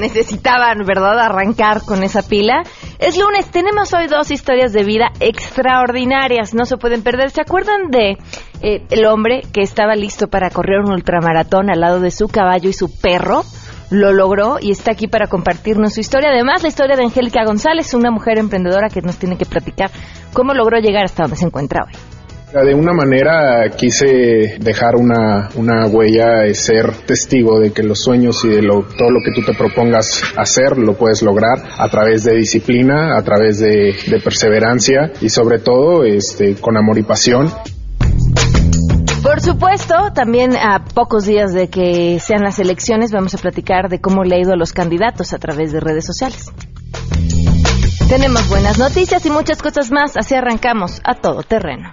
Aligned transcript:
necesitaban, 0.00 0.78
¿verdad?, 0.86 1.18
arrancar 1.18 1.82
con 1.82 2.02
esa 2.02 2.22
pila. 2.22 2.62
Es 2.98 3.16
lunes, 3.18 3.50
tenemos 3.50 3.92
hoy 3.92 4.06
dos 4.06 4.30
historias 4.30 4.72
de 4.72 4.84
vida 4.84 5.12
extraordinarias, 5.20 6.54
no 6.54 6.64
se 6.64 6.76
pueden 6.76 7.02
perder. 7.02 7.30
¿Se 7.30 7.40
acuerdan 7.40 7.90
de 7.90 8.18
eh, 8.62 8.82
el 8.90 9.06
hombre 9.06 9.42
que 9.52 9.62
estaba 9.62 9.94
listo 9.94 10.28
para 10.28 10.50
correr 10.50 10.80
un 10.80 10.92
ultramaratón 10.92 11.70
al 11.70 11.80
lado 11.80 12.00
de 12.00 12.10
su 12.10 12.28
caballo 12.28 12.68
y 12.68 12.72
su 12.72 12.88
perro? 13.00 13.42
Lo 13.90 14.12
logró 14.12 14.58
y 14.60 14.70
está 14.70 14.92
aquí 14.92 15.08
para 15.08 15.26
compartirnos 15.26 15.94
su 15.94 16.00
historia. 16.00 16.30
Además, 16.30 16.62
la 16.62 16.68
historia 16.68 16.96
de 16.96 17.04
Angélica 17.04 17.44
González, 17.44 17.92
una 17.94 18.10
mujer 18.10 18.38
emprendedora 18.38 18.88
que 18.88 19.02
nos 19.02 19.16
tiene 19.16 19.36
que 19.36 19.46
platicar 19.46 19.90
cómo 20.32 20.54
logró 20.54 20.78
llegar 20.78 21.04
hasta 21.04 21.24
donde 21.24 21.36
se 21.36 21.46
encuentra 21.46 21.84
hoy. 21.84 22.09
De 22.52 22.74
una 22.74 22.92
manera 22.92 23.70
quise 23.76 24.56
dejar 24.58 24.96
una, 24.96 25.50
una 25.54 25.86
huella, 25.86 26.52
ser 26.52 26.92
testigo 27.06 27.60
de 27.60 27.72
que 27.72 27.84
los 27.84 28.02
sueños 28.02 28.44
y 28.44 28.48
de 28.48 28.60
lo, 28.60 28.82
todo 28.82 29.08
lo 29.08 29.20
que 29.24 29.30
tú 29.32 29.46
te 29.46 29.56
propongas 29.56 30.20
hacer 30.36 30.76
lo 30.76 30.94
puedes 30.94 31.22
lograr 31.22 31.62
a 31.78 31.88
través 31.88 32.24
de 32.24 32.34
disciplina, 32.34 33.16
a 33.16 33.22
través 33.22 33.60
de, 33.60 33.94
de 34.04 34.20
perseverancia 34.20 35.12
y 35.20 35.28
sobre 35.28 35.60
todo 35.60 36.02
este, 36.02 36.56
con 36.56 36.76
amor 36.76 36.98
y 36.98 37.04
pasión. 37.04 37.52
Por 39.22 39.40
supuesto, 39.40 40.12
también 40.12 40.56
a 40.56 40.84
pocos 40.84 41.26
días 41.26 41.52
de 41.52 41.68
que 41.68 42.18
sean 42.18 42.42
las 42.42 42.58
elecciones 42.58 43.12
vamos 43.12 43.32
a 43.34 43.38
platicar 43.38 43.88
de 43.88 44.00
cómo 44.00 44.24
le 44.24 44.34
ha 44.34 44.40
ido 44.40 44.54
a 44.54 44.56
los 44.56 44.72
candidatos 44.72 45.32
a 45.32 45.38
través 45.38 45.70
de 45.72 45.78
redes 45.78 46.04
sociales. 46.04 46.50
Tenemos 48.08 48.48
buenas 48.48 48.76
noticias 48.76 49.24
y 49.24 49.30
muchas 49.30 49.62
cosas 49.62 49.92
más, 49.92 50.16
así 50.16 50.34
arrancamos 50.34 51.00
a 51.04 51.14
todo 51.14 51.44
terreno. 51.44 51.92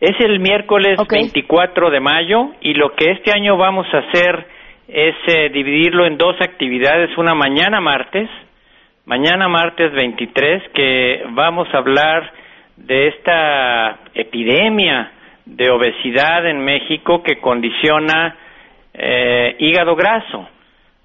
Es 0.00 0.18
el 0.18 0.40
miércoles 0.40 0.98
24 1.08 1.90
de 1.90 2.00
mayo 2.00 2.58
y 2.60 2.74
lo 2.74 2.90
que 2.96 3.12
este 3.12 3.30
año 3.30 3.56
vamos 3.56 3.86
a 3.94 3.98
hacer 3.98 4.46
es 4.88 5.14
eh, 5.28 5.50
dividirlo 5.50 6.06
en 6.06 6.18
dos 6.18 6.34
actividades, 6.40 7.16
una 7.18 7.34
mañana 7.34 7.80
martes 7.80 8.28
mañana 9.08 9.48
martes 9.48 9.90
23 9.92 10.64
que 10.74 11.22
vamos 11.30 11.66
a 11.72 11.78
hablar 11.78 12.30
de 12.76 13.08
esta 13.08 14.00
epidemia 14.14 15.12
de 15.46 15.70
obesidad 15.70 16.46
en 16.46 16.62
México 16.62 17.22
que 17.22 17.40
condiciona 17.40 18.36
eh, 18.92 19.56
hígado 19.60 19.96
graso. 19.96 20.46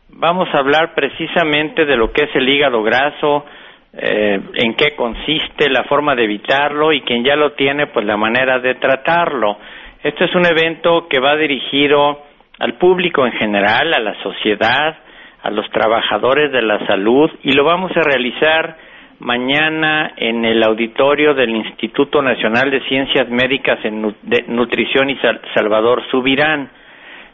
Vamos 0.09 0.49
a 0.53 0.57
hablar 0.57 0.93
precisamente 0.93 1.85
de 1.85 1.95
lo 1.95 2.11
que 2.11 2.25
es 2.25 2.35
el 2.35 2.47
hígado 2.49 2.83
graso, 2.83 3.45
eh, 3.93 4.37
en 4.53 4.73
qué 4.75 4.95
consiste, 4.97 5.69
la 5.69 5.85
forma 5.85 6.13
de 6.13 6.25
evitarlo 6.25 6.91
y 6.91 7.01
quien 7.01 7.23
ya 7.23 7.37
lo 7.37 7.53
tiene, 7.53 7.87
pues 7.87 8.05
la 8.05 8.17
manera 8.17 8.59
de 8.59 8.75
tratarlo. 8.75 9.57
Esto 10.03 10.25
es 10.25 10.35
un 10.35 10.45
evento 10.45 11.07
que 11.07 11.21
va 11.21 11.37
dirigido 11.37 12.21
al 12.59 12.73
público 12.73 13.25
en 13.25 13.31
general, 13.31 13.93
a 13.93 13.99
la 13.99 14.21
sociedad, 14.21 14.97
a 15.43 15.51
los 15.51 15.69
trabajadores 15.71 16.51
de 16.51 16.61
la 16.61 16.85
salud 16.87 17.29
y 17.43 17.51
lo 17.51 17.65
vamos 17.65 17.91
a 17.95 18.01
realizar 18.01 18.77
mañana 19.19 20.13
en 20.15 20.45
el 20.45 20.63
auditorio 20.63 21.33
del 21.33 21.49
Instituto 21.49 22.21
Nacional 22.21 22.71
de 22.71 22.81
Ciencias 22.87 23.29
Médicas 23.29 23.79
en 23.83 24.15
Nutrición 24.47 25.09
y 25.09 25.19
Salvador 25.53 26.01
Subirán. 26.09 26.69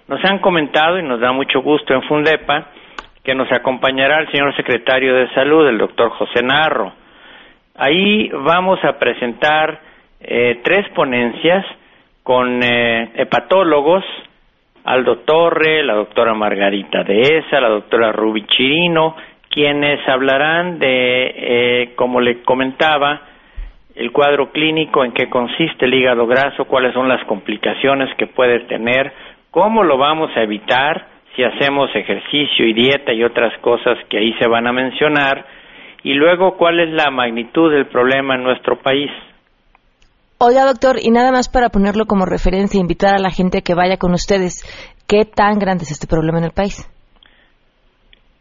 Nos 0.08 0.24
han 0.26 0.40
comentado 0.40 0.98
y 1.00 1.04
nos 1.04 1.20
da 1.20 1.32
mucho 1.32 1.62
gusto 1.62 1.94
en 1.94 2.02
Fundepa 2.04 2.66
que 3.24 3.36
nos 3.36 3.52
acompañará 3.52 4.22
el 4.22 4.32
señor 4.32 4.56
secretario 4.56 5.14
de 5.14 5.30
Salud, 5.36 5.68
el 5.68 5.78
doctor 5.78 6.10
José 6.10 6.42
Narro. 6.44 6.94
Ahí 7.76 8.30
vamos 8.30 8.84
a 8.84 8.98
presentar 8.98 9.82
eh, 10.20 10.62
tres 10.64 10.90
ponencias 10.96 11.64
con 12.24 12.64
eh, 12.64 13.12
hepatólogos, 13.16 14.04
Aldo 14.84 15.20
Torre, 15.20 15.84
la 15.84 15.94
doctora 15.94 16.34
Margarita 16.34 17.04
Dehesa, 17.04 17.60
la 17.60 17.70
doctora 17.70 18.12
Rubi 18.12 18.46
Chirino, 18.46 19.16
quienes 19.50 20.08
hablarán 20.08 20.80
de, 20.80 21.34
eh, 21.36 21.94
como 21.96 22.22
le 22.22 22.42
comentaba, 22.44 23.22
el 23.96 24.12
cuadro 24.12 24.52
clínico, 24.52 25.04
en 25.04 25.12
qué 25.12 25.30
consiste 25.30 25.86
el 25.86 25.94
hígado 25.94 26.26
graso, 26.26 26.66
cuáles 26.66 26.94
son 26.94 27.10
las 27.10 27.24
complicaciones 27.26 28.14
que 28.16 28.28
puede 28.28 28.62
tener, 28.62 29.12
cómo 29.52 29.84
lo 29.84 29.98
vamos 29.98 30.32
a 30.38 30.44
evitar 30.44 31.08
si 31.36 31.44
hacemos 31.44 31.94
ejercicio 31.96 32.66
y 32.66 32.74
dieta 32.74 33.12
y 33.12 33.24
otras 33.24 33.58
cosas 33.60 33.98
que 34.08 34.18
ahí 34.18 34.34
se 34.40 34.48
van 34.48 34.68
a 34.68 34.72
mencionar, 34.72 35.46
y 36.04 36.14
luego 36.14 36.56
cuál 36.56 36.80
es 36.80 36.90
la 36.92 37.12
magnitud 37.12 37.72
del 37.72 37.88
problema 37.88 38.36
en 38.36 38.44
nuestro 38.44 38.78
país. 38.78 39.12
Oiga, 40.42 40.64
doctor, 40.64 40.96
y 41.04 41.12
nada 41.12 41.34
más 41.34 41.50
para 41.52 41.68
ponerlo 41.68 42.06
como 42.06 42.26
referencia, 42.26 42.80
invitar 42.80 43.14
a 43.14 43.20
la 43.20 43.30
gente 43.30 43.62
que 43.62 43.76
vaya 43.76 43.98
con 43.98 44.14
ustedes, 44.14 44.64
¿qué 45.06 45.26
tan 45.26 45.60
grande 45.60 45.84
es 45.84 45.92
este 45.92 46.08
problema 46.08 46.38
en 46.38 46.46
el 46.46 46.52
país? 46.56 46.88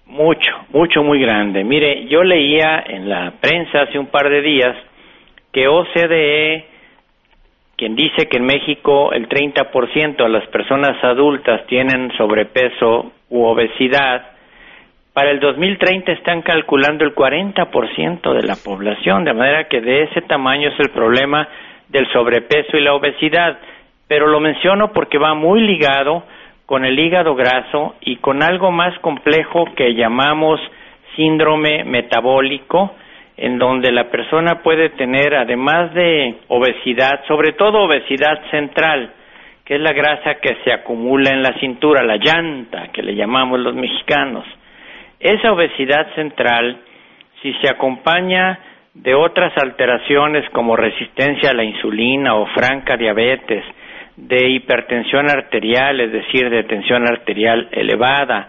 Mucho, 0.06 0.53
mucho, 0.70 1.03
muy 1.03 1.20
grande. 1.20 1.64
Mire, 1.64 2.06
yo 2.06 2.22
leía 2.22 2.84
en 2.86 3.09
la 3.09 3.32
prensa 3.41 3.82
hace 3.82 3.98
un 3.98 4.06
par 4.06 4.31
de 4.31 4.42
días 4.42 4.76
que 5.50 5.66
OCDE, 5.66 6.66
quien 7.77 7.97
dice 7.97 8.28
que 8.30 8.36
en 8.36 8.44
México 8.44 9.12
el 9.12 9.28
30% 9.28 10.22
de 10.22 10.28
las 10.28 10.47
personas 10.51 11.03
adultas 11.03 11.66
tienen 11.66 12.12
sobrepeso 12.16 13.10
u 13.28 13.42
obesidad, 13.42 14.39
para 15.15 15.33
el 15.33 15.41
2030 15.41 16.12
están 16.12 16.42
calculando 16.42 17.04
el 17.04 17.12
40% 17.12 18.34
de 18.34 18.47
la 18.47 18.54
población, 18.54 19.24
de 19.24 19.34
manera 19.34 19.65
que 19.65 19.80
de 19.80 20.04
ese 20.04 20.21
tamaño 20.21 20.68
es 20.68 20.78
el 20.78 20.91
problema 20.91 21.48
del 21.89 22.11
sobrepeso 22.13 22.77
y 22.77 22.83
la 22.83 22.95
obesidad, 22.95 23.59
pero 24.07 24.27
lo 24.27 24.41
menciono 24.41 24.93
porque 24.93 25.19
va 25.19 25.35
muy 25.35 25.61
ligado 25.61 26.25
con 26.67 26.85
el 26.85 26.99
hígado 26.99 27.35
graso 27.35 27.97
y 28.01 28.17
con 28.17 28.43
algo 28.43 28.71
más 28.71 28.99
complejo 29.01 29.65
que 29.75 29.95
llamamos 29.95 30.61
síndrome 31.17 31.85
metabólico, 31.85 32.95
en 33.37 33.59
donde 33.59 33.93
la 33.93 34.11
persona 34.11 34.63
puede 34.63 34.91
tener, 34.91 35.35
además 35.35 35.95
de 35.95 36.37
obesidad, 36.49 37.25
sobre 37.27 37.53
todo 37.53 37.85
obesidad 37.85 38.41
central, 38.51 39.13
que 39.65 39.77
es 39.77 39.81
la 39.81 39.93
grasa 39.93 40.37
que 40.37 40.57
se 40.65 40.73
acumula 40.73 41.31
en 41.31 41.43
la 41.43 41.59
cintura, 41.61 42.03
la 42.03 42.17
llanta, 42.17 42.89
que 42.93 43.03
le 43.03 43.15
llamamos 43.15 43.61
los 43.61 43.75
mexicanos. 43.75 44.45
Esa 45.21 45.53
obesidad 45.53 46.15
central, 46.15 46.79
si 47.43 47.53
se 47.55 47.69
acompaña 47.69 48.59
de 49.03 49.15
otras 49.15 49.53
alteraciones 49.56 50.48
como 50.50 50.77
resistencia 50.77 51.50
a 51.50 51.54
la 51.54 51.65
insulina 51.65 52.34
o 52.34 52.47
franca 52.47 52.97
diabetes, 52.97 53.65
de 54.16 54.48
hipertensión 54.50 55.30
arterial, 55.30 56.00
es 56.00 56.12
decir, 56.12 56.50
de 56.50 56.65
tensión 56.65 57.06
arterial 57.06 57.68
elevada, 57.71 58.48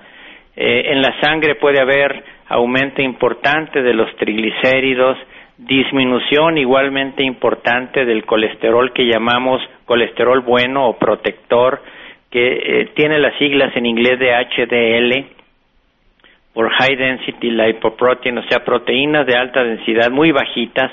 Eh, 0.61 0.91
en 0.91 1.01
la 1.01 1.17
sangre 1.21 1.55
puede 1.55 1.79
haber 1.79 2.21
aumento 2.49 3.01
importante 3.01 3.81
de 3.81 3.93
los 3.93 4.13
triglicéridos, 4.17 5.17
disminución 5.57 6.57
igualmente 6.57 7.23
importante 7.23 8.03
del 8.03 8.25
colesterol 8.25 8.91
que 8.91 9.05
llamamos 9.05 9.61
colesterol 9.85 10.41
bueno 10.41 10.89
o 10.89 10.99
protector, 10.99 11.81
que 12.29 12.41
eh, 12.81 12.89
tiene 12.93 13.19
las 13.19 13.37
siglas 13.37 13.73
en 13.77 13.85
inglés 13.85 14.19
de 14.19 14.33
HDL, 14.33 15.38
por 16.53 16.69
High 16.71 16.95
Density 16.95 17.51
Lipoprotein, 17.51 18.37
o 18.39 18.43
sea, 18.43 18.63
proteínas 18.63 19.25
de 19.25 19.37
alta 19.37 19.63
densidad 19.63 20.09
muy 20.09 20.31
bajitas. 20.31 20.91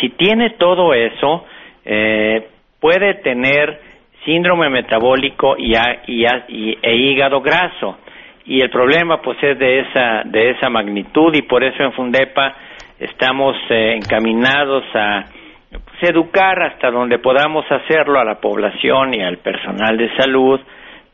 Si 0.00 0.10
tiene 0.10 0.50
todo 0.50 0.94
eso, 0.94 1.44
eh, 1.84 2.48
puede 2.80 3.14
tener 3.14 3.80
síndrome 4.24 4.68
metabólico 4.68 5.56
y, 5.56 5.74
e 5.74 6.96
hígado 6.96 7.40
graso. 7.40 7.98
Y 8.44 8.60
el 8.60 8.70
problema 8.70 9.20
pues 9.20 9.38
es 9.42 9.58
de 9.58 9.80
esa, 9.80 10.22
de 10.24 10.50
esa 10.50 10.70
magnitud 10.70 11.34
y 11.34 11.42
por 11.42 11.64
eso 11.64 11.82
en 11.82 11.92
Fundepa 11.92 12.54
estamos 12.98 13.56
eh, 13.70 13.94
encaminados 13.94 14.84
a 14.94 15.24
pues, 15.70 16.10
educar 16.10 16.62
hasta 16.62 16.90
donde 16.90 17.18
podamos 17.18 17.64
hacerlo 17.70 18.18
a 18.18 18.24
la 18.24 18.40
población 18.40 19.14
y 19.14 19.22
al 19.22 19.38
personal 19.38 19.96
de 19.96 20.14
salud 20.16 20.60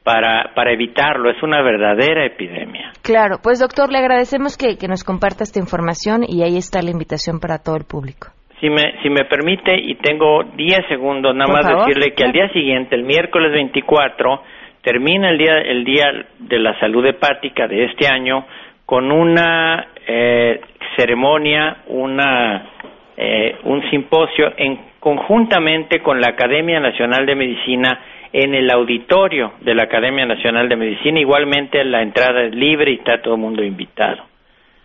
para, 0.04 0.52
para 0.54 0.72
evitarlo. 0.72 1.30
Es 1.30 1.42
una 1.42 1.62
verdadera 1.62 2.26
epidemia. 2.26 2.92
Claro, 3.02 3.38
pues 3.42 3.58
doctor, 3.58 3.90
le 3.90 3.98
agradecemos 3.98 4.56
que, 4.56 4.76
que 4.76 4.86
nos 4.86 5.02
comparta 5.02 5.42
esta 5.42 5.58
información 5.58 6.22
y 6.28 6.42
ahí 6.42 6.56
está 6.56 6.82
la 6.82 6.90
invitación 6.90 7.40
para 7.40 7.58
todo 7.58 7.76
el 7.76 7.84
público. 7.84 8.28
Si 8.60 8.70
me, 8.70 9.02
si 9.02 9.10
me 9.10 9.24
permite, 9.24 9.76
y 9.76 9.96
tengo 9.96 10.44
10 10.44 10.86
segundos, 10.88 11.34
nada 11.34 11.52
más 11.52 11.66
decirle 11.66 12.14
que 12.14 12.24
al 12.24 12.32
día 12.32 12.48
siguiente, 12.50 12.94
el 12.94 13.02
miércoles 13.02 13.52
24, 13.52 14.42
termina 14.82 15.30
el 15.30 15.38
día, 15.38 15.58
el 15.58 15.84
día 15.84 16.04
de 16.38 16.58
la 16.58 16.78
salud 16.78 17.04
hepática 17.04 17.66
de 17.66 17.86
este 17.86 18.06
año 18.06 18.46
con 18.86 19.10
una 19.10 19.88
eh, 20.06 20.60
ceremonia, 20.96 21.78
una, 21.88 22.70
eh, 23.16 23.56
un 23.64 23.82
simposio 23.90 24.52
en, 24.56 24.78
conjuntamente 25.00 26.00
con 26.00 26.20
la 26.20 26.28
Academia 26.28 26.80
Nacional 26.80 27.26
de 27.26 27.34
Medicina 27.34 28.00
en 28.34 28.52
el 28.52 28.68
auditorio 28.68 29.52
de 29.60 29.76
la 29.76 29.84
Academia 29.84 30.26
Nacional 30.26 30.68
de 30.68 30.74
Medicina. 30.74 31.20
Igualmente 31.20 31.84
la 31.84 32.02
entrada 32.02 32.42
es 32.42 32.52
libre 32.52 32.90
y 32.90 32.96
está 32.96 33.22
todo 33.22 33.36
el 33.36 33.40
mundo 33.40 33.62
invitado. 33.62 34.24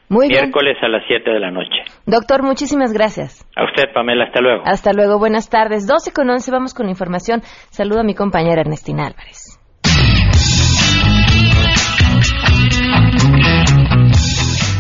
Muy 0.08 0.28
Miércoles 0.28 0.78
a 0.82 0.88
las 0.88 1.04
7 1.08 1.30
de 1.30 1.40
la 1.40 1.50
noche. 1.50 1.84
Doctor, 2.06 2.44
muchísimas 2.44 2.94
gracias. 2.94 3.48
A 3.56 3.66
usted, 3.66 3.92
Pamela. 3.92 4.26
Hasta 4.26 4.42
luego. 4.42 4.64
Hasta 4.66 4.94
luego. 4.94 5.18
Buenas 5.18 5.50
tardes. 5.50 5.88
12 5.88 6.14
con 6.14 6.30
11. 6.30 6.52
Vamos 6.52 6.74
con 6.76 6.90
información. 6.90 7.42
Saludo 7.70 8.02
a 8.02 8.04
mi 8.04 8.14
compañera 8.14 8.62
Ernestina 8.62 9.08
Álvarez. 9.08 9.49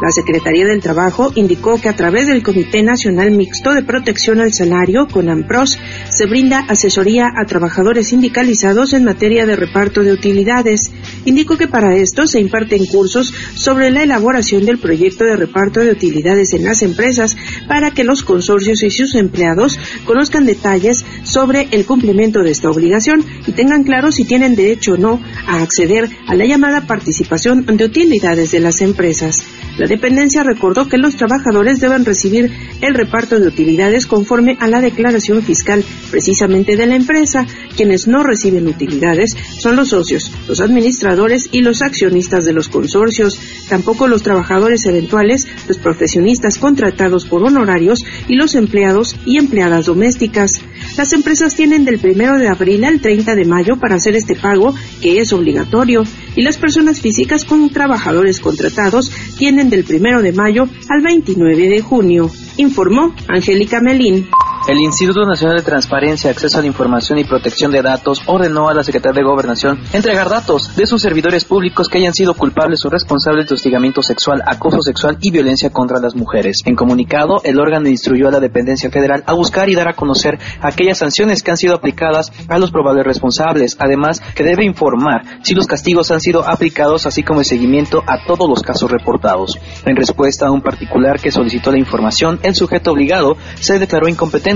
La 0.00 0.10
Secretaría 0.10 0.66
del 0.66 0.80
Trabajo 0.80 1.30
indicó 1.34 1.78
que 1.78 1.90
a 1.90 1.94
través 1.94 2.26
del 2.26 2.42
Comité 2.42 2.82
Nacional 2.82 3.32
Mixto 3.32 3.74
de 3.74 3.82
Protección 3.82 4.40
al 4.40 4.54
Salario, 4.54 5.06
CONAMPROS, 5.06 5.78
se 6.08 6.26
brinda 6.26 6.64
asesoría 6.68 7.26
a 7.36 7.44
trabajadores 7.44 8.08
sindicalizados 8.08 8.94
en 8.94 9.04
materia 9.04 9.44
de 9.44 9.56
reparto 9.56 10.02
de 10.02 10.12
utilidades. 10.12 10.90
Indicó 11.26 11.58
que 11.58 11.68
para 11.68 11.96
esto 11.96 12.26
se 12.26 12.40
imparten 12.40 12.86
cursos 12.86 13.34
sobre 13.54 13.90
la 13.90 14.02
elaboración 14.02 14.64
del 14.64 14.78
proyecto 14.78 15.24
de 15.24 15.36
reparto 15.36 15.80
de 15.80 15.90
utilidades 15.90 16.54
en 16.54 16.64
las 16.64 16.80
empresas 16.80 17.36
para 17.68 17.90
que 17.90 18.04
los 18.04 18.22
consorcios 18.22 18.82
y 18.82 18.90
sus 18.90 19.14
empleados 19.14 19.78
conozcan 20.06 20.46
detalles 20.46 21.04
sobre 21.24 21.68
el 21.72 21.84
cumplimiento 21.84 22.42
de 22.42 22.52
esta 22.52 22.70
obligación 22.70 23.22
y 23.46 23.52
tengan 23.52 23.84
claro 23.84 24.12
si 24.12 24.24
tienen 24.24 24.56
derecho 24.56 24.94
o 24.94 24.96
no 24.96 25.20
a 25.46 25.60
acceder 25.60 26.08
a 26.26 26.34
la 26.34 26.46
llamada 26.46 26.86
participación 26.86 27.66
de 27.66 27.84
utilidades 27.84 28.50
de 28.50 28.60
las 28.60 28.80
empresas. 28.80 29.44
Dependencia 29.90 30.44
recordó 30.44 30.88
que 30.88 30.98
los 30.98 31.16
trabajadores 31.16 31.80
deben 31.80 32.04
recibir 32.04 32.52
el 32.80 32.94
reparto 32.94 33.40
de 33.40 33.48
utilidades 33.48 34.06
conforme 34.06 34.56
a 34.60 34.68
la 34.68 34.80
declaración 34.80 35.42
fiscal 35.42 35.84
precisamente 36.12 36.76
de 36.76 36.86
la 36.86 36.94
empresa. 36.94 37.44
Quienes 37.76 38.06
no 38.06 38.22
reciben 38.22 38.68
utilidades 38.68 39.36
son 39.58 39.74
los 39.74 39.88
socios, 39.88 40.30
los 40.46 40.60
administradores 40.60 41.48
y 41.50 41.62
los 41.62 41.82
accionistas 41.82 42.44
de 42.44 42.52
los 42.52 42.68
consorcios, 42.68 43.40
tampoco 43.68 44.06
los 44.06 44.22
trabajadores 44.22 44.86
eventuales, 44.86 45.48
los 45.66 45.78
profesionistas 45.78 46.58
contratados 46.58 47.26
por 47.26 47.42
honorarios 47.42 48.04
y 48.28 48.36
los 48.36 48.54
empleados 48.54 49.16
y 49.26 49.38
empleadas 49.38 49.86
domésticas. 49.86 50.62
Las 50.96 51.12
empresas 51.12 51.56
tienen 51.56 51.84
del 51.84 52.00
1 52.02 52.38
de 52.38 52.48
abril 52.48 52.84
al 52.84 53.00
30 53.00 53.34
de 53.34 53.44
mayo 53.44 53.76
para 53.76 53.96
hacer 53.96 54.14
este 54.14 54.36
pago, 54.36 54.72
que 55.02 55.20
es 55.20 55.32
obligatorio, 55.32 56.04
y 56.40 56.42
las 56.42 56.56
personas 56.56 57.02
físicas 57.02 57.44
con 57.44 57.68
trabajadores 57.68 58.40
contratados 58.40 59.12
tienen 59.36 59.68
del 59.68 59.84
1 59.86 60.22
de 60.22 60.32
mayo 60.32 60.66
al 60.88 61.02
29 61.02 61.68
de 61.68 61.82
junio, 61.82 62.30
informó 62.56 63.14
Angélica 63.28 63.82
Melín. 63.82 64.26
El 64.68 64.78
Instituto 64.78 65.24
Nacional 65.24 65.56
de 65.56 65.62
Transparencia, 65.62 66.30
Acceso 66.30 66.58
a 66.58 66.60
la 66.60 66.66
Información 66.66 67.18
y 67.18 67.24
Protección 67.24 67.72
de 67.72 67.80
Datos 67.80 68.20
ordenó 68.26 68.68
a 68.68 68.74
la 68.74 68.82
Secretaría 68.82 69.22
de 69.22 69.26
Gobernación 69.26 69.80
entregar 69.94 70.28
datos 70.28 70.76
de 70.76 70.84
sus 70.84 71.00
servidores 71.00 71.46
públicos 71.46 71.88
que 71.88 71.96
hayan 71.96 72.12
sido 72.12 72.34
culpables 72.34 72.84
o 72.84 72.90
responsables 72.90 73.48
de 73.48 73.54
hostigamiento 73.54 74.02
sexual, 74.02 74.42
acoso 74.46 74.82
sexual 74.82 75.16
y 75.22 75.30
violencia 75.30 75.70
contra 75.70 75.98
las 75.98 76.14
mujeres. 76.14 76.58
En 76.66 76.76
comunicado, 76.76 77.40
el 77.42 77.58
órgano 77.58 77.88
instruyó 77.88 78.28
a 78.28 78.32
la 78.32 78.38
dependencia 78.38 78.90
federal 78.90 79.24
a 79.26 79.32
buscar 79.32 79.70
y 79.70 79.74
dar 79.74 79.88
a 79.88 79.94
conocer 79.94 80.38
aquellas 80.60 80.98
sanciones 80.98 81.42
que 81.42 81.50
han 81.50 81.56
sido 81.56 81.74
aplicadas 81.74 82.30
a 82.48 82.58
los 82.58 82.70
probables 82.70 83.06
responsables, 83.06 83.76
además 83.80 84.20
que 84.34 84.44
debe 84.44 84.66
informar 84.66 85.22
si 85.42 85.54
los 85.54 85.66
castigos 85.66 86.10
han 86.10 86.20
sido 86.20 86.46
aplicados, 86.46 87.06
así 87.06 87.22
como 87.22 87.40
el 87.40 87.46
seguimiento 87.46 88.04
a 88.06 88.26
todos 88.26 88.48
los 88.48 88.62
casos 88.62 88.90
reportados. 88.90 89.58
En 89.86 89.96
respuesta 89.96 90.46
a 90.46 90.52
un 90.52 90.60
particular 90.60 91.18
que 91.18 91.32
solicitó 91.32 91.72
la 91.72 91.78
información, 91.78 92.38
el 92.42 92.54
sujeto 92.54 92.92
obligado 92.92 93.36
se 93.58 93.78
declaró 93.78 94.06
incompetente 94.06 94.49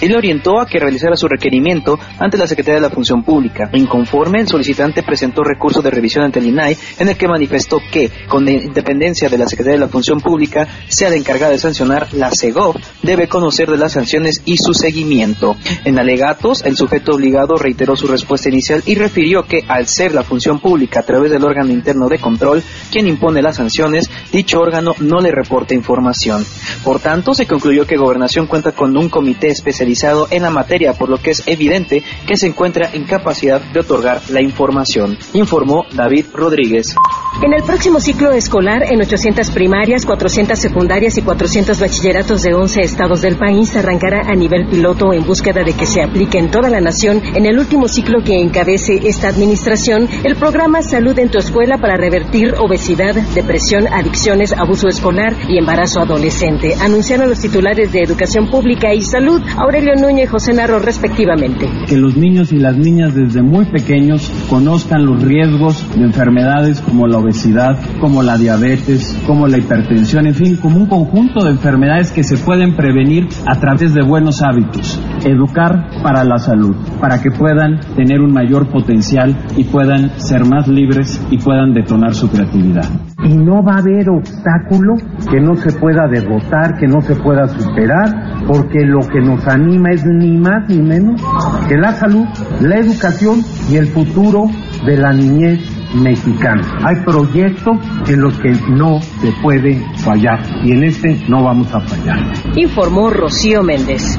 y 0.00 0.08
le 0.08 0.16
orientó 0.16 0.60
a 0.60 0.66
que 0.66 0.78
realizara 0.78 1.16
su 1.16 1.26
requerimiento 1.26 1.98
ante 2.18 2.36
la 2.36 2.46
Secretaría 2.46 2.80
de 2.80 2.88
la 2.88 2.94
Función 2.94 3.22
Pública. 3.22 3.70
Inconforme, 3.72 4.40
el 4.40 4.48
solicitante 4.48 5.02
presentó 5.02 5.42
recurso 5.42 5.80
de 5.80 5.90
revisión 5.90 6.24
ante 6.24 6.38
el 6.38 6.46
INAI 6.46 6.76
en 6.98 7.08
el 7.08 7.16
que 7.16 7.26
manifestó 7.26 7.78
que, 7.90 8.10
con 8.28 8.46
independencia 8.46 9.30
de 9.30 9.38
la 9.38 9.46
Secretaría 9.46 9.78
de 9.78 9.86
la 9.86 9.88
Función 9.90 10.20
Pública, 10.20 10.68
sea 10.88 11.08
la 11.08 11.16
encargada 11.16 11.52
de 11.52 11.58
sancionar, 11.58 12.12
la 12.12 12.30
CEGOV 12.30 12.76
debe 13.02 13.28
conocer 13.28 13.70
de 13.70 13.78
las 13.78 13.92
sanciones 13.92 14.42
y 14.44 14.56
su 14.58 14.74
seguimiento. 14.74 15.56
En 15.84 15.98
alegatos, 15.98 16.62
el 16.64 16.76
sujeto 16.76 17.12
obligado 17.12 17.56
reiteró 17.56 17.96
su 17.96 18.06
respuesta 18.06 18.50
inicial 18.50 18.82
y 18.84 18.96
refirió 18.96 19.44
que, 19.44 19.64
al 19.66 19.86
ser 19.86 20.12
la 20.12 20.24
Función 20.24 20.60
Pública 20.60 21.00
a 21.00 21.04
través 21.04 21.30
del 21.30 21.44
órgano 21.44 21.72
interno 21.72 22.08
de 22.08 22.18
control 22.18 22.62
quien 22.90 23.06
impone 23.06 23.40
las 23.40 23.56
sanciones, 23.56 24.10
dicho 24.30 24.60
órgano 24.60 24.94
no 25.00 25.20
le 25.20 25.30
reporta 25.30 25.74
información. 25.74 26.44
Por 26.84 27.00
tanto, 27.00 27.34
se 27.34 27.46
concluyó 27.46 27.86
que 27.86 27.96
Gobernación 27.96 28.46
cuenta 28.46 28.72
con 28.72 28.96
un 28.96 29.08
comité 29.08 29.37
comité 29.38 29.48
especializado 29.48 30.26
en 30.30 30.42
la 30.42 30.50
materia, 30.50 30.92
por 30.92 31.08
lo 31.08 31.18
que 31.18 31.30
es 31.30 31.46
evidente 31.46 32.02
que 32.26 32.36
se 32.36 32.48
encuentra 32.48 32.90
en 32.92 33.04
capacidad 33.04 33.60
de 33.60 33.80
otorgar 33.80 34.20
la 34.30 34.42
información, 34.42 35.16
informó 35.32 35.84
David 35.92 36.26
Rodríguez. 36.34 36.96
En 37.40 37.52
el 37.52 37.62
próximo 37.62 38.00
ciclo 38.00 38.32
escolar, 38.32 38.82
en 38.90 39.00
800 39.00 39.50
primarias, 39.52 40.04
400 40.04 40.58
secundarias 40.58 41.16
y 41.18 41.22
400 41.22 41.78
bachilleratos 41.78 42.42
de 42.42 42.52
11 42.52 42.80
estados 42.80 43.22
del 43.22 43.36
país, 43.36 43.76
arrancará 43.76 44.22
a 44.28 44.34
nivel 44.34 44.66
piloto 44.66 45.12
en 45.12 45.24
búsqueda 45.24 45.62
de 45.62 45.72
que 45.72 45.86
se 45.86 46.02
aplique 46.02 46.36
en 46.36 46.50
toda 46.50 46.68
la 46.68 46.80
nación, 46.80 47.22
en 47.36 47.46
el 47.46 47.56
último 47.56 47.86
ciclo 47.86 48.24
que 48.24 48.40
encabece 48.40 48.98
esta 49.04 49.28
administración, 49.28 50.08
el 50.24 50.34
programa 50.34 50.82
Salud 50.82 51.16
en 51.16 51.30
tu 51.30 51.38
Escuela 51.38 51.78
para 51.78 51.96
revertir 51.96 52.54
obesidad, 52.58 53.14
depresión, 53.14 53.86
adicciones, 53.86 54.52
abuso 54.52 54.88
escolar 54.88 55.36
y 55.48 55.58
embarazo 55.58 56.00
adolescente. 56.00 56.74
Anunciaron 56.80 57.28
los 57.28 57.38
titulares 57.38 57.92
de 57.92 58.00
Educación 58.00 58.50
Pública 58.50 58.92
y 58.92 59.02
Salud, 59.02 59.27
Aurelio 59.56 59.94
Núñez 59.94 60.24
y 60.24 60.26
José 60.26 60.52
Narro, 60.52 60.78
respectivamente. 60.78 61.68
Que 61.86 61.96
los 61.96 62.16
niños 62.16 62.52
y 62.52 62.58
las 62.58 62.76
niñas 62.76 63.14
desde 63.14 63.42
muy 63.42 63.66
pequeños 63.66 64.30
conozcan 64.48 65.04
los 65.04 65.22
riesgos 65.22 65.84
de 65.96 66.04
enfermedades 66.04 66.80
como 66.80 67.06
la 67.06 67.18
obesidad, 67.18 67.78
como 68.00 68.22
la 68.22 68.36
diabetes, 68.36 69.16
como 69.26 69.46
la 69.46 69.58
hipertensión, 69.58 70.26
en 70.26 70.34
fin, 70.34 70.56
como 70.56 70.78
un 70.78 70.86
conjunto 70.86 71.44
de 71.44 71.50
enfermedades 71.50 72.12
que 72.12 72.24
se 72.24 72.36
pueden 72.38 72.76
prevenir 72.76 73.28
a 73.46 73.58
través 73.60 73.94
de 73.94 74.02
buenos 74.02 74.42
hábitos. 74.42 75.00
Educar 75.24 76.02
para 76.02 76.24
la 76.24 76.38
salud, 76.38 76.76
para 77.00 77.20
que 77.20 77.30
puedan 77.30 77.80
tener 77.96 78.20
un 78.20 78.32
mayor 78.32 78.68
potencial 78.70 79.36
y 79.56 79.64
puedan 79.64 80.18
ser 80.20 80.44
más 80.44 80.68
libres 80.68 81.20
y 81.30 81.38
puedan 81.38 81.72
detonar 81.72 82.14
su 82.14 82.28
creatividad. 82.28 83.07
Y 83.24 83.36
no 83.36 83.62
va 83.62 83.74
a 83.74 83.78
haber 83.78 84.08
obstáculo 84.08 84.94
que 85.30 85.40
no 85.40 85.54
se 85.56 85.72
pueda 85.72 86.06
derrotar, 86.06 86.78
que 86.78 86.86
no 86.86 87.00
se 87.00 87.16
pueda 87.16 87.48
superar, 87.48 88.44
porque 88.46 88.80
lo 88.84 89.00
que 89.00 89.20
nos 89.20 89.46
anima 89.46 89.90
es 89.90 90.04
ni 90.06 90.38
más 90.38 90.68
ni 90.68 90.80
menos 90.80 91.20
que 91.68 91.76
la 91.76 91.92
salud, 91.92 92.24
la 92.60 92.78
educación 92.78 93.40
y 93.70 93.76
el 93.76 93.88
futuro 93.88 94.44
de 94.86 94.96
la 94.96 95.12
niñez 95.12 95.60
mexicana. 95.94 96.62
Hay 96.84 96.96
proyectos 97.04 97.76
en 98.08 98.20
los 98.20 98.38
que 98.38 98.52
no 98.70 99.00
se 99.00 99.32
puede 99.42 99.84
fallar 99.96 100.40
y 100.64 100.72
en 100.72 100.84
este 100.84 101.20
no 101.28 101.42
vamos 101.42 101.74
a 101.74 101.80
fallar. 101.80 102.18
Informó 102.56 103.10
Rocío 103.10 103.62
Méndez. 103.62 104.18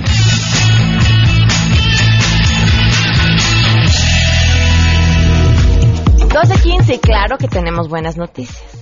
quince 6.62 6.96
y 6.96 7.00
claro 7.00 7.38
que 7.38 7.48
tenemos 7.48 7.88
buenas 7.90 8.18
noticias. 8.18 8.79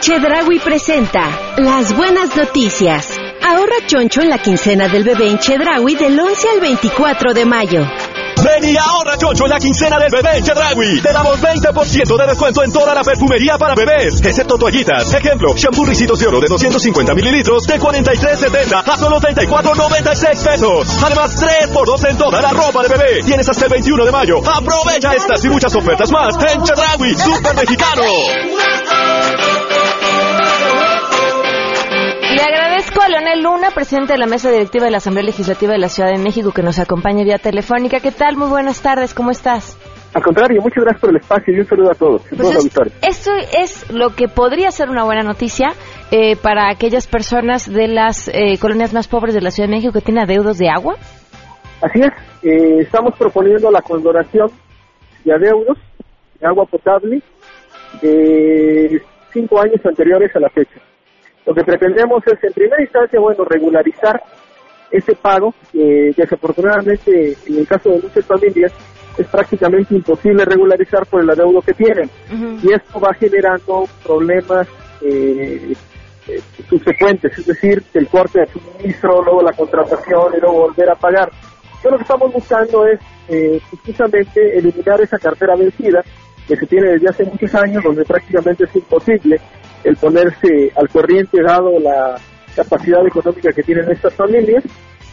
Chedraui 0.00 0.60
presenta 0.60 1.54
las 1.56 1.94
buenas 1.96 2.34
noticias. 2.36 3.18
Ahorra 3.42 3.86
choncho 3.86 4.20
en 4.22 4.30
la 4.30 4.38
quincena 4.38 4.88
del 4.88 5.02
bebé 5.02 5.28
en 5.28 5.38
Chedraui 5.38 5.96
del 5.96 6.18
11 6.18 6.48
al 6.48 6.60
24 6.60 7.34
de 7.34 7.44
mayo. 7.44 7.80
Ven 8.44 8.70
y 8.70 8.76
ahorra 8.76 9.16
chocho 9.18 9.44
en 9.44 9.50
la 9.50 9.58
quincena 9.58 9.98
del 9.98 10.10
bebé 10.10 10.38
en 10.38 10.44
Chedragui. 10.44 11.00
Te 11.00 11.12
damos 11.12 11.40
20% 11.40 12.16
de 12.16 12.26
descuento 12.26 12.62
en 12.62 12.72
toda 12.72 12.94
la 12.94 13.02
perfumería 13.02 13.58
para 13.58 13.74
bebés, 13.74 14.20
excepto 14.24 14.56
toallitas. 14.56 15.12
Ejemplo, 15.12 15.54
shampoo 15.56 15.84
ricitos 15.84 16.20
de 16.20 16.28
oro 16.28 16.40
de 16.40 16.46
250 16.46 17.14
mililitros 17.14 17.64
de 17.64 17.80
43.70 17.80 18.82
a 18.86 18.96
solo 18.96 19.20
34.96 19.20 20.44
pesos. 20.44 21.02
Además, 21.02 21.34
3 21.34 21.68
por 21.68 21.86
2 21.86 22.04
en 22.04 22.18
toda 22.18 22.40
la 22.40 22.50
ropa 22.50 22.82
de 22.82 22.88
bebé. 22.88 23.22
Tienes 23.24 23.48
hasta 23.48 23.64
el 23.64 23.72
21 23.72 24.04
de 24.04 24.12
mayo. 24.12 24.38
Aprovecha 24.38 25.12
estas 25.14 25.44
y 25.44 25.48
muchas 25.48 25.74
ofertas 25.74 26.10
más 26.12 26.36
en 26.36 26.62
Chedragui, 26.62 27.14
Super 27.16 27.54
Mexicano. 27.56 28.04
Le 32.30 32.42
agradezco 32.42 33.00
a 33.02 33.08
Leonel 33.08 33.42
Luna, 33.42 33.70
presidente 33.74 34.12
de 34.12 34.18
la 34.18 34.26
mesa 34.26 34.50
directiva 34.50 34.84
de 34.84 34.90
la 34.90 34.98
Asamblea 34.98 35.24
Legislativa 35.24 35.72
de 35.72 35.78
la 35.78 35.88
Ciudad 35.88 36.10
de 36.10 36.18
México, 36.18 36.52
que 36.52 36.62
nos 36.62 36.78
acompaña 36.78 37.24
vía 37.24 37.38
telefónica. 37.38 38.00
¿Qué 38.00 38.12
tal? 38.12 38.36
Muy 38.36 38.48
buenas 38.48 38.82
tardes, 38.82 39.14
¿cómo 39.14 39.30
estás? 39.30 39.78
Al 40.14 40.22
contrario, 40.22 40.60
muchas 40.62 40.84
gracias 40.84 41.00
por 41.00 41.10
el 41.10 41.16
espacio 41.16 41.54
y 41.54 41.60
un 41.60 41.66
saludo 41.66 41.90
a 41.90 41.94
todos. 41.94 42.22
Pues 42.34 42.70
esto 43.02 43.30
es 43.58 43.90
lo 43.90 44.10
que 44.14 44.28
podría 44.28 44.70
ser 44.70 44.88
una 44.88 45.04
buena 45.04 45.22
noticia 45.22 45.68
eh, 46.10 46.36
para 46.36 46.70
aquellas 46.70 47.06
personas 47.06 47.70
de 47.70 47.88
las 47.88 48.28
eh, 48.28 48.58
colonias 48.58 48.94
más 48.94 49.06
pobres 49.06 49.34
de 49.34 49.42
la 49.42 49.50
Ciudad 49.50 49.68
de 49.68 49.76
México 49.76 49.92
que 49.92 50.00
tienen 50.00 50.24
adeudos 50.24 50.58
de 50.58 50.70
agua. 50.70 50.96
Así 51.82 52.00
es, 52.00 52.10
eh, 52.42 52.80
estamos 52.80 53.14
proponiendo 53.18 53.70
la 53.70 53.82
condonación 53.82 54.50
de 55.24 55.32
adeudos 55.32 55.76
de 56.40 56.46
agua 56.46 56.64
potable 56.64 57.22
de 58.00 59.02
cinco 59.32 59.60
años 59.60 59.84
anteriores 59.84 60.34
a 60.34 60.40
la 60.40 60.48
fecha. 60.50 60.80
Lo 61.46 61.54
que 61.54 61.64
pretendemos 61.64 62.22
es, 62.26 62.44
en 62.44 62.52
primera 62.52 62.82
instancia, 62.82 63.18
bueno, 63.18 63.44
regularizar 63.44 64.22
ese 64.90 65.14
pago, 65.14 65.54
que 65.72 66.12
desafortunadamente 66.16 67.36
en 67.46 67.58
el 67.58 67.66
caso 67.66 67.90
de 67.90 68.00
muchas 68.02 68.24
familias 68.24 68.72
es 69.18 69.26
prácticamente 69.26 69.94
imposible 69.94 70.44
regularizar 70.44 71.06
por 71.06 71.22
el 71.22 71.30
adeudo 71.30 71.60
que 71.60 71.74
tienen. 71.74 72.08
Y 72.62 72.72
esto 72.72 73.00
va 73.00 73.12
generando 73.14 73.86
problemas 74.04 74.68
eh, 75.02 75.74
eh, 76.28 76.40
subsecuentes, 76.68 77.36
es 77.38 77.46
decir, 77.46 77.82
el 77.94 78.06
corte 78.08 78.40
de 78.40 78.46
suministro, 78.46 79.22
luego 79.22 79.42
la 79.42 79.52
contratación 79.52 80.34
y 80.36 80.40
luego 80.40 80.68
volver 80.68 80.90
a 80.90 80.94
pagar. 80.94 81.30
Yo 81.82 81.90
lo 81.90 81.96
que 81.96 82.02
estamos 82.02 82.32
buscando 82.32 82.86
es 82.86 83.00
eh, 83.28 83.60
precisamente 83.70 84.58
eliminar 84.58 85.00
esa 85.00 85.18
cartera 85.18 85.54
vencida 85.56 86.02
que 86.48 86.56
se 86.56 86.66
tiene 86.66 86.92
desde 86.92 87.08
hace 87.10 87.24
muchos 87.24 87.54
años, 87.54 87.84
donde 87.84 88.04
prácticamente 88.04 88.64
es 88.64 88.74
imposible 88.74 89.38
el 89.84 89.96
ponerse 89.96 90.72
al 90.74 90.88
corriente 90.88 91.42
dado 91.42 91.78
la 91.78 92.16
capacidad 92.56 93.06
económica 93.06 93.52
que 93.52 93.62
tienen 93.62 93.90
estas 93.90 94.14
familias 94.14 94.64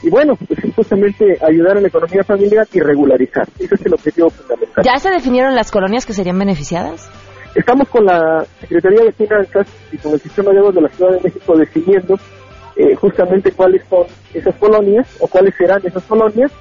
y 0.01 0.10
bueno, 0.10 0.36
pues 0.36 0.60
justamente 0.75 1.38
ayudar 1.42 1.77
a 1.77 1.82
la 1.82 1.88
economía 1.88 2.24
familiar 2.24 2.68
y 2.72 2.80
regularizar. 2.80 3.48
Ese 3.60 3.75
es 3.75 3.86
el 3.86 3.94
objetivo 3.94 4.30
fundamental. 4.30 4.84
¿Ya 4.84 4.98
se 4.98 5.10
definieron 5.10 5.56
las 5.56 5.72
colonias 5.72 6.06
que 6.06 6.13
serían 6.13 6.38
beneficiadas? 6.38 7.10
Estamos 7.54 7.88
con 7.89 8.06
la 8.06 8.46
Secretaría 8.60 9.04
de 9.04 9.12
Finanzas 9.13 9.68
y 9.92 9.98
con 9.98 10.13
el 10.13 10.20
Sistema 10.20 10.51
de 10.51 10.60
Aguas 10.60 10.75
de 10.75 10.82
la 10.82 10.89
Ciudad 10.89 11.12
de 11.12 11.22
México 11.22 11.58
definiendo 11.58 12.15
eh, 12.75 12.96
justamente 12.96 13.51
cuáles 13.51 13.82
son 13.89 14.06
esas 14.34 14.56
colonias 14.56 15.18
o 15.20 15.27
cuáles 15.27 15.56
serán 15.56 15.82
esas 15.86 16.04
colonias 16.04 16.51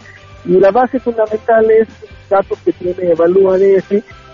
y 0.45 0.53
la 0.53 0.71
base 0.71 0.99
fundamental 1.01 1.69
es 1.71 1.89
datos 2.29 2.59
que 2.65 2.73
tiene 2.73 3.13
Evalúa 3.13 3.59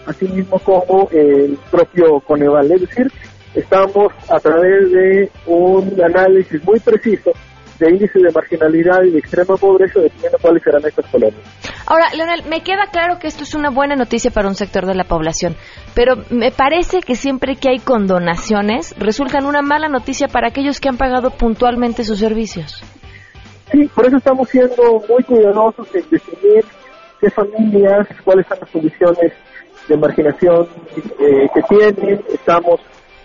así 0.07 0.27
mismo 0.29 0.59
como 0.59 1.09
el 1.13 1.59
propio 1.71 2.21
Coneval, 2.21 2.71
es 2.73 2.81
decir, 2.83 3.13
estamos 3.55 4.13
a 4.29 4.39
través 4.39 4.91
de 4.93 5.31
un 5.47 6.01
análisis 6.03 6.63
muy 6.65 6.81
preciso 6.81 7.33
de 7.79 7.91
índice 7.91 8.19
de 8.19 8.31
marginalidad 8.31 9.03
y 9.05 9.11
de 9.11 9.19
extrema 9.19 9.57
pobreza 9.57 10.01
definiendo 10.01 10.39
cuáles 10.41 10.63
serán 10.63 10.83
estas 10.87 11.07
colonias. 11.07 11.41
Ahora, 11.87 12.09
Leonel, 12.15 12.45
me 12.49 12.63
queda 12.63 12.87
claro 12.93 13.19
que 13.19 13.27
esto 13.27 13.43
es 13.43 13.55
una 13.55 13.71
buena 13.71 13.97
noticia 13.97 14.31
para 14.31 14.49
un 14.49 14.55
sector 14.55 14.87
de 14.87 14.95
la 14.95 15.05
población, 15.05 15.57
pero 15.95 16.17
me 16.31 16.53
parece 16.53 17.01
que 17.01 17.17
siempre 17.17 17.57
que 17.57 17.71
hay 17.71 17.79
condonaciones 17.79 18.95
resultan 18.99 19.47
una 19.47 19.63
mala 19.63 19.89
noticia 19.89 20.29
para 20.29 20.49
aquellos 20.49 20.79
que 20.79 20.91
han 20.91 20.99
pagado 20.99 21.31
puntualmente 21.31 22.05
sus 22.05 22.19
servicios. 22.19 22.83
Sí, 23.73 23.89
por 23.95 24.07
eso 24.07 24.19
estamos 24.19 24.49
siendo 24.49 25.03
muy 25.09 25.23
cuidadosos 25.25 25.89
en 25.95 26.05
definir 26.11 26.65
qué 27.21 27.31
familias, 27.31 28.07
cuáles 28.25 28.47
son 28.47 28.59
las 28.61 28.71
condiciones 28.71 29.33
de 29.91 29.97
marginación 29.97 30.69
eh, 31.19 31.49
que 31.53 31.63
tienen. 31.69 32.25
Estamos 32.33 32.81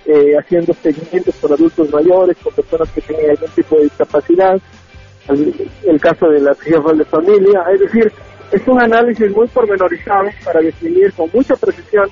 eh, 0.06 0.36
haciendo 0.38 0.74
seguimientos 0.74 1.36
con 1.36 1.54
adultos 1.54 1.92
mayores, 1.92 2.38
con 2.44 2.54
personas 2.54 2.90
que 2.92 3.02
tienen 3.02 3.30
algún 3.32 3.50
tipo 3.50 3.78
de 3.78 3.84
discapacidad, 3.84 4.60
el, 5.30 6.00
caso 6.00 6.28
de 6.30 6.40
la 6.40 6.54
jefas 6.56 6.98
de 6.98 7.06
familia, 7.06 7.64
es 7.74 7.80
decir, 7.80 8.12
es 8.52 8.68
un 8.68 8.80
análisis 8.80 9.32
muy 9.32 9.48
pormenorizado 9.48 10.30
para 10.44 10.62
definir 10.62 11.12
con 11.14 11.30
mucha 11.34 11.56
precisión 11.56 12.08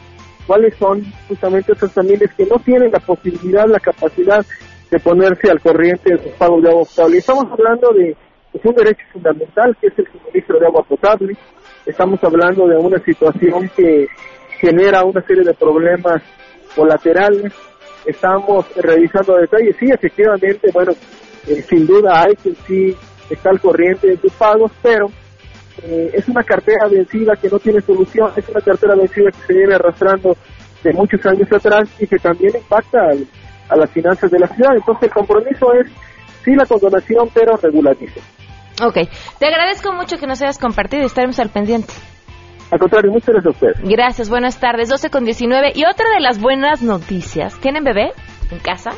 cuáles 0.47 0.75
son 0.77 1.03
justamente 1.27 1.73
esas 1.73 1.91
familias 1.91 2.31
que 2.35 2.45
no 2.45 2.57
tienen 2.59 2.91
la 2.91 2.99
posibilidad, 2.99 3.67
la 3.67 3.79
capacidad 3.79 4.43
de 4.89 4.99
ponerse 4.99 5.51
al 5.51 5.61
corriente 5.61 6.15
de 6.15 6.23
sus 6.23 6.31
pagos 6.33 6.63
de 6.63 6.69
agua 6.69 6.85
potable. 6.85 7.17
Estamos 7.17 7.45
hablando 7.51 7.93
de 7.93 8.15
un 8.63 8.75
derecho 8.75 9.05
fundamental 9.11 9.77
que 9.79 9.87
es 9.87 9.99
el 9.99 10.07
suministro 10.07 10.59
de 10.59 10.65
agua 10.65 10.83
potable. 10.83 11.37
Estamos 11.85 12.23
hablando 12.23 12.67
de 12.67 12.77
una 12.77 12.97
situación 12.99 13.69
que 13.75 14.07
genera 14.59 15.03
una 15.03 15.21
serie 15.21 15.43
de 15.43 15.53
problemas 15.53 16.21
colaterales 16.75 17.53
estamos 18.05 18.65
revisando 18.75 19.35
detalles. 19.37 19.75
Sí, 19.79 19.85
efectivamente, 19.91 20.69
bueno, 20.73 20.93
eh, 21.47 21.61
sin 21.67 21.85
duda 21.85 22.23
hay 22.23 22.35
que 22.35 22.53
sí 22.67 22.95
está 23.29 23.49
al 23.49 23.59
corriente 23.59 24.07
de 24.07 24.17
sus 24.17 24.33
pagos, 24.33 24.71
pero 24.81 25.07
eh, 25.83 26.11
es 26.13 26.27
una 26.27 26.43
cartera 26.43 26.87
vencida 26.87 27.35
que 27.35 27.49
no 27.49 27.59
tiene 27.59 27.81
solución, 27.81 28.31
es 28.35 28.47
una 28.49 28.61
cartera 28.61 28.95
vencida 28.95 29.31
que 29.31 29.47
se 29.47 29.53
viene 29.53 29.75
arrastrando 29.75 30.35
de 30.83 30.93
muchos 30.93 31.25
años 31.25 31.51
atrás 31.51 31.89
y 31.99 32.07
que 32.07 32.17
también 32.17 32.53
impacta 32.55 32.99
a 33.69 33.75
las 33.75 33.89
finanzas 33.91 34.29
de 34.29 34.39
la 34.39 34.47
ciudad. 34.47 34.75
Entonces 34.75 35.03
el 35.03 35.11
compromiso 35.11 35.73
es 35.73 35.89
sí 36.43 36.53
la 36.55 36.65
condonación, 36.65 37.29
pero 37.33 37.55
regulariza. 37.55 38.19
Ok, 38.83 39.07
te 39.39 39.45
agradezco 39.45 39.93
mucho 39.93 40.17
que 40.17 40.27
nos 40.27 40.41
hayas 40.41 40.59
compartido 40.59 41.03
y 41.03 41.05
estaremos 41.05 41.39
al 41.39 41.49
pendiente. 41.49 41.93
Al 42.73 42.79
contrario, 42.79 43.11
muchas 43.11 43.27
gracias 43.27 43.45
a 43.45 43.49
ustedes. 43.51 43.77
Gracias, 43.83 44.29
buenas 44.31 44.59
tardes. 44.59 44.89
12 44.89 45.11
con 45.11 45.25
19. 45.25 45.73
Y 45.75 45.85
otra 45.85 46.09
de 46.09 46.19
las 46.19 46.41
buenas 46.41 46.81
noticias. 46.81 47.53
¿Tienen 47.59 47.83
bebé 47.83 48.13
en 48.49 48.57
casa? 48.57 48.93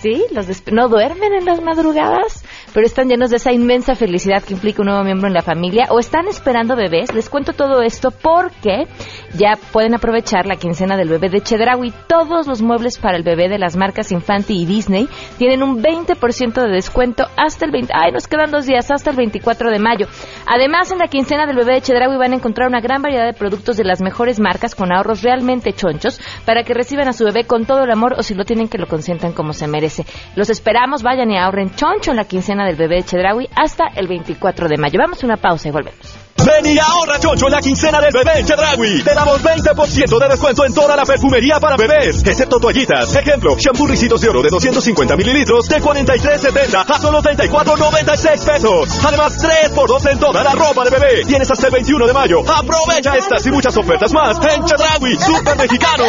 ¿Sí? 0.00 0.24
¿Los 0.32 0.46
¿No 0.72 0.88
duermen 0.88 1.34
en 1.34 1.44
las 1.44 1.60
madrugadas? 1.60 2.42
pero 2.72 2.86
están 2.86 3.08
llenos 3.08 3.30
de 3.30 3.36
esa 3.36 3.52
inmensa 3.52 3.94
felicidad 3.94 4.42
que 4.42 4.54
implica 4.54 4.82
un 4.82 4.88
nuevo 4.88 5.04
miembro 5.04 5.26
en 5.28 5.34
la 5.34 5.42
familia 5.42 5.86
o 5.90 5.98
están 5.98 6.28
esperando 6.28 6.76
bebés. 6.76 7.12
Les 7.12 7.28
cuento 7.28 7.52
todo 7.52 7.82
esto 7.82 8.10
porque 8.10 8.86
ya 9.34 9.58
pueden 9.72 9.94
aprovechar 9.94 10.46
la 10.46 10.56
quincena 10.56 10.96
del 10.96 11.08
bebé 11.08 11.28
de 11.28 11.40
Chedraui. 11.40 11.92
Todos 12.06 12.46
los 12.46 12.62
muebles 12.62 12.98
para 12.98 13.16
el 13.16 13.22
bebé 13.22 13.48
de 13.48 13.58
las 13.58 13.76
marcas 13.76 14.12
Infanti 14.12 14.62
y 14.62 14.66
Disney 14.66 15.08
tienen 15.38 15.62
un 15.62 15.82
20% 15.82 16.62
de 16.62 16.68
descuento 16.68 17.26
hasta 17.36 17.64
el 17.64 17.72
20. 17.72 17.92
Ay, 17.94 18.12
nos 18.12 18.26
quedan 18.26 18.50
dos 18.50 18.66
días 18.66 18.90
hasta 18.90 19.10
el 19.10 19.16
24 19.16 19.70
de 19.70 19.78
mayo. 19.78 20.06
Además, 20.46 20.90
en 20.92 20.98
la 20.98 21.08
quincena 21.08 21.46
del 21.46 21.56
bebé 21.56 21.74
de 21.74 21.82
Chedraui 21.82 22.16
van 22.16 22.32
a 22.32 22.36
encontrar 22.36 22.68
una 22.68 22.80
gran 22.80 23.02
variedad 23.02 23.26
de 23.26 23.34
productos 23.34 23.76
de 23.76 23.84
las 23.84 24.00
mejores 24.00 24.40
marcas 24.40 24.74
con 24.74 24.92
ahorros 24.92 25.22
realmente 25.22 25.72
chonchos 25.72 26.20
para 26.44 26.62
que 26.62 26.74
reciban 26.74 27.08
a 27.08 27.12
su 27.12 27.24
bebé 27.24 27.44
con 27.44 27.64
todo 27.64 27.84
el 27.84 27.90
amor 27.90 28.14
o 28.16 28.22
si 28.22 28.34
lo 28.34 28.44
tienen 28.44 28.68
que 28.68 28.78
lo 28.78 28.86
consientan 28.86 29.32
como 29.32 29.52
se 29.52 29.66
merece. 29.66 29.89
Los 30.36 30.50
esperamos, 30.50 31.02
vayan 31.02 31.30
y 31.30 31.38
ahorren 31.38 31.74
choncho 31.74 32.10
en 32.10 32.16
la 32.16 32.24
quincena 32.24 32.66
del 32.66 32.76
bebé 32.76 32.96
de 32.96 33.04
Chedraui 33.04 33.48
hasta 33.54 33.84
el 33.94 34.06
24 34.06 34.68
de 34.68 34.76
mayo. 34.76 34.98
Vamos 34.98 35.22
a 35.22 35.26
una 35.26 35.36
pausa 35.36 35.68
y 35.68 35.70
volvemos. 35.70 36.30
Ven 36.44 36.74
y 36.74 36.78
ahorra 36.78 37.18
chocho 37.20 37.46
en 37.46 37.52
la 37.52 37.60
quincena 37.60 38.00
del 38.00 38.12
bebé 38.12 38.38
en 38.38 38.46
Chedraui. 38.46 39.02
Te 39.02 39.14
damos 39.14 39.42
20% 39.42 40.18
de 40.18 40.28
descuento 40.28 40.64
en 40.64 40.72
toda 40.72 40.96
la 40.96 41.04
perfumería 41.04 41.60
para 41.60 41.76
bebés, 41.76 42.24
excepto 42.24 42.58
toallitas. 42.58 43.14
Ejemplo, 43.14 43.56
shampoo 43.58 43.86
ricitos 43.86 44.20
de 44.20 44.28
oro 44.28 44.42
de 44.42 44.48
250 44.48 45.16
mililitros 45.16 45.68
de 45.68 45.82
43.70 45.82 46.84
a 46.88 46.98
solo 46.98 47.22
34.96 47.22 48.46
pesos. 48.46 49.04
Además, 49.04 49.36
3 49.36 49.70
por 49.70 49.88
2 49.88 50.06
en 50.06 50.18
toda 50.18 50.42
la 50.42 50.52
ropa 50.52 50.84
de 50.84 50.90
bebé. 50.90 51.24
Tienes 51.26 51.50
hasta 51.50 51.66
el 51.66 51.72
21 51.74 52.06
de 52.06 52.12
mayo. 52.12 52.40
Aprovecha 52.40 53.16
estas 53.16 53.44
y 53.46 53.50
muchas 53.50 53.76
ofertas 53.76 54.12
más 54.12 54.38
en 54.38 54.64
Chedraui, 54.64 55.16
Super 55.16 55.56
Mexicano. 55.56 56.04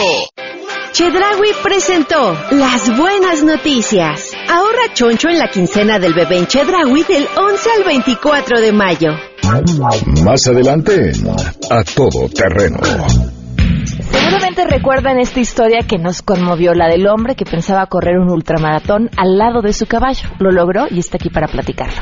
Chedraui 0.92 1.52
presentó 1.64 2.38
las 2.52 2.98
buenas 2.98 3.42
noticias. 3.44 4.34
Ahorra 4.50 4.94
choncho 4.94 5.30
en 5.30 5.40
la 5.40 5.48
quincena 5.48 6.00
del 6.00 6.14
bebé 6.14 6.40
en 6.40 6.48
Chedraui 6.48 7.04
del 7.04 7.28
11 7.38 7.70
al 7.78 7.84
24 7.86 8.60
de 8.60 8.72
mayo. 8.74 9.12
Más 10.24 10.48
adelante, 10.48 11.14
a 11.70 11.84
todo 11.84 12.28
terreno. 12.28 12.78
Seguramente 14.12 14.66
recuerdan 14.66 15.18
esta 15.20 15.40
historia 15.40 15.88
que 15.88 15.98
nos 15.98 16.22
conmovió, 16.22 16.74
la 16.74 16.90
del 16.90 17.08
hombre 17.08 17.36
que 17.36 17.46
pensaba 17.46 17.86
correr 17.86 18.20
un 18.20 18.30
ultramaratón 18.30 19.10
al 19.16 19.38
lado 19.38 19.62
de 19.62 19.72
su 19.72 19.86
caballo. 19.86 20.30
Lo 20.40 20.52
logró 20.52 20.88
y 20.90 21.00
está 21.00 21.16
aquí 21.16 21.30
para 21.30 21.48
platicarlo. 21.48 22.02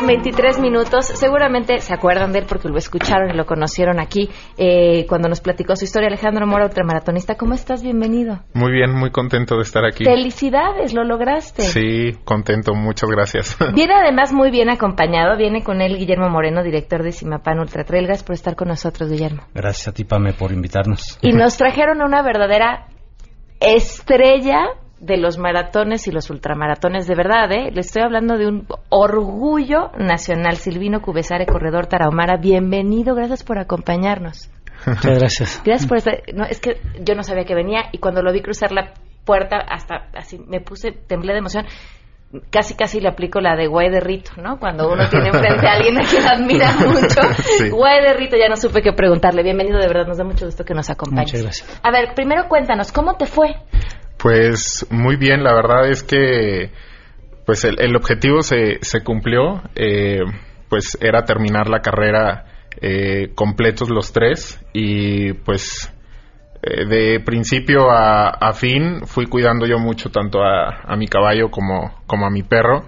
23 0.00 0.58
minutos. 0.60 1.06
Seguramente 1.06 1.78
se 1.80 1.92
acuerdan 1.92 2.32
de 2.32 2.40
él 2.40 2.46
porque 2.48 2.68
lo 2.68 2.78
escucharon 2.78 3.30
y 3.30 3.36
lo 3.36 3.44
conocieron 3.44 4.00
aquí 4.00 4.30
eh, 4.56 5.06
cuando 5.08 5.28
nos 5.28 5.40
platicó 5.40 5.76
su 5.76 5.84
historia. 5.84 6.08
Alejandro 6.08 6.46
Mora, 6.46 6.64
ultramaratonista, 6.64 7.36
¿cómo 7.36 7.54
estás? 7.54 7.82
Bienvenido. 7.82 8.40
Muy 8.54 8.72
bien, 8.72 8.92
muy 8.92 9.10
contento 9.10 9.56
de 9.56 9.62
estar 9.62 9.84
aquí. 9.84 10.04
Felicidades, 10.04 10.94
lo 10.94 11.04
lograste. 11.04 11.62
Sí, 11.62 12.18
contento, 12.24 12.74
muchas 12.74 13.10
gracias. 13.10 13.56
Viene 13.74 13.94
además 13.94 14.32
muy 14.32 14.50
bien 14.50 14.70
acompañado. 14.70 15.36
Viene 15.36 15.62
con 15.62 15.80
él 15.80 15.96
Guillermo 15.98 16.28
Moreno, 16.28 16.62
director 16.62 17.02
de 17.02 17.12
Simapan 17.12 17.58
Ultra 17.58 17.84
Trail. 17.84 18.06
Gracias 18.06 18.24
por 18.24 18.34
estar 18.34 18.56
con 18.56 18.68
nosotros, 18.68 19.10
Guillermo. 19.10 19.42
Gracias 19.54 19.88
a 19.88 19.92
ti, 19.92 20.04
Pame, 20.04 20.32
por 20.32 20.52
invitarnos. 20.52 21.18
Y 21.20 21.32
nos 21.32 21.56
trajeron 21.56 22.02
una 22.02 22.22
verdadera 22.22 22.86
estrella 23.60 24.66
de 25.02 25.16
los 25.16 25.36
maratones 25.36 26.06
y 26.06 26.12
los 26.12 26.30
ultramaratones 26.30 27.08
de 27.08 27.16
verdad, 27.16 27.50
¿eh? 27.50 27.72
Le 27.72 27.80
estoy 27.80 28.02
hablando 28.02 28.38
de 28.38 28.46
un 28.46 28.68
orgullo 28.88 29.90
nacional. 29.98 30.56
Silvino 30.56 31.02
Cubesare, 31.02 31.44
corredor 31.44 31.86
Tarahumara, 31.86 32.36
bienvenido, 32.36 33.16
gracias 33.16 33.42
por 33.42 33.58
acompañarnos. 33.58 34.48
Muchas 34.86 35.18
gracias. 35.18 35.62
Gracias 35.64 35.88
por 35.88 35.98
estar. 35.98 36.22
No, 36.32 36.44
es 36.44 36.60
que 36.60 36.80
yo 37.00 37.16
no 37.16 37.24
sabía 37.24 37.44
que 37.44 37.54
venía 37.54 37.86
y 37.90 37.98
cuando 37.98 38.22
lo 38.22 38.32
vi 38.32 38.42
cruzar 38.42 38.70
la 38.70 38.94
puerta, 39.24 39.56
hasta 39.58 40.06
así 40.14 40.38
me 40.38 40.60
puse, 40.60 40.92
temblé 40.92 41.32
de 41.32 41.40
emoción. 41.40 41.66
Casi, 42.50 42.74
casi 42.74 43.00
le 43.00 43.08
aplico 43.08 43.40
la 43.40 43.56
de 43.56 43.66
guay 43.66 43.90
de 43.90 44.00
Rito, 44.00 44.30
¿no? 44.40 44.58
Cuando 44.58 44.88
uno 44.90 45.06
tiene 45.10 45.28
enfrente 45.28 45.66
a 45.66 45.72
alguien 45.72 45.98
a 45.98 46.02
quien 46.02 46.24
admira 46.26 46.72
mucho. 46.86 47.20
Guay 47.74 48.02
de 48.02 48.14
Rito, 48.14 48.36
ya 48.36 48.48
no 48.48 48.56
supe 48.56 48.82
qué 48.82 48.92
preguntarle. 48.92 49.42
Bienvenido, 49.42 49.78
de 49.78 49.88
verdad, 49.88 50.06
nos 50.06 50.16
da 50.16 50.24
mucho 50.24 50.46
gusto 50.46 50.64
que 50.64 50.74
nos 50.74 50.88
acompañes. 50.88 51.32
Muchas 51.32 51.42
gracias. 51.42 51.80
A 51.82 51.90
ver, 51.90 52.14
primero 52.14 52.48
cuéntanos, 52.48 52.92
¿cómo 52.92 53.16
te 53.16 53.26
fue? 53.26 53.56
Pues 54.22 54.86
muy 54.88 55.16
bien, 55.16 55.42
la 55.42 55.52
verdad 55.52 55.90
es 55.90 56.04
que 56.04 56.70
pues 57.44 57.64
el, 57.64 57.96
objetivo 57.96 58.42
se, 58.42 58.78
se 58.80 59.02
cumplió, 59.02 59.62
eh, 59.74 60.20
pues 60.68 60.96
era 61.00 61.24
terminar 61.24 61.68
la 61.68 61.80
carrera 61.80 62.44
eh, 62.80 63.32
completos 63.34 63.90
los 63.90 64.12
tres 64.12 64.64
y 64.72 65.32
pues 65.32 65.92
eh, 66.62 66.84
de 66.86 67.18
principio 67.18 67.90
a, 67.90 68.52
fin 68.52 69.08
fui 69.08 69.26
cuidando 69.26 69.66
yo 69.66 69.80
mucho 69.80 70.10
tanto 70.10 70.44
a, 70.44 70.82
a 70.84 70.96
mi 70.96 71.08
caballo 71.08 71.50
como, 71.50 72.00
como 72.06 72.24
a 72.24 72.30
mi 72.30 72.44
perro 72.44 72.86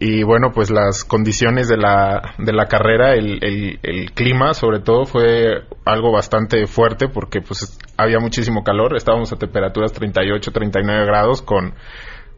y 0.00 0.22
bueno, 0.22 0.52
pues 0.52 0.70
las 0.70 1.04
condiciones 1.04 1.66
de 1.66 1.76
la, 1.76 2.34
de 2.38 2.52
la 2.52 2.66
carrera, 2.66 3.14
el, 3.14 3.78
el, 3.82 4.12
clima 4.12 4.54
sobre 4.54 4.78
todo 4.78 5.06
fue 5.06 5.64
algo 5.84 6.12
bastante 6.12 6.68
fuerte 6.68 7.08
porque 7.08 7.40
pues 7.40 7.76
había 7.96 8.20
muchísimo 8.20 8.62
calor, 8.62 8.94
estábamos 8.96 9.32
a 9.32 9.36
temperaturas 9.36 9.92
38, 9.92 10.52
39 10.52 11.04
grados 11.04 11.42
con, 11.42 11.74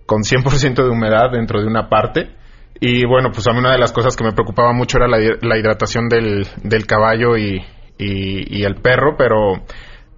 con 0.07 0.23
100% 0.23 0.83
de 0.83 0.88
humedad 0.88 1.33
dentro 1.33 1.61
de 1.61 1.66
una 1.66 1.90
parte. 1.90 2.31
Y 2.81 3.05
bueno, 3.05 3.31
pues 3.31 3.46
a 3.46 3.53
mí 3.53 3.59
una 3.59 3.73
de 3.73 3.79
las 3.79 3.92
cosas 3.92 4.16
que 4.16 4.25
me 4.25 4.33
preocupaba 4.33 4.73
mucho 4.73 4.96
era 4.96 5.07
la, 5.07 5.18
la 5.18 5.59
hidratación 5.59 6.09
del, 6.09 6.46
del 6.62 6.87
caballo 6.87 7.37
y, 7.37 7.62
y, 7.99 8.64
el 8.64 8.77
perro, 8.77 9.16
pero 9.18 9.64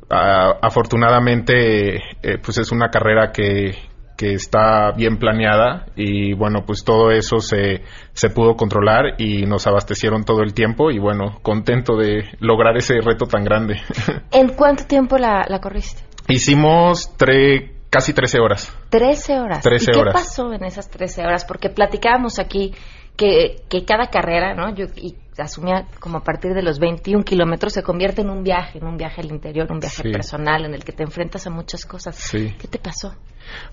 afortunadamente 0.09 1.97
eh, 2.23 2.39
pues 2.41 2.59
es 2.59 2.71
una 2.71 2.89
carrera 2.91 3.33
que, 3.33 3.75
que 4.23 4.35
está 4.35 4.93
bien 4.93 5.19
planeada 5.19 5.87
y 5.97 6.33
bueno, 6.35 6.63
pues 6.65 6.85
todo 6.85 7.11
eso 7.11 7.41
se, 7.41 7.83
se 8.13 8.31
pudo 8.31 8.55
controlar 8.55 9.21
y 9.21 9.47
nos 9.47 9.67
abastecieron 9.67 10.23
todo 10.23 10.43
el 10.43 10.55
tiempo 10.55 10.93
y 10.93 11.01
bueno, 11.01 11.41
contento 11.43 11.97
de 11.97 12.27
lograr 12.39 12.77
ese 12.77 13.01
reto 13.01 13.27
tan 13.27 13.43
grande. 13.43 13.81
¿En 14.31 14.51
cuánto 14.51 14.85
tiempo 14.85 15.19
la, 15.19 15.45
corriste? 15.61 16.05
Hicimos 16.29 17.17
tre, 17.17 17.73
casi 17.91 18.13
13 18.13 18.39
horas. 18.39 18.73
13 18.91 19.41
horas. 19.41 19.61
13 19.61 19.91
¿Y 19.91 19.93
qué 19.93 20.11
pasó 20.13 20.53
en 20.53 20.63
esas 20.67 20.89
13 20.89 21.23
horas? 21.23 21.45
Porque 21.45 21.69
platicábamos 21.69 22.39
aquí 22.39 22.73
que, 23.17 23.63
que 23.69 23.85
cada 23.85 24.07
carrera, 24.07 24.55
¿no? 24.55 24.75
Yo, 24.75 24.87
y 24.97 25.15
asumía 25.39 25.87
como 25.99 26.19
a 26.19 26.25
partir 26.25 26.53
de 26.53 26.63
los 26.63 26.79
21 26.79 27.25
kilómetros 27.25 27.73
se 27.73 27.83
convierte 27.83 28.21
en 28.21 28.31
un 28.31 28.43
viaje, 28.43 28.79
en 28.79 28.87
un 28.87 28.97
viaje 28.97 29.23
al 29.23 29.31
interior, 29.31 29.71
un 29.71 29.81
viaje 29.81 30.03
personal 30.11 30.65
en 30.65 30.75
el 30.75 30.85
que 30.85 30.93
te 30.93 31.03
enfrentas 31.03 31.47
a 31.47 31.51
muchas 31.51 31.87
cosas. 31.87 32.17
Sí. 32.17 32.55
¿Qué 32.59 32.69
te 32.69 32.79
pasó? 32.79 33.15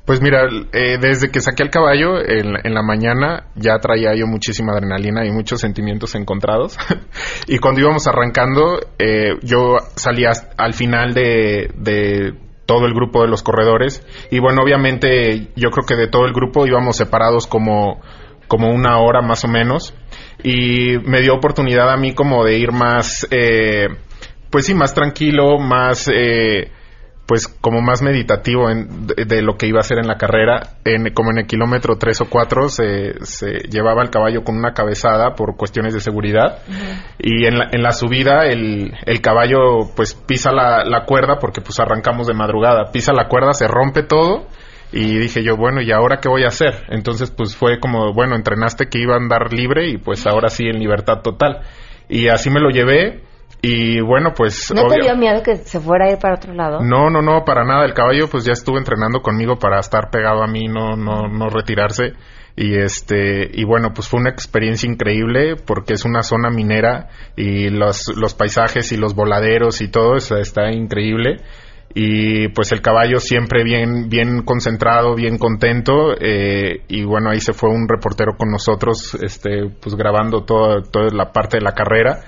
Pues 0.06 0.22
mira, 0.22 0.44
eh, 0.72 0.98
desde 1.00 1.30
que 1.30 1.42
saqué 1.42 1.64
el 1.64 1.70
caballo 1.70 2.20
en, 2.20 2.74
la 2.74 2.82
mañana 2.82 3.48
ya 3.56 3.78
traía 3.80 4.16
yo 4.16 4.26
muchísima 4.26 4.74
adrenalina 4.74 5.26
y 5.26 5.32
muchos 5.32 5.62
sentimientos 5.62 6.16
encontrados. 6.16 6.78
y 7.48 7.60
cuando 7.60 7.82
íbamos 7.82 8.08
arrancando, 8.08 8.80
eh, 8.98 9.36
yo 9.42 9.78
salía 9.96 10.32
al 10.58 10.74
final 10.74 11.14
de, 11.14 11.72
de 11.76 12.34
todo 12.66 12.86
el 12.86 12.94
grupo 12.94 13.22
de 13.22 13.30
los 13.30 13.44
corredores. 13.44 14.06
Y 14.32 14.40
bueno, 14.40 14.62
obviamente 14.64 15.50
yo 15.56 15.70
creo 15.72 15.86
que 15.86 15.96
de 15.96 16.08
todo 16.08 16.26
el 16.26 16.34
grupo 16.34 16.66
íbamos 16.68 16.98
separados 16.98 17.48
como, 17.48 18.02
como 18.50 18.70
una 18.74 18.98
hora 18.98 19.22
más 19.22 19.46
o 19.46 19.48
menos. 19.48 19.94
Y 20.44 20.98
me 21.06 21.22
dio 21.22 21.36
oportunidad 21.36 21.90
a 21.90 21.96
mí 21.96 22.14
como 22.14 22.44
de 22.44 22.58
ir 22.58 22.74
más, 22.74 23.26
eh, 23.32 23.88
pues 24.50 24.66
sí, 24.66 24.74
más 24.74 24.94
tranquilo, 24.94 25.58
más... 25.60 26.10
Eh, 26.14 26.72
pues 27.30 27.48
como 27.48 27.80
más 27.80 28.02
meditativo 28.02 28.72
en, 28.72 29.06
de, 29.06 29.44
lo 29.44 29.56
que 29.56 29.68
iba 29.68 29.78
a 29.78 29.82
hacer 29.82 30.00
en 30.00 30.08
la 30.08 30.18
carrera. 30.18 30.78
En, 30.84 31.14
como 31.14 31.30
en 31.30 31.38
el 31.38 31.46
kilómetro 31.46 31.96
3 31.96 32.22
o 32.22 32.26
4 32.28 32.70
se, 32.70 33.24
se 33.24 33.52
llevaba 33.70 34.02
el 34.02 34.10
caballo 34.10 34.44
con 34.44 34.58
una 34.58 34.74
cabezada 34.74 35.36
por 35.36 35.56
cuestiones 35.56 35.94
de 35.94 36.00
seguridad 36.00 36.64
y 37.20 37.46
en 37.46 37.60
la, 37.60 37.70
en 37.72 37.84
la 37.84 37.92
subida 37.92 38.48
el, 38.48 38.96
el 39.06 39.22
caballo 39.22 39.92
pues 39.96 40.16
pisa 40.16 40.52
la, 40.52 40.84
la, 40.84 41.06
cuerda 41.06 41.38
porque 41.40 41.62
pues 41.62 41.80
arrancamos 41.80 42.26
de 42.26 42.34
madrugada, 42.34 42.92
pisa 42.92 43.14
la 43.14 43.28
cuerda, 43.28 43.54
se 43.54 43.68
rompe 43.68 44.02
todo 44.02 44.48
y 44.92 45.20
dije 45.20 45.44
yo, 45.44 45.56
bueno, 45.56 45.82
¿y 45.82 45.92
ahora 45.92 46.20
qué 46.20 46.30
voy 46.30 46.44
a 46.44 46.48
hacer? 46.48 46.86
Entonces 46.90 47.32
pues 47.32 47.56
fue 47.56 47.80
como, 47.80 48.14
bueno, 48.14 48.36
entrenaste 48.36 48.88
que 48.88 49.00
iba 49.00 49.14
a 49.14 49.18
andar 49.18 49.54
libre 49.54 49.90
y 49.90 49.98
pues 49.98 50.26
ahora 50.26 50.50
sí 50.50 50.66
en 50.66 50.80
libertad 50.80 51.22
total. 51.24 51.62
Y 52.08 52.28
así 52.28 52.50
me 52.50 52.60
lo 52.60 52.70
llevé 52.70 53.22
y 53.62 54.00
bueno, 54.02 54.34
pues... 54.36 54.72
¿No 54.74 54.88
te 54.88 55.02
dio 55.02 55.16
miedo 55.16 55.44
que 55.44 55.58
se 55.58 55.80
fuera 55.80 56.06
a 56.06 56.12
ir 56.12 56.18
para 56.18 56.36
otro 56.36 56.54
lado? 56.54 56.80
No, 56.82 57.10
no, 57.10 57.22
no, 57.22 57.44
para 57.46 57.64
nada. 57.66 57.86
El 57.86 57.94
caballo 57.94 58.28
pues 58.28 58.46
ya 58.46 58.54
estuvo 58.54 58.78
entrenando 58.78 59.22
conmigo 59.22 59.58
para 59.58 59.80
estar 59.80 60.10
pegado 60.10 60.42
a 60.42 60.48
mí, 60.48 60.68
no, 60.68 60.96
no, 60.96 61.28
no 61.28 61.50
retirarse. 61.50 62.14
y 62.56 62.76
este 62.78 63.50
y 63.54 63.64
bueno 63.64 63.94
pues 63.94 64.08
fue 64.10 64.20
una 64.20 64.32
experiencia 64.32 64.90
increíble 64.90 65.56
porque 65.56 65.94
es 65.94 66.04
una 66.04 66.24
zona 66.24 66.50
minera 66.50 67.08
y 67.38 67.70
los, 67.70 68.14
los 68.18 68.34
paisajes 68.34 68.92
y 68.92 68.98
los 68.98 69.14
voladeros 69.14 69.80
y 69.82 69.88
todo 69.88 70.16
eso 70.16 70.36
está 70.36 70.70
increíble 70.72 71.38
y 71.94 72.50
pues 72.50 72.72
el 72.72 72.82
caballo 72.82 73.20
siempre 73.20 73.64
bien 73.64 74.10
bien 74.10 74.44
concentrado 74.44 75.16
bien 75.16 75.38
contento 75.38 76.14
eh, 76.20 76.84
y 76.88 77.04
bueno 77.04 77.32
ahí 77.32 77.40
se 77.40 77.54
fue 77.54 77.70
un 77.70 77.88
reportero 77.88 78.38
con 78.38 78.52
nosotros 78.52 79.16
este 79.16 79.70
pues 79.82 79.96
grabando 79.96 80.44
toda 80.44 80.84
toda 80.84 81.10
la 81.12 81.32
parte 81.32 81.58
de 81.58 81.64
la 81.64 81.74
carrera. 81.74 82.22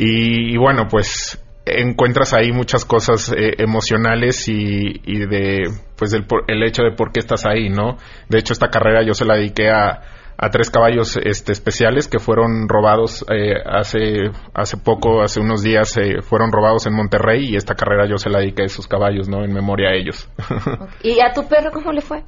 Y, 0.00 0.56
bueno 0.56 0.86
pues 0.88 1.42
encuentras 1.66 2.32
ahí 2.32 2.52
muchas 2.52 2.84
cosas 2.84 3.32
eh, 3.36 3.54
emocionales 3.58 4.48
y, 4.48 5.00
y, 5.04 5.26
de 5.26 5.64
pues 5.96 6.12
el, 6.12 6.24
el 6.46 6.62
hecho 6.62 6.82
de 6.84 6.92
por 6.92 7.10
qué 7.10 7.18
estás 7.18 7.44
ahí 7.46 7.68
no 7.68 7.96
de 8.28 8.38
hecho 8.38 8.52
esta 8.52 8.68
carrera 8.68 9.04
yo 9.04 9.12
se 9.12 9.24
la 9.24 9.34
dediqué 9.34 9.70
a 9.70 10.00
a 10.38 10.50
tres 10.50 10.70
caballos 10.70 11.18
este, 11.22 11.50
especiales 11.50 12.06
que 12.06 12.20
fueron 12.20 12.68
robados 12.68 13.26
eh, 13.28 13.54
hace 13.66 14.30
hace 14.54 14.76
poco, 14.76 15.20
hace 15.20 15.40
unos 15.40 15.62
días 15.62 15.96
eh, 15.96 16.22
fueron 16.22 16.52
robados 16.52 16.86
en 16.86 16.94
Monterrey 16.94 17.48
y 17.50 17.56
esta 17.56 17.74
carrera 17.74 18.08
yo 18.08 18.18
se 18.18 18.30
la 18.30 18.38
dediqué 18.38 18.62
a 18.62 18.66
esos 18.66 18.86
caballos, 18.86 19.28
¿no? 19.28 19.44
En 19.44 19.52
memoria 19.52 19.90
a 19.90 19.94
ellos. 19.94 20.30
¿Y 21.02 21.20
a 21.20 21.32
tu 21.32 21.48
perro 21.48 21.72
cómo 21.72 21.92
le 21.92 22.00
fue? 22.00 22.22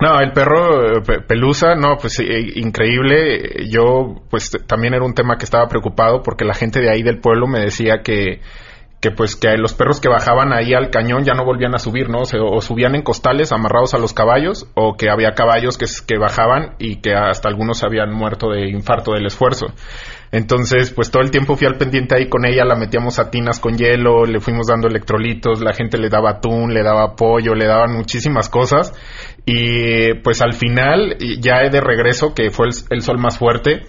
No, 0.00 0.18
el 0.18 0.32
perro 0.32 0.96
eh, 0.96 1.20
Pelusa, 1.26 1.76
no, 1.76 1.96
pues 1.98 2.18
increíble. 2.18 3.68
Yo, 3.70 4.22
pues 4.28 4.50
también 4.66 4.94
era 4.94 5.04
un 5.04 5.14
tema 5.14 5.36
que 5.38 5.44
estaba 5.44 5.68
preocupado 5.68 6.22
porque 6.22 6.44
la 6.44 6.54
gente 6.54 6.80
de 6.80 6.90
ahí 6.90 7.02
del 7.02 7.20
pueblo 7.20 7.46
me 7.46 7.60
decía 7.60 8.00
que 8.02 8.40
que 9.02 9.10
pues 9.10 9.34
que 9.34 9.56
los 9.58 9.74
perros 9.74 10.00
que 10.00 10.08
bajaban 10.08 10.52
ahí 10.52 10.74
al 10.74 10.90
cañón 10.90 11.24
ya 11.24 11.34
no 11.34 11.44
volvían 11.44 11.74
a 11.74 11.78
subir, 11.78 12.08
¿no? 12.08 12.20
O, 12.20 12.60
subían 12.60 12.94
en 12.94 13.02
costales 13.02 13.50
amarrados 13.50 13.94
a 13.94 13.98
los 13.98 14.12
caballos 14.12 14.68
o 14.74 14.96
que 14.96 15.10
había 15.10 15.32
caballos 15.32 15.76
que, 15.76 15.86
que 16.06 16.18
bajaban 16.18 16.76
y 16.78 17.00
que 17.00 17.12
hasta 17.12 17.48
algunos 17.48 17.82
habían 17.82 18.12
muerto 18.12 18.50
de 18.50 18.70
infarto 18.70 19.12
del 19.12 19.26
esfuerzo. 19.26 19.66
Entonces, 20.30 20.92
pues 20.92 21.10
todo 21.10 21.20
el 21.20 21.32
tiempo 21.32 21.56
fui 21.56 21.66
al 21.66 21.78
pendiente 21.78 22.14
ahí 22.14 22.28
con 22.28 22.46
ella, 22.46 22.64
la 22.64 22.76
metíamos 22.76 23.18
a 23.18 23.28
tinas 23.28 23.58
con 23.58 23.76
hielo, 23.76 24.24
le 24.24 24.38
fuimos 24.38 24.68
dando 24.68 24.86
electrolitos, 24.86 25.60
la 25.60 25.72
gente 25.72 25.98
le 25.98 26.08
daba 26.08 26.30
atún, 26.30 26.72
le 26.72 26.84
daba 26.84 27.16
pollo, 27.16 27.56
le 27.56 27.66
daban 27.66 27.92
muchísimas 27.92 28.48
cosas. 28.48 28.94
Y 29.44 30.14
pues 30.22 30.40
al 30.42 30.52
final, 30.52 31.16
ya 31.40 31.68
de 31.68 31.80
regreso, 31.80 32.34
que 32.34 32.50
fue 32.50 32.68
el 32.88 33.02
sol 33.02 33.18
más 33.18 33.36
fuerte, 33.36 33.82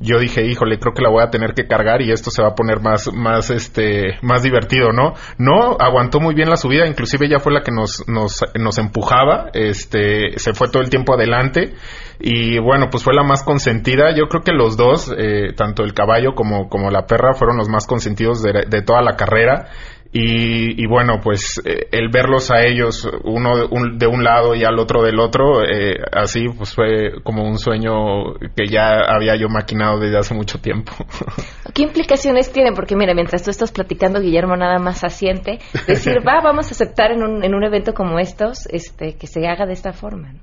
yo 0.00 0.18
dije, 0.18 0.46
híjole, 0.46 0.78
creo 0.78 0.94
que 0.94 1.02
la 1.02 1.10
voy 1.10 1.22
a 1.22 1.30
tener 1.30 1.52
que 1.52 1.66
cargar 1.66 2.00
y 2.00 2.10
esto 2.10 2.30
se 2.30 2.42
va 2.42 2.48
a 2.48 2.54
poner 2.54 2.80
más, 2.80 3.12
más, 3.12 3.50
este, 3.50 4.18
más 4.22 4.42
divertido, 4.42 4.92
¿no? 4.92 5.12
No, 5.36 5.76
aguantó 5.78 6.20
muy 6.20 6.34
bien 6.34 6.48
la 6.48 6.56
subida, 6.56 6.86
inclusive 6.86 7.26
ella 7.26 7.38
fue 7.38 7.52
la 7.52 7.60
que 7.60 7.70
nos, 7.70 8.08
nos, 8.08 8.42
nos 8.58 8.78
empujaba, 8.78 9.50
este, 9.52 10.38
se 10.38 10.54
fue 10.54 10.68
todo 10.70 10.82
el 10.82 10.88
tiempo 10.88 11.12
adelante 11.14 11.74
y 12.18 12.58
bueno, 12.58 12.88
pues 12.90 13.04
fue 13.04 13.14
la 13.14 13.22
más 13.22 13.42
consentida. 13.42 14.14
Yo 14.14 14.26
creo 14.28 14.42
que 14.42 14.52
los 14.52 14.76
dos, 14.76 15.12
eh, 15.16 15.52
tanto 15.54 15.82
el 15.82 15.92
caballo 15.92 16.34
como, 16.34 16.68
como 16.68 16.90
la 16.90 17.06
perra, 17.06 17.34
fueron 17.34 17.58
los 17.58 17.68
más 17.68 17.86
consentidos 17.86 18.42
de, 18.42 18.64
de 18.68 18.82
toda 18.82 19.02
la 19.02 19.16
carrera. 19.16 19.68
Y, 20.12 20.86
bueno, 20.86 21.20
pues 21.22 21.62
eh, 21.64 21.86
el 21.92 22.08
verlos 22.08 22.50
a 22.50 22.64
ellos, 22.64 23.08
uno 23.22 23.68
de 23.94 24.06
un, 24.08 24.24
lado 24.24 24.56
y 24.56 24.64
al 24.64 24.76
otro 24.80 25.04
del 25.04 25.20
otro, 25.20 25.62
eh, 25.62 25.98
así 26.12 26.48
pues 26.48 26.74
fue 26.74 27.22
como 27.22 27.44
un 27.44 27.58
sueño 27.58 28.34
que 28.56 28.66
ya 28.66 29.02
había 29.06 29.36
yo 29.36 29.48
maquinado 29.48 30.00
desde 30.00 30.18
hace 30.18 30.34
mucho 30.34 30.58
tiempo. 30.58 30.92
¿Qué 31.74 31.82
implicaciones 31.82 32.52
tiene? 32.52 32.72
Porque 32.72 32.96
mira, 32.96 33.14
mientras 33.14 33.44
tú 33.44 33.50
estás 33.50 33.70
platicando, 33.70 34.20
Guillermo 34.20 34.56
nada 34.56 34.80
más 34.80 35.04
asiente, 35.04 35.60
decir, 35.86 36.18
va, 36.26 36.40
vamos 36.42 36.66
a 36.66 36.70
aceptar 36.70 37.12
en 37.12 37.22
un, 37.22 37.44
en 37.44 37.54
un 37.54 37.62
evento 37.62 37.94
como 37.94 38.18
estos, 38.18 38.66
este, 38.66 39.14
que 39.14 39.28
se 39.28 39.46
haga 39.46 39.64
de 39.64 39.74
esta 39.74 39.92
forma. 39.92 40.34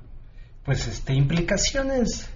Pues 0.64 0.86
este, 0.86 1.12
implicaciones, 1.12 2.34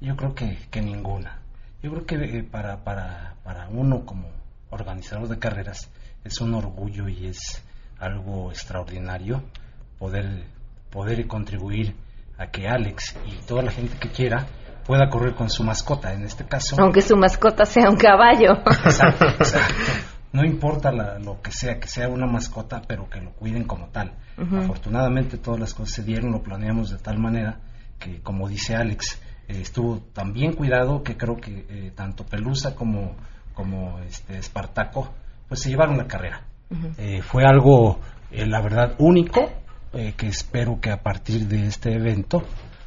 yo 0.00 0.16
creo 0.16 0.34
que, 0.34 0.56
que 0.70 0.80
ninguna. 0.80 1.42
Yo 1.82 1.90
creo 1.90 2.06
que 2.06 2.38
eh, 2.38 2.42
para, 2.42 2.82
para, 2.84 3.34
para 3.44 3.68
uno 3.68 4.06
como 4.06 4.30
organizador 4.70 5.28
de 5.28 5.38
carreras, 5.38 5.90
es 6.24 6.40
un 6.40 6.54
orgullo 6.54 7.08
y 7.08 7.26
es 7.26 7.62
algo 7.98 8.50
extraordinario 8.50 9.42
poder, 9.98 10.44
poder 10.90 11.26
contribuir 11.26 11.94
a 12.38 12.46
que 12.46 12.66
Alex 12.68 13.16
y 13.26 13.32
toda 13.46 13.62
la 13.62 13.70
gente 13.70 13.98
que 13.98 14.10
quiera 14.10 14.46
pueda 14.84 15.08
correr 15.08 15.34
con 15.34 15.50
su 15.50 15.62
mascota, 15.62 16.12
en 16.12 16.24
este 16.24 16.44
caso. 16.46 16.76
Aunque 16.80 17.02
su 17.02 17.16
mascota 17.16 17.64
sea 17.64 17.88
un 17.88 17.96
caballo. 17.96 18.54
Exacto, 18.84 19.26
exacto. 19.38 19.74
No 20.32 20.44
importa 20.44 20.90
lo 20.92 21.42
que 21.42 21.50
sea, 21.50 21.78
que 21.78 21.88
sea 21.88 22.08
una 22.08 22.26
mascota, 22.26 22.82
pero 22.86 23.08
que 23.10 23.20
lo 23.20 23.32
cuiden 23.32 23.64
como 23.64 23.88
tal. 23.88 24.14
Afortunadamente 24.36 25.36
todas 25.36 25.60
las 25.60 25.74
cosas 25.74 25.96
se 25.96 26.02
dieron, 26.02 26.32
lo 26.32 26.42
planeamos 26.42 26.90
de 26.90 26.98
tal 26.98 27.18
manera 27.18 27.60
que, 27.98 28.22
como 28.22 28.48
dice 28.48 28.74
Alex, 28.74 29.20
eh, 29.48 29.60
estuvo 29.60 29.98
tan 29.98 30.32
bien 30.32 30.54
cuidado 30.54 31.02
que 31.02 31.16
creo 31.16 31.36
que 31.36 31.66
eh, 31.68 31.92
tanto 31.94 32.24
Pelusa 32.24 32.74
como, 32.74 33.16
como 33.54 33.98
este 34.00 34.38
Espartaco 34.38 35.12
pues 35.50 35.62
se 35.62 35.68
llevaron 35.68 35.98
la 35.98 36.06
carrera. 36.06 36.44
Eh, 36.96 37.22
fue 37.22 37.44
algo, 37.44 37.98
eh, 38.30 38.46
la 38.46 38.62
verdad, 38.62 38.94
único, 38.98 39.50
eh, 39.92 40.14
que 40.16 40.28
espero 40.28 40.80
que 40.80 40.92
a 40.92 41.02
partir 41.02 41.48
de 41.48 41.66
este 41.66 41.92
evento, 41.92 42.44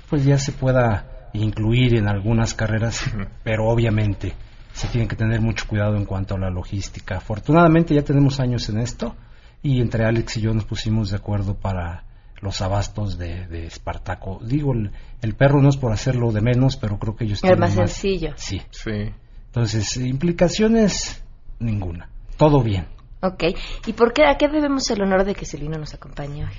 pues 0.10 0.24
ya 0.24 0.38
se 0.38 0.54
pueda 0.54 1.30
incluir 1.34 1.98
en 1.98 2.08
algunas 2.08 2.54
carreras, 2.54 3.04
pero 3.44 3.68
obviamente 3.68 4.34
se 4.72 4.88
tiene 4.88 5.10
que 5.10 5.18
tener 5.18 5.42
mucho 5.42 5.68
cuidado 5.68 5.98
en 5.98 6.06
cuanto 6.06 6.36
a 6.36 6.40
la 6.40 6.50
logística. 6.50 7.18
Afortunadamente 7.18 7.94
ya 7.94 8.04
tenemos 8.04 8.40
años 8.40 8.70
en 8.70 8.80
esto 8.80 9.14
y 9.62 9.82
entre 9.82 10.06
Alex 10.06 10.38
y 10.38 10.42
yo 10.44 10.54
nos 10.54 10.64
pusimos 10.64 11.10
de 11.10 11.18
acuerdo 11.18 11.56
para 11.56 12.06
los 12.40 12.62
abastos 12.62 13.18
de, 13.18 13.66
Espartaco. 13.66 14.40
Digo, 14.42 14.72
el, 14.74 15.36
perro 15.36 15.62
no 15.62 15.68
es 15.68 15.76
por 15.76 15.92
hacerlo 15.92 16.32
de 16.32 16.40
menos, 16.40 16.78
pero 16.78 16.98
creo 16.98 17.14
que 17.18 17.26
ellos 17.26 17.42
tienen 17.42 17.60
más, 17.60 17.76
más 17.76 17.92
sencillo. 17.92 18.32
Sí. 18.38 18.62
sí. 18.72 19.12
Entonces, 19.48 19.98
implicaciones 19.98 21.22
ninguna 21.60 22.13
todo 22.38 22.62
bien. 22.62 22.88
Ok. 23.22 23.44
¿Y 23.86 23.94
por 23.94 24.14
qué, 24.14 24.26
a 24.26 24.38
qué 24.38 24.48
debemos 24.48 24.90
el 24.92 25.02
honor 25.02 25.24
de 25.24 25.34
que 25.34 25.46
Celino 25.46 25.78
nos 25.78 25.94
acompañe 25.94 26.44
hoy? 26.44 26.56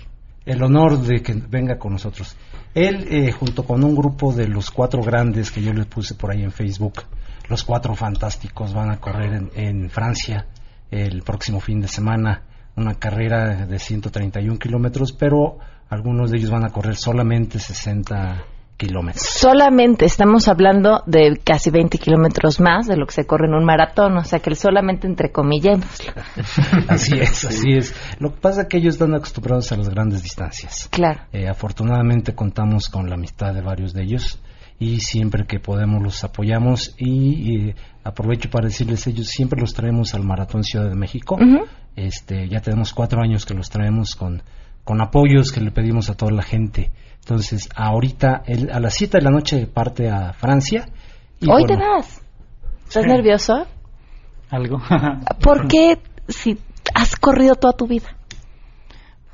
El 0.46 0.62
honor 0.62 0.98
de 0.98 1.22
que 1.22 1.34
venga 1.34 1.78
con 1.78 1.92
nosotros. 1.92 2.36
Él, 2.74 3.06
eh, 3.10 3.32
junto 3.32 3.64
con 3.64 3.84
un 3.84 3.94
grupo 3.94 4.32
de 4.32 4.48
los 4.48 4.70
cuatro 4.70 5.02
grandes 5.02 5.50
que 5.50 5.62
yo 5.62 5.72
les 5.72 5.86
puse 5.86 6.14
por 6.14 6.30
ahí 6.30 6.42
en 6.42 6.52
Facebook, 6.52 7.02
los 7.48 7.64
cuatro 7.64 7.94
fantásticos 7.94 8.74
van 8.74 8.90
a 8.90 8.98
correr 8.98 9.34
en, 9.34 9.50
en 9.54 9.90
Francia 9.90 10.46
el 10.90 11.22
próximo 11.22 11.60
fin 11.60 11.80
de 11.80 11.88
semana, 11.88 12.42
una 12.76 12.94
carrera 12.94 13.66
de 13.66 13.78
131 13.78 14.58
kilómetros, 14.58 15.12
pero 15.12 15.58
algunos 15.88 16.30
de 16.30 16.38
ellos 16.38 16.50
van 16.50 16.64
a 16.64 16.70
correr 16.70 16.96
solamente 16.96 17.58
60 17.58 18.44
kilómetros. 18.86 19.22
Solamente 19.22 20.04
estamos 20.04 20.48
hablando 20.48 21.02
de 21.06 21.40
casi 21.42 21.70
20 21.70 21.98
kilómetros 21.98 22.60
más 22.60 22.86
de 22.86 22.96
lo 22.96 23.06
que 23.06 23.12
se 23.12 23.26
corre 23.26 23.46
en 23.46 23.54
un 23.54 23.64
maratón, 23.64 24.16
o 24.16 24.24
sea 24.24 24.38
que 24.40 24.54
solamente 24.54 25.06
entre 25.06 25.30
comillas. 25.32 25.80
así 26.88 27.18
es, 27.18 27.44
así 27.44 27.70
es. 27.72 27.94
Lo 28.18 28.34
que 28.34 28.40
pasa 28.40 28.62
es 28.62 28.68
que 28.68 28.78
ellos 28.78 28.94
están 28.94 29.14
acostumbrados 29.14 29.70
a 29.72 29.76
las 29.76 29.88
grandes 29.88 30.22
distancias. 30.22 30.88
Claro. 30.90 31.20
Eh, 31.32 31.48
afortunadamente 31.48 32.34
contamos 32.34 32.88
con 32.88 33.08
la 33.08 33.14
amistad 33.14 33.54
de 33.54 33.62
varios 33.62 33.92
de 33.92 34.02
ellos 34.02 34.40
y 34.78 35.00
siempre 35.00 35.46
que 35.46 35.60
podemos 35.60 36.02
los 36.02 36.24
apoyamos 36.24 36.94
y 36.98 37.68
eh, 37.68 37.74
aprovecho 38.02 38.50
para 38.50 38.66
decirles 38.66 39.06
ellos 39.06 39.28
siempre 39.28 39.60
los 39.60 39.72
traemos 39.72 40.14
al 40.14 40.24
maratón 40.24 40.64
Ciudad 40.64 40.88
de 40.88 40.96
México. 40.96 41.38
Este 41.96 42.48
ya 42.48 42.60
tenemos 42.60 42.92
cuatro 42.92 43.22
años 43.22 43.46
que 43.46 43.54
los 43.54 43.70
traemos 43.70 44.14
con 44.14 44.42
con 44.84 45.00
apoyos 45.00 45.50
que 45.50 45.60
le 45.60 45.70
pedimos 45.70 46.10
a 46.10 46.14
toda 46.14 46.30
la 46.32 46.42
gente 46.42 46.90
entonces, 47.24 47.70
ahorita 47.74 48.42
a 48.70 48.80
las 48.80 48.94
7 48.94 49.16
de 49.16 49.24
la 49.24 49.30
noche 49.30 49.66
parte 49.66 50.10
a 50.10 50.34
Francia. 50.34 50.86
¿Hoy 51.48 51.64
te 51.64 51.74
vas? 51.74 52.22
¿Estás 52.86 53.06
nervioso? 53.06 53.66
Algo. 54.50 54.78
¿Por 55.42 55.66
qué 55.66 56.02
si 56.28 56.58
has 56.94 57.16
corrido 57.16 57.54
toda 57.54 57.72
tu 57.72 57.86
vida? 57.86 58.14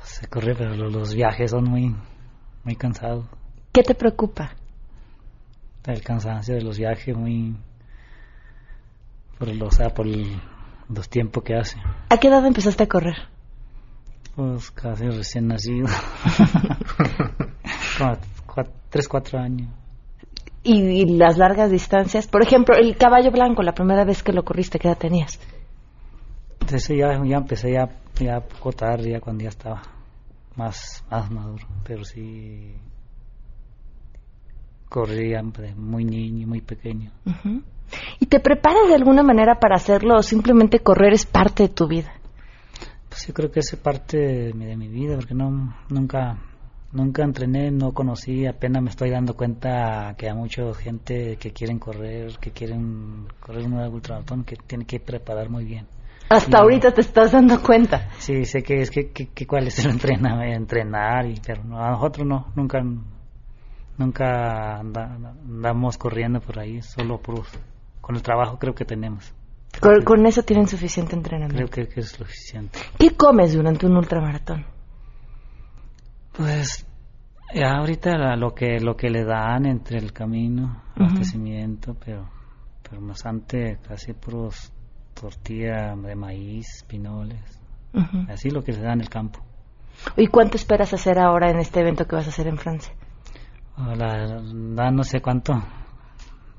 Se 0.03 0.25
corre, 0.27 0.55
pero 0.55 0.73
los 0.73 1.13
viajes 1.13 1.51
son 1.51 1.65
muy, 1.65 1.93
muy 2.63 2.75
cansados. 2.77 3.25
¿Qué 3.73 3.83
te 3.83 3.93
preocupa? 3.93 4.55
El 5.83 6.01
cansancio 6.01 6.55
de 6.55 6.61
los 6.61 6.77
viajes, 6.77 7.13
muy. 7.13 7.57
Por, 9.37 9.49
o 9.49 9.71
sea, 9.71 9.89
por 9.89 10.07
los 10.07 11.09
tiempos 11.09 11.43
que 11.43 11.55
hace. 11.55 11.77
¿A 12.07 12.17
qué 12.17 12.29
edad 12.29 12.45
empezaste 12.45 12.83
a 12.83 12.87
correr? 12.87 13.17
Pues 14.33 14.71
casi 14.71 15.09
recién 15.09 15.47
nacido. 15.47 15.87
tres, 18.89 19.07
cuatro 19.07 19.39
años. 19.39 19.69
¿Y, 20.63 21.17
las 21.17 21.37
largas 21.37 21.71
distancias? 21.71 22.27
Por 22.27 22.43
ejemplo, 22.43 22.75
el 22.75 22.95
caballo 22.95 23.31
blanco, 23.31 23.63
la 23.63 23.73
primera 23.73 24.03
vez 24.03 24.21
que 24.21 24.31
lo 24.31 24.43
corriste, 24.43 24.77
¿qué 24.77 24.87
edad 24.87 24.97
tenías? 24.97 25.39
Entonces 26.59 26.97
ya, 26.97 27.19
ya 27.25 27.37
empecé 27.37 27.71
ya, 27.73 27.89
ya 28.19 28.39
poco 28.41 28.71
tarde, 28.71 29.11
ya 29.11 29.19
cuando 29.19 29.43
ya 29.43 29.49
estaba 29.49 29.81
más, 30.55 31.03
más 31.09 31.31
maduro. 31.31 31.65
Pero 31.83 32.03
sí 32.03 32.75
corría 34.87 35.41
muy 35.75 36.05
niño, 36.05 36.47
muy 36.47 36.61
pequeño. 36.61 37.11
¿Y 38.19 38.27
te 38.27 38.39
preparas 38.39 38.87
de 38.87 38.95
alguna 38.95 39.23
manera 39.23 39.59
para 39.59 39.75
hacerlo 39.75 40.17
o 40.17 40.21
simplemente 40.21 40.79
correr 40.79 41.13
es 41.13 41.25
parte 41.25 41.63
de 41.63 41.69
tu 41.69 41.87
vida? 41.87 42.13
Pues 43.09 43.25
yo 43.27 43.33
creo 43.33 43.51
que 43.51 43.61
es 43.61 43.75
parte 43.77 44.17
de 44.17 44.53
mi, 44.53 44.65
de 44.65 44.77
mi 44.77 44.87
vida, 44.87 45.15
porque 45.15 45.33
no 45.33 45.75
nunca 45.89 46.37
nunca 46.93 47.23
entrené, 47.23 47.71
no 47.71 47.93
conocí, 47.93 48.45
apenas 48.45 48.83
me 48.83 48.89
estoy 48.89 49.09
dando 49.09 49.35
cuenta 49.35 50.15
que 50.17 50.29
hay 50.29 50.35
mucha 50.35 50.73
gente 50.73 51.37
que 51.37 51.51
quieren 51.51 51.79
correr, 51.79 52.37
que 52.39 52.51
quieren 52.51 53.27
correr 53.39 53.65
un 53.65 53.73
ultramaratón, 53.73 54.43
que 54.43 54.55
tiene 54.55 54.85
que 54.85 54.99
preparar 54.99 55.49
muy 55.49 55.65
bien. 55.65 55.87
Hasta 56.29 56.59
ahorita 56.59 56.93
te 56.93 57.01
estás 57.01 57.33
dando 57.33 57.61
cuenta. 57.61 58.09
Sí, 58.19 58.45
sé 58.45 58.63
que 58.63 58.81
es 58.81 58.89
que, 58.89 59.11
que, 59.11 59.45
cuál 59.45 59.67
es 59.67 59.83
el 59.83 59.91
entrenar, 59.91 60.47
entrenar 60.47 61.25
y, 61.25 61.41
pero 61.45 61.61
a 61.77 61.91
nosotros 61.91 62.25
no, 62.25 62.51
nunca 62.55 62.81
nunca 63.97 64.79
andamos 64.79 65.97
corriendo 65.97 66.39
por 66.39 66.59
ahí, 66.59 66.81
solo 66.81 67.21
por, 67.21 67.43
con 67.99 68.15
el 68.15 68.21
trabajo 68.21 68.57
creo 68.57 68.73
que 68.73 68.85
tenemos. 68.85 69.33
Con, 69.79 70.25
eso 70.25 70.43
tienen 70.43 70.67
suficiente 70.67 71.15
entrenamiento. 71.15 71.71
Creo 71.71 71.87
que, 71.87 72.01
es 72.01 72.09
suficiente. 72.09 72.77
¿Qué 72.97 73.15
comes 73.15 73.53
durante 73.53 73.85
un 73.85 73.95
ultramaratón? 73.95 74.65
Pues 76.41 76.87
ya 77.53 77.77
ahorita 77.77 78.35
lo 78.35 78.55
que 78.55 78.79
lo 78.79 78.95
que 78.95 79.11
le 79.11 79.23
dan 79.23 79.67
entre 79.67 79.99
el 79.99 80.11
camino, 80.11 80.81
abastecimiento, 80.95 81.95
pero 82.03 82.27
pero 82.81 82.99
más 82.99 83.23
antes 83.27 83.77
casi 83.87 84.13
puros 84.13 84.73
tortilla 85.13 85.95
de 85.95 86.15
maíz, 86.15 86.83
pinoles, 86.87 87.61
así 88.27 88.49
lo 88.49 88.63
que 88.63 88.73
se 88.73 88.81
da 88.81 88.93
en 88.93 89.01
el 89.01 89.09
campo. 89.09 89.39
¿Y 90.17 90.27
cuánto 90.27 90.57
esperas 90.57 90.91
hacer 90.93 91.19
ahora 91.19 91.51
en 91.51 91.59
este 91.59 91.81
evento 91.81 92.07
que 92.07 92.15
vas 92.15 92.25
a 92.25 92.29
hacer 92.29 92.47
en 92.47 92.57
Francia? 92.57 92.95
La, 93.77 94.91
no 94.91 95.03
sé 95.03 95.21
cuánto, 95.21 95.53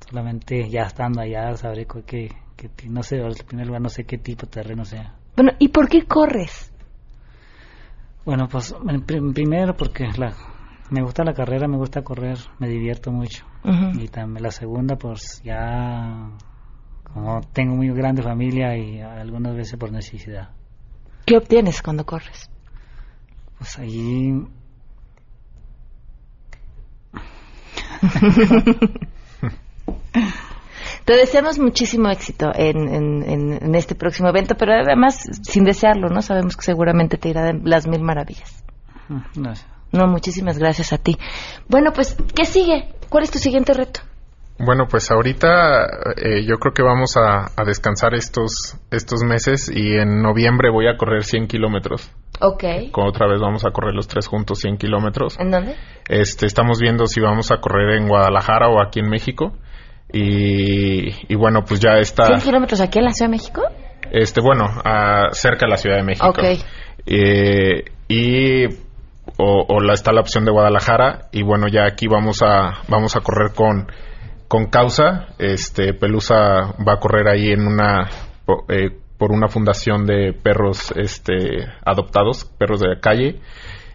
solamente 0.08 0.68
ya 0.70 0.82
estando 0.82 1.22
allá 1.22 1.56
sabré 1.56 1.86
que, 2.06 2.28
que 2.56 2.88
no 2.88 3.02
sé, 3.02 3.16
en 3.16 3.32
primer 3.46 3.66
lugar 3.66 3.82
no 3.82 3.88
sé 3.88 4.04
qué 4.04 4.18
tipo 4.18 4.46
de 4.46 4.52
terreno 4.52 4.84
sea. 4.84 5.16
Bueno, 5.34 5.52
¿y 5.58 5.68
por 5.68 5.88
qué 5.88 6.04
corres? 6.04 6.71
Bueno, 8.24 8.48
pues 8.48 8.74
primero 9.06 9.76
porque 9.76 10.08
la, 10.16 10.32
me 10.90 11.02
gusta 11.02 11.24
la 11.24 11.34
carrera, 11.34 11.66
me 11.66 11.76
gusta 11.76 12.02
correr, 12.02 12.38
me 12.58 12.68
divierto 12.68 13.10
mucho. 13.10 13.44
Y 13.94 14.08
también 14.08 14.42
la 14.42 14.50
segunda, 14.50 14.96
pues 14.96 15.40
ya 15.44 16.30
como 17.04 17.40
tengo 17.52 17.76
muy 17.76 17.90
grande 17.90 18.22
familia 18.22 18.76
y 18.76 19.00
algunas 19.00 19.54
veces 19.54 19.78
por 19.78 19.92
necesidad. 19.92 20.50
¿Qué 21.26 21.36
obtienes 21.36 21.82
cuando 21.82 22.04
corres? 22.04 22.50
Pues 23.58 23.78
ahí... 23.78 24.42
Te 31.04 31.14
deseamos 31.14 31.58
muchísimo 31.58 32.08
éxito 32.10 32.52
en, 32.54 32.88
en, 33.24 33.74
este 33.74 33.94
próximo 33.94 34.28
evento, 34.28 34.54
pero 34.56 34.72
además 34.72 35.22
sin 35.42 35.64
desearlo, 35.64 36.08
¿no? 36.08 36.22
Sabemos 36.22 36.56
que 36.56 36.62
seguramente 36.62 37.16
te 37.16 37.28
irá 37.28 37.42
de 37.44 37.60
las 37.64 37.86
mil 37.86 38.02
maravillas. 38.02 38.64
Gracias. 39.34 39.68
No, 39.92 40.06
muchísimas 40.06 40.58
gracias 40.58 40.92
a 40.92 40.98
ti. 40.98 41.18
Bueno, 41.68 41.92
pues, 41.92 42.16
¿qué 42.34 42.46
sigue? 42.46 42.88
¿Cuál 43.08 43.24
es 43.24 43.30
tu 43.30 43.38
siguiente 43.38 43.74
reto? 43.74 44.00
Bueno, 44.58 44.86
pues 44.88 45.10
ahorita 45.10 45.86
eh, 46.16 46.44
yo 46.46 46.56
creo 46.58 46.72
que 46.72 46.82
vamos 46.82 47.16
a, 47.16 47.50
descansar 47.64 48.14
estos, 48.14 48.78
estos 48.90 49.22
meses 49.24 49.70
y 49.74 49.96
en 49.96 50.22
noviembre 50.22 50.70
voy 50.70 50.86
a 50.86 50.96
correr 50.96 51.24
100 51.24 51.48
kilómetros. 51.48 52.10
Ok. 52.40 52.64
Con 52.92 53.08
otra 53.08 53.26
vez 53.26 53.40
vamos 53.40 53.64
a 53.64 53.70
correr 53.70 53.94
los 53.94 54.06
tres 54.08 54.28
juntos 54.28 54.60
100 54.60 54.78
kilómetros. 54.78 55.38
¿En 55.40 55.50
dónde? 55.50 55.74
Este, 56.08 56.46
estamos 56.46 56.78
viendo 56.80 57.06
si 57.06 57.20
vamos 57.20 57.50
a 57.50 57.60
correr 57.60 57.96
en 57.98 58.08
Guadalajara 58.08 58.68
o 58.68 58.80
aquí 58.80 59.00
en 59.00 59.08
México. 59.08 59.56
Y, 60.12 61.34
bueno, 61.34 61.64
pues 61.66 61.80
ya 61.80 61.98
está. 61.98 62.24
¿100 62.24 62.42
kilómetros 62.42 62.80
aquí 62.80 62.98
en 62.98 63.04
la 63.06 63.12
Ciudad 63.12 63.30
de 63.30 63.36
México? 63.36 63.62
Este, 64.10 64.40
bueno, 64.42 64.66
cerca 65.32 65.66
de 65.66 65.70
la 65.70 65.76
Ciudad 65.76 65.96
de 65.96 66.02
México. 66.04 66.28
Ok. 66.28 66.38
Eh, 67.06 67.84
y 68.08 68.66
o, 69.38 69.80
la, 69.80 69.94
está 69.94 70.12
la 70.12 70.20
opción 70.20 70.44
de 70.44 70.52
Guadalajara 70.52 71.28
y 71.32 71.42
bueno 71.42 71.68
ya 71.68 71.84
aquí 71.86 72.06
vamos 72.06 72.42
a 72.42 72.82
vamos 72.88 73.16
a 73.16 73.20
correr 73.20 73.52
con 73.54 73.86
con 74.48 74.66
causa 74.66 75.28
este 75.38 75.94
Pelusa 75.94 76.74
va 76.86 76.94
a 76.94 77.00
correr 77.00 77.28
ahí 77.28 77.50
en 77.52 77.66
una 77.66 78.08
eh, 78.68 78.90
por 79.18 79.32
una 79.32 79.48
fundación 79.48 80.04
de 80.04 80.32
perros 80.32 80.92
este 80.96 81.66
adoptados 81.84 82.44
perros 82.58 82.80
de 82.80 82.88
la 82.88 83.00
calle 83.00 83.40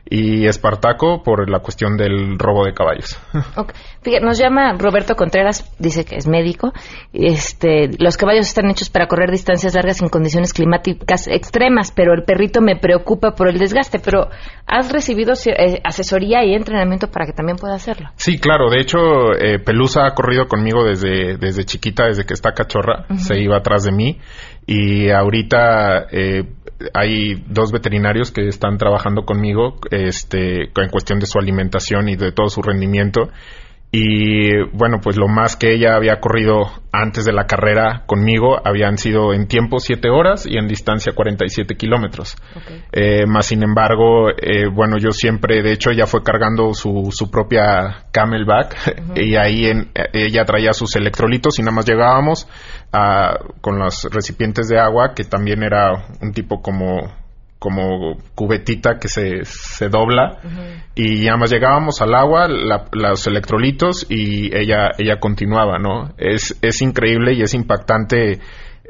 y 0.10 0.46
Espartaco 0.48 1.24
por 1.24 1.50
la 1.50 1.60
cuestión 1.60 1.98
del 1.98 2.38
robo 2.38 2.65
de 2.65 2.74
caballos. 2.74 3.17
Fíjate, 4.02 4.26
nos 4.26 4.38
llama 4.38 4.74
Roberto 4.78 5.15
Contreras, 5.15 5.70
dice 5.80 6.06
que 6.06 6.15
es 6.15 6.28
médico. 6.28 6.74
Este, 7.13 7.89
los 8.00 8.17
caballos 8.17 8.48
están 8.48 8.70
hechos 8.70 8.89
para 8.89 9.08
correr 9.08 9.32
distancias 9.32 9.74
largas 9.74 10.02
en 10.02 10.10
condiciones 10.10 10.54
climáticas 10.54 11.28
extremas, 11.28 11.91
pero 11.91 12.13
el 12.13 12.24
perrito 12.24 12.62
me 12.62 12.76
preocupa 12.78 13.32
por 13.32 13.50
el 13.50 13.58
desgaste. 13.58 14.00
Pero 14.00 14.30
has 14.65 14.91
recibido 14.91 15.34
eh, 15.46 15.82
asesoría 15.84 16.46
y 16.46 16.54
entrenamiento 16.54 17.08
para 17.08 17.26
que 17.26 17.34
también 17.34 17.58
pueda 17.58 17.76
hacerlo. 17.76 18.10
Sí, 18.15 18.39
claro. 18.39 18.70
De 18.70 18.80
hecho, 18.80 18.98
eh, 19.34 19.60
Pelusa 19.60 20.06
ha 20.06 20.13
corrido 20.13 20.48
conmigo 20.48 20.84
desde 20.84 21.38
desde 21.38 21.65
chiquita, 21.65 22.06
desde 22.06 22.26
que 22.26 22.34
está 22.34 22.54
cachorra. 22.54 23.06
Se 23.17 23.39
iba 23.39 23.58
atrás 23.58 23.84
de 23.84 23.91
mí 23.91 24.20
y 24.67 25.10
ahorita 25.10 26.08
eh, 26.12 26.43
hay 26.93 27.43
dos 27.47 27.71
veterinarios 27.71 28.31
que 28.31 28.47
están 28.47 28.77
trabajando 28.77 29.23
conmigo 29.23 29.79
este, 29.91 30.65
en 30.65 30.89
cuestión 30.91 31.19
de 31.19 31.25
su 31.25 31.39
alimentación 31.39 32.09
y 32.09 32.15
de 32.15 32.31
todo 32.31 32.49
su 32.49 32.61
rendimiento. 32.61 33.29
Y 33.89 34.63
bueno, 34.73 35.00
pues 35.02 35.15
lo 35.15 35.30
más 35.30 35.56
que 35.56 35.73
ella 35.73 35.95
había 35.95 36.19
corrido 36.19 36.69
antes 36.91 37.23
de 37.23 37.32
la 37.32 37.45
carrera 37.45 38.04
conmigo 38.06 38.58
habían 38.65 38.97
sido 38.97 39.34
en 39.34 39.47
tiempo 39.47 39.80
7 39.80 40.10
horas 40.10 40.45
y 40.45 40.58
en 40.58 40.67
distancia 40.67 41.13
47 41.15 41.76
kilómetros. 41.76 42.36
Eh, 42.91 43.26
más 43.26 43.45
sin 43.45 43.63
embargo, 43.63 44.30
eh, 44.30 44.67
bueno, 44.67 44.97
yo 44.97 45.12
siempre, 45.12 45.62
de 45.62 45.71
hecho, 45.71 45.91
ella 45.91 46.06
fue 46.06 46.21
cargando 46.21 46.73
su, 46.73 47.10
su 47.12 47.32
propia 47.32 48.08
camelback 48.12 48.76
y 49.15 49.36
ahí 49.36 49.67
en, 49.67 49.89
ella 50.12 50.43
traía 50.43 50.73
sus 50.73 50.95
electrolitos 50.97 51.58
y 51.58 51.62
nada 51.62 51.76
más 51.76 51.86
llegábamos 51.86 52.47
con 53.62 53.80
los 53.80 54.08
recipientes 54.12 54.67
de 54.67 54.80
agua, 54.80 55.13
que 55.13 55.23
también 55.23 55.63
era 55.63 56.08
un 56.21 56.34
tipo 56.34 56.62
como 56.62 57.26
como 57.60 58.17
cubetita 58.36 59.00
que 59.00 59.08
se, 59.08 59.43
se 59.43 59.89
dobla 59.89 60.39
y 60.96 61.26
nada 61.26 61.38
más 61.38 61.52
llegábamos 61.52 62.02
al 62.02 62.13
agua, 62.13 62.48
los 62.48 63.28
electrolitos 63.28 64.06
y 64.10 64.56
ella, 64.56 64.91
ella 64.98 65.20
continuaba, 65.20 65.80
¿no? 65.80 66.13
Es, 66.17 66.58
es 66.62 66.82
increíble 66.82 67.34
y 67.34 67.41
es 67.41 67.54
impactante 67.54 68.39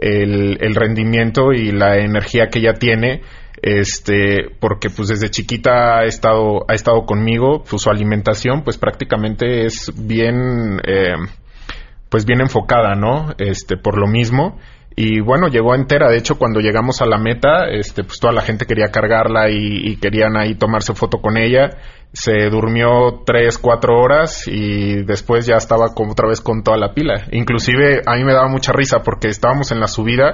el, 0.02 0.58
el 0.62 0.76
rendimiento 0.76 1.54
y 1.54 1.72
la 1.72 1.98
energía 1.98 2.48
que 2.48 2.60
ella 2.60 2.74
tiene 2.74 3.22
este 3.60 4.50
porque 4.60 4.92
pues 4.92 5.08
desde 5.08 5.32
chiquita 5.32 5.98
ha 5.98 6.06
estado 6.06 6.64
ha 6.70 6.76
estado 6.76 7.08
conmigo 7.08 7.64
pues 7.68 7.82
su 7.82 7.90
alimentación 7.90 8.64
pues 8.64 8.78
prácticamente 8.78 9.66
es 9.66 9.92
bien 9.98 10.80
eh, 10.86 11.16
pues 12.10 12.26
bien 12.26 12.42
enfocada, 12.42 12.96
¿no? 12.96 13.34
Este, 13.38 13.78
por 13.78 13.98
lo 13.98 14.08
mismo. 14.08 14.58
Y 15.00 15.20
bueno, 15.20 15.48
llegó 15.48 15.76
entera. 15.76 16.10
De 16.10 16.18
hecho, 16.18 16.40
cuando 16.40 16.60
llegamos 16.60 17.04
a 17.04 17.06
la 17.06 17.20
meta, 17.20 17.70
este, 17.70 18.04
pues 18.04 18.20
toda 18.20 18.34
la 18.34 18.42
gente 18.42 18.66
quería 18.66 18.88
cargarla 18.88 19.48
y, 19.48 19.96
querían 19.98 20.36
ahí 20.36 20.56
tomarse 20.56 20.96
foto 20.96 21.20
con 21.20 21.38
ella. 21.38 21.78
Se 22.14 22.50
durmió 22.50 23.22
tres, 23.24 23.60
cuatro 23.60 24.00
horas 24.00 24.48
y 24.48 25.04
después 25.04 25.46
ya 25.46 25.58
estaba 25.58 25.94
como 25.94 26.14
otra 26.14 26.28
vez 26.28 26.42
con 26.42 26.64
toda 26.64 26.78
la 26.78 26.96
pila. 26.96 27.28
Inclusive 27.32 28.02
a 28.08 28.16
mí 28.16 28.24
me 28.24 28.34
daba 28.34 28.48
mucha 28.48 28.74
risa 28.74 29.04
porque 29.04 29.28
estábamos 29.28 29.72
en 29.72 29.80
la 29.80 29.88
subida, 29.88 30.34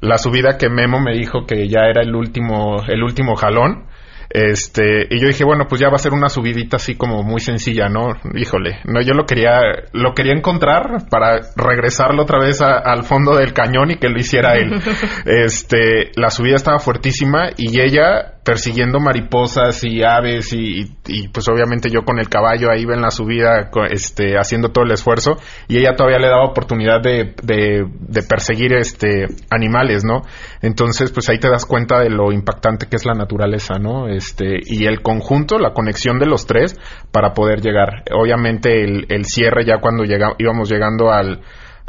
la 0.00 0.16
subida 0.16 0.56
que 0.56 0.70
Memo 0.70 0.98
me 0.98 1.12
dijo 1.12 1.44
que 1.46 1.68
ya 1.68 1.80
era 1.80 2.00
el 2.00 2.14
último, 2.14 2.82
el 2.88 3.02
último 3.02 3.36
jalón 3.36 3.84
este, 4.30 5.08
y 5.10 5.20
yo 5.20 5.26
dije, 5.26 5.44
bueno, 5.44 5.66
pues 5.68 5.80
ya 5.80 5.88
va 5.88 5.96
a 5.96 5.98
ser 5.98 6.12
una 6.12 6.28
subidita 6.28 6.76
así 6.76 6.94
como 6.94 7.24
muy 7.24 7.40
sencilla, 7.40 7.88
¿no? 7.88 8.12
Híjole, 8.34 8.78
no, 8.84 9.02
yo 9.02 9.12
lo 9.12 9.26
quería, 9.26 9.60
lo 9.92 10.14
quería 10.14 10.34
encontrar 10.34 11.08
para 11.10 11.40
regresarlo 11.56 12.22
otra 12.22 12.38
vez 12.38 12.60
al 12.62 13.02
fondo 13.02 13.36
del 13.36 13.52
cañón 13.52 13.90
y 13.90 13.96
que 13.96 14.08
lo 14.08 14.18
hiciera 14.18 14.54
él. 14.54 14.70
este, 15.26 16.12
la 16.14 16.30
subida 16.30 16.54
estaba 16.54 16.78
fuertísima 16.78 17.50
y 17.56 17.80
ella 17.80 18.39
persiguiendo 18.44 19.00
mariposas 19.00 19.84
y 19.84 20.02
aves 20.02 20.52
y, 20.52 20.86
pues 21.32 21.48
obviamente 21.48 21.90
yo 21.90 22.02
con 22.02 22.18
el 22.18 22.28
caballo 22.28 22.70
ahí 22.70 22.82
en 22.82 23.02
la 23.02 23.10
subida 23.10 23.70
este 23.90 24.36
haciendo 24.38 24.70
todo 24.70 24.84
el 24.84 24.92
esfuerzo 24.92 25.36
y 25.68 25.78
ella 25.78 25.94
todavía 25.94 26.18
le 26.18 26.28
daba 26.28 26.44
oportunidad 26.44 27.00
de, 27.02 27.34
de, 27.42 28.22
perseguir 28.22 28.72
este 28.74 29.26
animales 29.50 30.04
no 30.04 30.22
entonces 30.62 31.10
pues 31.12 31.28
ahí 31.28 31.38
te 31.38 31.48
das 31.48 31.66
cuenta 31.66 32.00
de 32.00 32.10
lo 32.10 32.32
impactante 32.32 32.86
que 32.86 32.96
es 32.96 33.04
la 33.04 33.14
naturaleza 33.14 33.78
no 33.78 34.08
este 34.08 34.60
y 34.64 34.86
el 34.86 35.02
conjunto 35.02 35.58
la 35.58 35.72
conexión 35.72 36.18
de 36.18 36.26
los 36.26 36.46
tres 36.46 36.76
para 37.12 37.32
poder 37.34 37.60
llegar. 37.60 38.04
Obviamente 38.12 38.82
el, 38.82 39.06
el 39.08 39.24
cierre 39.24 39.64
ya 39.64 39.78
cuando 39.80 40.04
llega, 40.04 40.34
íbamos 40.38 40.70
llegando 40.70 41.10
al 41.10 41.40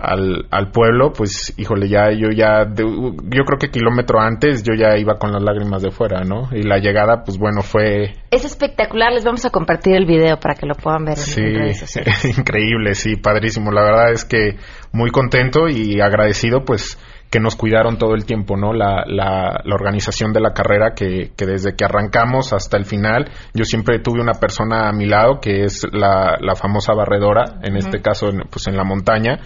al, 0.01 0.47
al 0.49 0.71
pueblo, 0.71 1.13
pues 1.13 1.53
híjole, 1.57 1.87
ya 1.87 2.11
yo 2.11 2.29
ya, 2.35 2.65
yo 2.67 3.43
creo 3.45 3.59
que 3.59 3.69
kilómetro 3.69 4.19
antes 4.19 4.63
yo 4.63 4.73
ya 4.73 4.97
iba 4.97 5.17
con 5.17 5.31
las 5.31 5.43
lágrimas 5.43 5.81
de 5.81 5.91
fuera, 5.91 6.21
¿no? 6.21 6.49
Y 6.51 6.63
la 6.63 6.79
llegada, 6.79 7.23
pues 7.23 7.37
bueno, 7.37 7.61
fue... 7.61 8.15
Es 8.31 8.45
espectacular, 8.45 9.13
les 9.13 9.23
vamos 9.23 9.45
a 9.45 9.49
compartir 9.51 9.95
el 9.95 10.05
video 10.05 10.37
para 10.37 10.55
que 10.55 10.65
lo 10.65 10.75
puedan 10.75 11.05
ver 11.05 11.17
en, 11.37 11.55
redes 11.55 11.79
sociales. 11.85 12.25
increíble, 12.25 12.95
sí, 12.95 13.15
padrísimo. 13.15 13.71
La 13.71 13.83
verdad 13.83 14.11
es 14.11 14.25
que 14.25 14.55
muy 14.91 15.11
contento 15.11 15.67
y 15.69 16.01
agradecido, 16.01 16.65
pues 16.65 16.97
que 17.31 17.39
nos 17.39 17.55
cuidaron 17.55 17.97
todo 17.97 18.13
el 18.13 18.25
tiempo, 18.25 18.57
¿no? 18.57 18.73
La, 18.73 19.05
la, 19.07 19.61
la 19.63 19.75
organización 19.75 20.33
de 20.33 20.41
la 20.41 20.51
carrera 20.51 20.93
que, 20.93 21.31
que, 21.37 21.45
desde 21.45 21.75
que 21.75 21.85
arrancamos 21.85 22.51
hasta 22.51 22.75
el 22.75 22.85
final, 22.85 23.31
yo 23.53 23.63
siempre 23.63 23.99
tuve 23.99 24.19
una 24.19 24.33
persona 24.33 24.89
a 24.89 24.91
mi 24.91 25.05
lado 25.05 25.39
que 25.39 25.63
es 25.63 25.87
la, 25.93 26.37
la 26.41 26.55
famosa 26.55 26.93
barredora, 26.93 27.59
en 27.63 27.77
este 27.77 28.01
caso, 28.01 28.27
pues 28.49 28.67
en 28.67 28.75
la 28.75 28.83
montaña, 28.83 29.39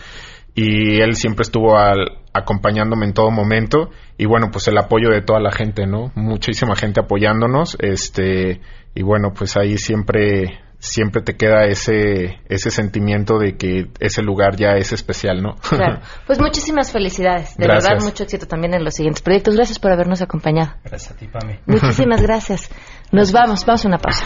y 0.55 1.01
él 1.01 1.15
siempre 1.15 1.43
estuvo 1.43 1.77
al, 1.77 2.19
acompañándome 2.33 3.05
en 3.05 3.13
todo 3.13 3.29
momento 3.29 3.89
y 4.17 4.25
bueno 4.25 4.49
pues 4.51 4.67
el 4.67 4.77
apoyo 4.77 5.09
de 5.09 5.21
toda 5.21 5.39
la 5.39 5.51
gente 5.51 5.85
no 5.85 6.11
muchísima 6.15 6.75
gente 6.75 7.01
apoyándonos 7.01 7.77
este 7.79 8.61
y 8.93 9.03
bueno 9.03 9.33
pues 9.33 9.57
ahí 9.57 9.77
siempre 9.77 10.59
siempre 10.79 11.21
te 11.21 11.35
queda 11.35 11.65
ese 11.65 12.39
ese 12.47 12.71
sentimiento 12.71 13.37
de 13.39 13.55
que 13.57 13.87
ese 13.99 14.21
lugar 14.21 14.55
ya 14.55 14.71
es 14.77 14.91
especial 14.93 15.41
no 15.41 15.55
claro. 15.55 15.99
Pues 16.27 16.39
muchísimas 16.39 16.91
felicidades. 16.91 17.55
De 17.57 17.67
verdad 17.67 18.01
mucho 18.01 18.23
éxito 18.23 18.47
también 18.47 18.73
en 18.73 18.83
los 18.83 18.95
siguientes 18.95 19.21
proyectos. 19.21 19.55
Gracias 19.55 19.79
por 19.79 19.91
habernos 19.91 20.21
acompañado. 20.21 20.73
Gracias 20.83 21.13
a 21.13 21.15
ti 21.17 21.27
Pami 21.27 21.59
muchísimas 21.65 22.21
gracias. 22.21 22.69
Nos 23.11 23.31
vamos 23.31 23.65
vamos 23.65 23.85
a 23.85 23.87
una 23.87 23.97
pausa 23.97 24.25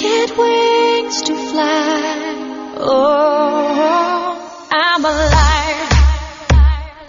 Get 0.00 0.36
wings 0.36 1.22
to 1.22 1.34
fly. 1.34 2.76
Oh, 2.80 4.68
I'm 4.70 5.04
alive. 5.04 5.88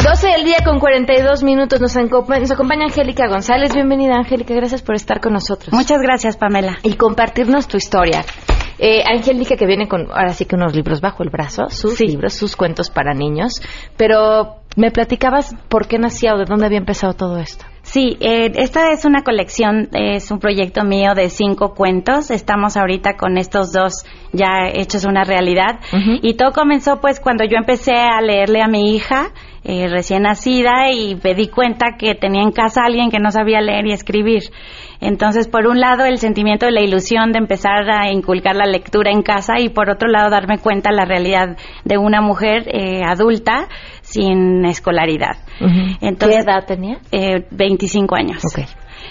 12 0.04 0.28
del 0.28 0.44
día 0.46 0.58
con 0.66 0.80
42 0.80 1.44
minutos 1.44 1.80
nos, 1.80 1.96
acompaña, 1.96 2.40
nos 2.42 2.52
acompaña 2.52 2.86
Angélica 2.86 3.28
González. 3.28 3.74
Bienvenida, 3.74 4.16
Angélica. 4.16 4.54
Gracias 4.56 4.82
por 4.82 4.96
estar 4.96 5.20
con 5.20 5.34
nosotros. 5.34 5.74
Muchas 5.74 6.02
gracias, 6.02 6.38
Pamela. 6.38 6.80
Y 6.84 6.94
compartirnos 6.96 7.68
tu 7.68 7.78
historia. 7.78 8.26
Eh, 8.80 9.04
Angélica 9.06 9.56
que 9.56 9.66
viene 9.66 9.88
con, 9.88 10.10
ahora 10.10 10.34
sí 10.34 10.46
que 10.46 10.56
unos 10.56 10.74
libros 10.74 11.02
bajo 11.02 11.22
el 11.22 11.30
brazo, 11.30 11.70
sus 11.70 12.00
libros, 12.00 12.34
sus 12.34 12.56
cuentos 12.56 12.90
para 12.90 13.14
niños. 13.14 13.62
Pero 13.98 14.62
me 14.78 14.90
platicabas 14.90 15.54
por 15.68 15.88
qué 15.88 16.00
nacía 16.00 16.34
o 16.34 16.38
de 16.38 16.46
dónde 16.46 16.66
había 16.66 16.80
empezado 16.80 17.14
todo 17.14 17.38
esto. 17.38 17.66
Sí, 17.92 18.18
eh, 18.20 18.52
esta 18.54 18.92
es 18.92 19.04
una 19.04 19.24
colección, 19.24 19.90
es 19.94 20.30
un 20.30 20.38
proyecto 20.38 20.84
mío 20.84 21.16
de 21.16 21.32
cinco 21.32 21.74
cuentos. 21.74 22.30
Estamos 22.30 22.78
ahorita 22.78 23.18
con 23.18 23.36
estos 23.40 23.72
dos 23.72 24.06
ya 24.32 24.70
hechos 24.72 25.06
una 25.06 25.24
realidad. 25.24 25.80
Y 26.22 26.36
todo 26.36 26.52
comenzó 26.52 27.02
pues 27.02 27.20
cuando 27.20 27.46
yo 27.46 27.58
empecé 27.58 27.94
a 27.96 28.22
leerle 28.22 28.62
a 28.62 28.68
mi 28.68 28.96
hija 28.96 29.32
eh, 29.64 29.88
recién 29.90 30.22
nacida 30.22 30.92
y 30.92 31.20
me 31.24 31.34
di 31.34 31.48
cuenta 31.48 31.98
que 31.98 32.14
tenía 32.14 32.44
en 32.44 32.52
casa 32.52 32.84
alguien 32.86 33.10
que 33.10 33.20
no 33.20 33.32
sabía 33.32 33.60
leer 33.60 33.88
y 33.88 33.92
escribir. 33.92 34.44
Entonces, 35.02 35.48
por 35.48 35.66
un 35.66 35.80
lado, 35.80 36.06
el 36.06 36.18
sentimiento 36.18 36.66
de 36.66 36.72
la 36.72 36.82
ilusión 36.82 37.32
de 37.32 37.40
empezar 37.40 37.90
a 37.90 38.12
inculcar 38.12 38.56
la 38.56 38.66
lectura 38.66 39.12
en 39.12 39.22
casa 39.22 39.60
y 39.60 39.70
por 39.70 39.90
otro 39.90 40.10
lado, 40.10 40.30
darme 40.30 40.60
cuenta 40.60 40.92
de 40.92 40.96
la 40.96 41.06
realidad 41.06 41.58
de 41.86 41.98
una 41.98 42.22
mujer 42.22 42.68
eh, 42.68 43.02
adulta 43.04 43.68
sin 44.10 44.66
escolaridad. 44.66 45.38
Entonces, 46.02 46.44
¿Qué 46.46 46.52
edad 46.52 46.66
tenía? 46.66 47.00
Eh, 47.12 47.46
25 47.52 48.16
años. 48.16 48.44
Okay. 48.46 48.66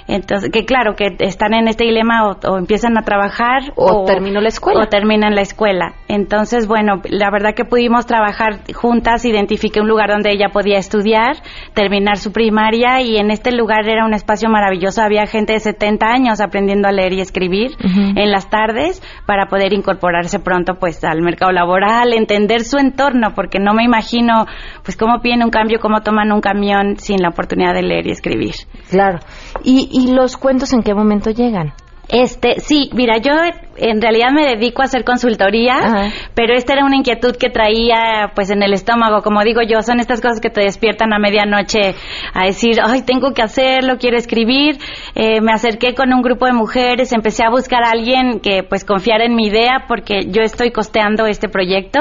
Entonces, 0.06 0.50
que 0.50 0.64
claro, 0.64 0.94
que 0.94 1.16
están 1.20 1.54
en 1.54 1.68
este 1.68 1.84
dilema 1.84 2.28
o, 2.28 2.36
o 2.48 2.58
empiezan 2.58 2.96
a 2.98 3.02
trabajar 3.02 3.72
o, 3.76 4.04
terminó 4.04 4.40
la 4.40 4.48
escuela. 4.48 4.84
O 4.84 4.88
terminan 4.88 5.34
la 5.34 5.42
escuela. 5.42 5.94
Entonces, 6.08 6.66
bueno, 6.66 7.02
la 7.04 7.30
verdad 7.30 7.54
que 7.54 7.64
pudimos 7.64 8.06
trabajar 8.06 8.60
juntas, 8.74 9.24
identifiqué 9.24 9.80
un 9.80 9.88
lugar 9.88 10.10
donde 10.10 10.30
ella 10.30 10.48
podía 10.50 10.78
estudiar, 10.78 11.36
terminar 11.74 12.16
su 12.16 12.32
primaria 12.32 13.00
y 13.02 13.16
en 13.16 13.30
este 13.30 13.52
lugar 13.52 13.88
era 13.88 14.04
un 14.04 14.14
espacio 14.14 14.48
maravilloso. 14.48 15.02
Había 15.02 15.26
gente 15.26 15.52
de 15.52 15.60
70 15.60 16.06
años 16.06 16.40
aprendiendo 16.40 16.88
a 16.88 16.92
leer 16.92 17.12
y 17.12 17.20
escribir 17.20 17.72
en 17.82 18.30
las 18.30 18.48
tardes 18.50 19.02
para 19.26 19.46
poder 19.46 19.72
incorporarse 19.72 20.38
pronto 20.38 20.74
pues 20.74 21.02
al 21.04 21.22
mercado 21.22 21.52
laboral, 21.52 22.12
entender 22.12 22.64
su 22.64 22.78
entorno, 22.78 23.32
porque 23.34 23.58
no 23.58 23.74
me 23.74 23.84
imagino 23.84 24.46
pues 24.82 24.96
cómo 24.96 25.20
piden 25.20 25.42
un 25.42 25.50
cambio, 25.50 25.78
cómo 25.80 26.00
toman 26.00 26.32
un 26.32 26.40
camión 26.40 26.96
sin 26.96 27.20
la 27.22 27.28
oportunidad 27.28 27.74
de 27.74 27.82
leer 27.82 28.06
y 28.06 28.10
escribir. 28.10 28.54
Claro. 28.90 29.18
¿Y, 29.64 29.77
y 29.90 30.12
los 30.12 30.36
cuentos 30.36 30.72
en 30.72 30.82
qué 30.82 30.94
momento 30.94 31.30
llegan? 31.30 31.74
Este, 32.08 32.60
sí, 32.60 32.88
mira, 32.94 33.18
yo 33.18 33.32
en 33.76 34.00
realidad 34.00 34.30
me 34.32 34.44
dedico 34.44 34.82
a 34.82 34.86
hacer 34.86 35.04
consultoría, 35.04 36.10
pero 36.34 36.54
esta 36.54 36.72
era 36.72 36.84
una 36.84 36.96
inquietud 36.96 37.36
que 37.36 37.50
traía 37.50 38.32
pues 38.34 38.50
en 38.50 38.62
el 38.62 38.72
estómago, 38.72 39.22
como 39.22 39.42
digo 39.42 39.60
yo, 39.62 39.82
son 39.82 40.00
estas 40.00 40.20
cosas 40.20 40.40
que 40.40 40.48
te 40.50 40.62
despiertan 40.62 41.12
a 41.12 41.18
medianoche 41.18 41.94
a 42.34 42.46
decir, 42.46 42.78
ay, 42.82 43.02
tengo 43.02 43.32
que 43.34 43.42
hacerlo, 43.42 43.98
quiero 43.98 44.16
escribir. 44.16 44.78
Eh, 45.14 45.40
me 45.40 45.52
acerqué 45.52 45.94
con 45.94 46.12
un 46.12 46.22
grupo 46.22 46.46
de 46.46 46.52
mujeres, 46.52 47.12
empecé 47.12 47.44
a 47.44 47.50
buscar 47.50 47.84
a 47.84 47.90
alguien 47.90 48.40
que 48.40 48.62
pues 48.62 48.84
confiara 48.84 49.24
en 49.24 49.34
mi 49.34 49.46
idea 49.48 49.84
porque 49.86 50.22
yo 50.28 50.42
estoy 50.42 50.72
costeando 50.72 51.26
este 51.26 51.48
proyecto 51.48 52.00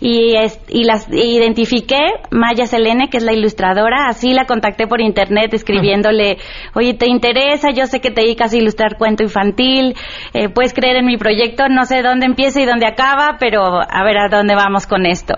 y, 0.00 0.34
y 0.68 0.84
las 0.84 1.08
identifiqué, 1.10 1.98
Maya 2.30 2.66
Selene, 2.66 3.08
que 3.08 3.16
es 3.16 3.22
la 3.22 3.32
ilustradora, 3.32 4.08
así 4.08 4.32
la 4.32 4.44
contacté 4.44 4.86
por 4.86 5.00
internet 5.00 5.54
escribiéndole, 5.54 6.36
oye, 6.74 6.94
¿te 6.94 7.08
interesa? 7.08 7.70
Yo 7.70 7.86
sé 7.86 8.00
que 8.00 8.10
te 8.10 8.20
dedicas 8.20 8.52
a 8.52 8.56
ilustrar 8.56 8.96
cuento 8.98 9.29
infantil, 9.30 9.94
eh, 10.34 10.48
puedes 10.48 10.74
creer 10.74 10.96
en 10.96 11.06
mi 11.06 11.16
proyecto, 11.16 11.68
no 11.68 11.84
sé 11.84 12.02
dónde 12.02 12.26
empieza 12.26 12.60
y 12.60 12.66
dónde 12.66 12.86
acaba, 12.86 13.36
pero 13.38 13.62
a 13.80 14.04
ver 14.04 14.18
a 14.18 14.28
dónde 14.28 14.54
vamos 14.54 14.86
con 14.86 15.06
esto. 15.06 15.34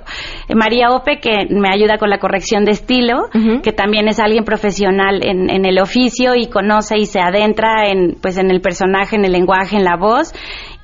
Eh, 0.49 0.55
María 0.55 0.91
Ope, 0.91 1.21
que 1.21 1.47
me 1.51 1.69
ayuda 1.69 1.99
con 1.99 2.11
la 2.11 2.19
corrección 2.19 2.65
de 2.65 2.73
estilo, 2.73 3.29
que 3.63 3.73
también 3.73 4.09
es 4.09 4.19
alguien 4.19 4.45
profesional 4.45 5.21
en, 5.23 5.51
en, 5.51 5.65
el 5.65 5.79
oficio 5.79 6.35
y 6.35 6.49
conoce 6.49 6.97
y 6.97 7.07
se 7.07 7.21
adentra 7.21 7.89
en, 7.89 8.17
pues, 8.21 8.39
en 8.39 8.51
el 8.51 8.61
personaje, 8.61 9.17
en 9.17 9.25
el 9.25 9.33
lenguaje, 9.33 9.77
en 9.77 9.85
la 9.85 9.97
voz. 9.97 10.33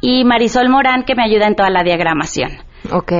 Y 0.01 0.25
Marisol 0.25 0.69
Morán, 0.69 1.05
que 1.05 1.15
me 1.15 1.25
ayuda 1.25 1.47
en 1.47 1.55
toda 1.55 1.71
la 1.71 1.83
diagramación. 1.83 2.51
Ok. 2.93 3.13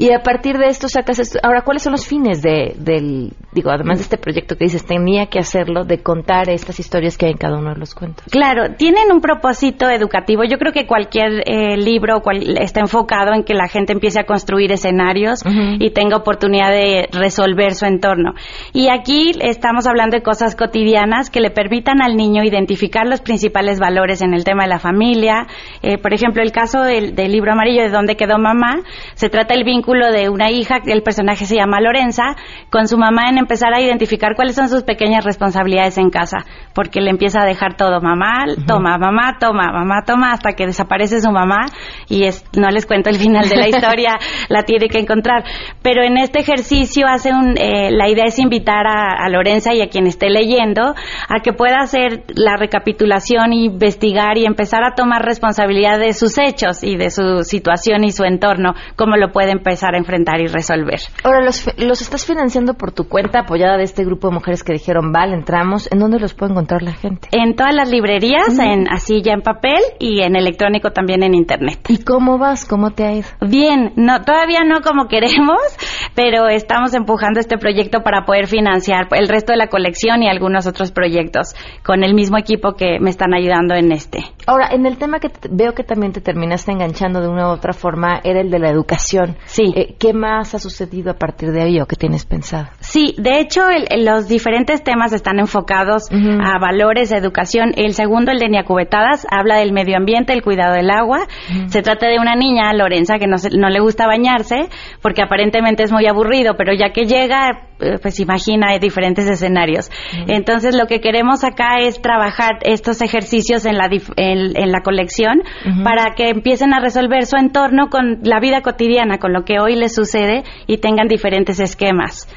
Y 0.00 0.14
a 0.14 0.22
partir 0.22 0.56
de 0.56 0.68
esto 0.68 0.88
sacas 0.88 1.18
esto. 1.18 1.38
Ahora, 1.42 1.60
¿cuáles 1.60 1.82
son 1.82 1.92
los 1.92 2.06
fines 2.06 2.40
de, 2.40 2.74
del, 2.78 3.34
digo, 3.52 3.70
además 3.70 3.98
de 3.98 4.04
este 4.04 4.16
proyecto 4.16 4.56
que 4.56 4.64
dices, 4.64 4.86
tenía 4.86 5.26
que 5.26 5.38
hacerlo, 5.38 5.84
de 5.84 6.02
contar 6.02 6.48
estas 6.48 6.80
historias 6.80 7.18
que 7.18 7.26
hay 7.26 7.32
en 7.32 7.36
cada 7.36 7.58
uno 7.58 7.74
de 7.74 7.78
los 7.78 7.94
cuentos? 7.94 8.24
Claro, 8.30 8.76
tienen 8.78 9.12
un 9.12 9.20
propósito 9.20 9.90
educativo. 9.90 10.42
Yo 10.44 10.56
creo 10.56 10.72
que 10.72 10.86
cualquier 10.86 11.42
eh, 11.44 11.76
libro 11.76 12.22
está 12.58 12.80
enfocado 12.80 13.34
en 13.34 13.44
que 13.44 13.52
la 13.52 13.68
gente 13.68 13.92
empiece 13.92 14.18
a 14.18 14.24
construir 14.24 14.72
escenarios 14.72 15.40
y 15.78 15.90
tenga 15.90 16.16
oportunidad 16.16 16.70
de 16.70 17.06
resolver 17.12 17.74
su 17.74 17.84
entorno. 17.84 18.32
Y 18.72 18.88
aquí 18.88 19.32
estamos 19.42 19.86
hablando 19.86 20.16
de 20.16 20.22
cosas 20.22 20.56
cotidianas 20.56 21.28
que 21.28 21.40
le 21.40 21.50
permitan 21.50 22.00
al 22.00 22.16
niño 22.16 22.42
identificar 22.42 23.06
los 23.06 23.20
principales 23.20 23.78
valores 23.78 24.22
en 24.22 24.32
el 24.32 24.44
tema 24.44 24.62
de 24.62 24.70
la 24.70 24.78
familia. 24.78 25.46
Eh, 25.82 25.98
por 25.98 26.14
ejemplo, 26.14 26.42
el 26.42 26.52
caso 26.52 26.80
del, 26.84 27.14
del 27.14 27.32
libro 27.32 27.52
amarillo 27.52 27.82
de 27.82 27.90
dónde 27.90 28.16
quedó 28.16 28.38
mamá, 28.38 28.80
se 29.12 29.28
trata 29.28 29.52
del 29.52 29.64
vínculo 29.64 29.89
de 29.90 30.28
una 30.28 30.50
hija, 30.50 30.78
el 30.86 31.02
personaje 31.02 31.46
se 31.46 31.56
llama 31.56 31.80
Lorenza, 31.80 32.36
con 32.70 32.86
su 32.86 32.96
mamá 32.96 33.28
en 33.28 33.38
empezar 33.38 33.74
a 33.74 33.80
identificar 33.80 34.34
cuáles 34.36 34.54
son 34.54 34.68
sus 34.68 34.84
pequeñas 34.84 35.24
responsabilidades 35.24 35.98
en 35.98 36.10
casa, 36.10 36.44
porque 36.74 37.00
le 37.00 37.10
empieza 37.10 37.42
a 37.42 37.44
dejar 37.44 37.76
todo, 37.76 38.00
mamá, 38.00 38.44
toma, 38.66 38.98
mamá, 38.98 39.36
toma, 39.40 39.72
mamá, 39.72 40.02
toma, 40.06 40.32
hasta 40.32 40.52
que 40.52 40.66
desaparece 40.66 41.20
su 41.20 41.30
mamá 41.30 41.66
y 42.08 42.24
es, 42.24 42.44
no 42.56 42.70
les 42.70 42.86
cuento 42.86 43.10
el 43.10 43.16
final 43.16 43.48
de 43.48 43.56
la 43.56 43.68
historia, 43.68 44.18
la 44.48 44.62
tiene 44.62 44.88
que 44.88 45.00
encontrar. 45.00 45.44
Pero 45.82 46.04
en 46.04 46.18
este 46.18 46.40
ejercicio 46.40 47.06
hace 47.08 47.32
un, 47.32 47.56
eh, 47.58 47.90
la 47.90 48.08
idea 48.08 48.26
es 48.26 48.38
invitar 48.38 48.86
a, 48.86 49.24
a 49.24 49.28
Lorenza 49.28 49.74
y 49.74 49.82
a 49.82 49.88
quien 49.88 50.06
esté 50.06 50.30
leyendo 50.30 50.94
a 51.28 51.40
que 51.42 51.52
pueda 51.52 51.78
hacer 51.80 52.24
la 52.28 52.56
recapitulación, 52.56 53.52
investigar 53.52 54.38
y 54.38 54.46
empezar 54.46 54.84
a 54.84 54.94
tomar 54.94 55.22
responsabilidad 55.22 55.98
de 55.98 56.12
sus 56.12 56.38
hechos 56.38 56.84
y 56.84 56.96
de 56.96 57.10
su 57.10 57.42
situación 57.42 58.04
y 58.04 58.12
su 58.12 58.24
entorno, 58.24 58.74
cómo 58.96 59.16
lo 59.16 59.32
puede 59.32 59.50
empezar 59.70 59.94
a 59.94 59.98
enfrentar 59.98 60.40
y 60.40 60.48
resolver. 60.48 60.98
Ahora, 61.22 61.44
los, 61.44 61.64
los 61.78 62.02
estás 62.02 62.26
financiando 62.26 62.74
por 62.74 62.90
tu 62.90 63.04
cuenta 63.08 63.40
apoyada 63.40 63.76
de 63.76 63.84
este 63.84 64.04
grupo 64.04 64.28
de 64.28 64.34
mujeres 64.34 64.64
que 64.64 64.72
dijeron, 64.72 65.12
vale, 65.12 65.34
entramos. 65.34 65.88
¿En 65.92 66.00
dónde 66.00 66.18
los 66.18 66.34
puede 66.34 66.50
encontrar 66.50 66.82
la 66.82 66.92
gente? 66.92 67.28
En 67.30 67.54
todas 67.54 67.72
las 67.72 67.88
librerías, 67.88 68.58
en 68.58 68.88
así 68.90 69.22
ya 69.22 69.32
en 69.32 69.42
papel 69.42 69.78
y 70.00 70.22
en 70.22 70.34
electrónico 70.34 70.90
también 70.90 71.22
en 71.22 71.34
internet. 71.34 71.78
¿Y 71.88 72.02
cómo 72.02 72.36
vas? 72.36 72.64
¿Cómo 72.64 72.90
te 72.90 73.04
ha 73.04 73.12
ido? 73.12 73.28
Bien, 73.40 73.92
no, 73.94 74.22
todavía 74.22 74.60
no 74.66 74.80
como 74.80 75.06
queremos, 75.06 75.60
pero 76.16 76.48
estamos 76.48 76.92
empujando 76.94 77.38
este 77.38 77.56
proyecto 77.56 78.02
para 78.02 78.24
poder 78.24 78.48
financiar 78.48 79.06
el 79.12 79.28
resto 79.28 79.52
de 79.52 79.58
la 79.58 79.68
colección 79.68 80.24
y 80.24 80.28
algunos 80.28 80.66
otros 80.66 80.90
proyectos 80.90 81.54
con 81.84 82.02
el 82.02 82.14
mismo 82.14 82.38
equipo 82.38 82.72
que 82.72 82.98
me 82.98 83.10
están 83.10 83.34
ayudando 83.34 83.76
en 83.76 83.92
este. 83.92 84.24
Ahora, 84.50 84.70
en 84.72 84.84
el 84.84 84.98
tema 84.98 85.20
que 85.20 85.30
veo 85.48 85.74
que 85.74 85.84
también 85.84 86.10
te 86.12 86.20
terminaste 86.20 86.72
enganchando 86.72 87.20
de 87.20 87.28
una 87.28 87.46
u 87.46 87.52
otra 87.52 87.72
forma, 87.72 88.18
era 88.24 88.40
el 88.40 88.50
de 88.50 88.58
la 88.58 88.68
educación. 88.68 89.36
Sí. 89.44 89.72
Eh, 89.76 89.94
¿Qué 89.96 90.12
más 90.12 90.56
ha 90.56 90.58
sucedido 90.58 91.12
a 91.12 91.14
partir 91.14 91.52
de 91.52 91.62
ahí 91.62 91.80
o 91.80 91.86
qué 91.86 91.94
tienes 91.94 92.24
pensado? 92.24 92.66
Sí, 92.80 93.14
de 93.16 93.38
hecho, 93.38 93.60
los 93.98 94.26
diferentes 94.26 94.82
temas 94.82 95.12
están 95.12 95.38
enfocados 95.38 96.10
a 96.10 96.58
valores 96.58 97.12
educación. 97.12 97.74
El 97.76 97.94
segundo, 97.94 98.32
el 98.32 98.40
de 98.40 98.48
Niacubetadas, 98.48 99.24
habla 99.30 99.58
del 99.58 99.72
medio 99.72 99.96
ambiente, 99.96 100.32
el 100.32 100.42
cuidado 100.42 100.74
del 100.74 100.90
agua. 100.90 101.28
Se 101.68 101.82
trata 101.82 102.08
de 102.08 102.18
una 102.18 102.34
niña, 102.34 102.72
Lorenza, 102.72 103.20
que 103.20 103.28
no, 103.28 103.36
no 103.56 103.68
le 103.68 103.78
gusta 103.78 104.08
bañarse 104.08 104.68
porque 105.00 105.22
aparentemente 105.22 105.84
es 105.84 105.92
muy 105.92 106.08
aburrido, 106.08 106.56
pero 106.56 106.72
ya 106.74 106.90
que 106.90 107.04
llega, 107.04 107.69
pues 108.02 108.20
imagina 108.20 108.76
diferentes 108.78 109.28
escenarios. 109.28 109.90
Entonces, 110.26 110.76
lo 110.76 110.86
que 110.86 111.00
queremos 111.00 111.44
acá 111.44 111.78
es 111.80 112.00
trabajar 112.00 112.58
estos 112.62 113.00
ejercicios 113.02 113.66
en 113.66 113.76
la, 113.76 113.88
en, 114.16 114.72
la 114.72 114.80
colección 114.82 115.42
para 115.84 116.14
que 116.16 116.28
empiecen 116.28 116.74
a 116.74 116.80
resolver 116.80 117.26
su 117.26 117.36
entorno 117.36 117.88
con 117.88 118.20
la 118.22 118.40
vida 118.40 118.62
cotidiana, 118.62 119.18
con 119.18 119.32
lo 119.32 119.44
que 119.44 119.58
hoy 119.60 119.76
les 119.76 119.94
sucede 119.94 120.44
y 120.66 120.78
tengan 120.78 121.08
diferentes 121.08 121.60
esquemas. 121.60 122.28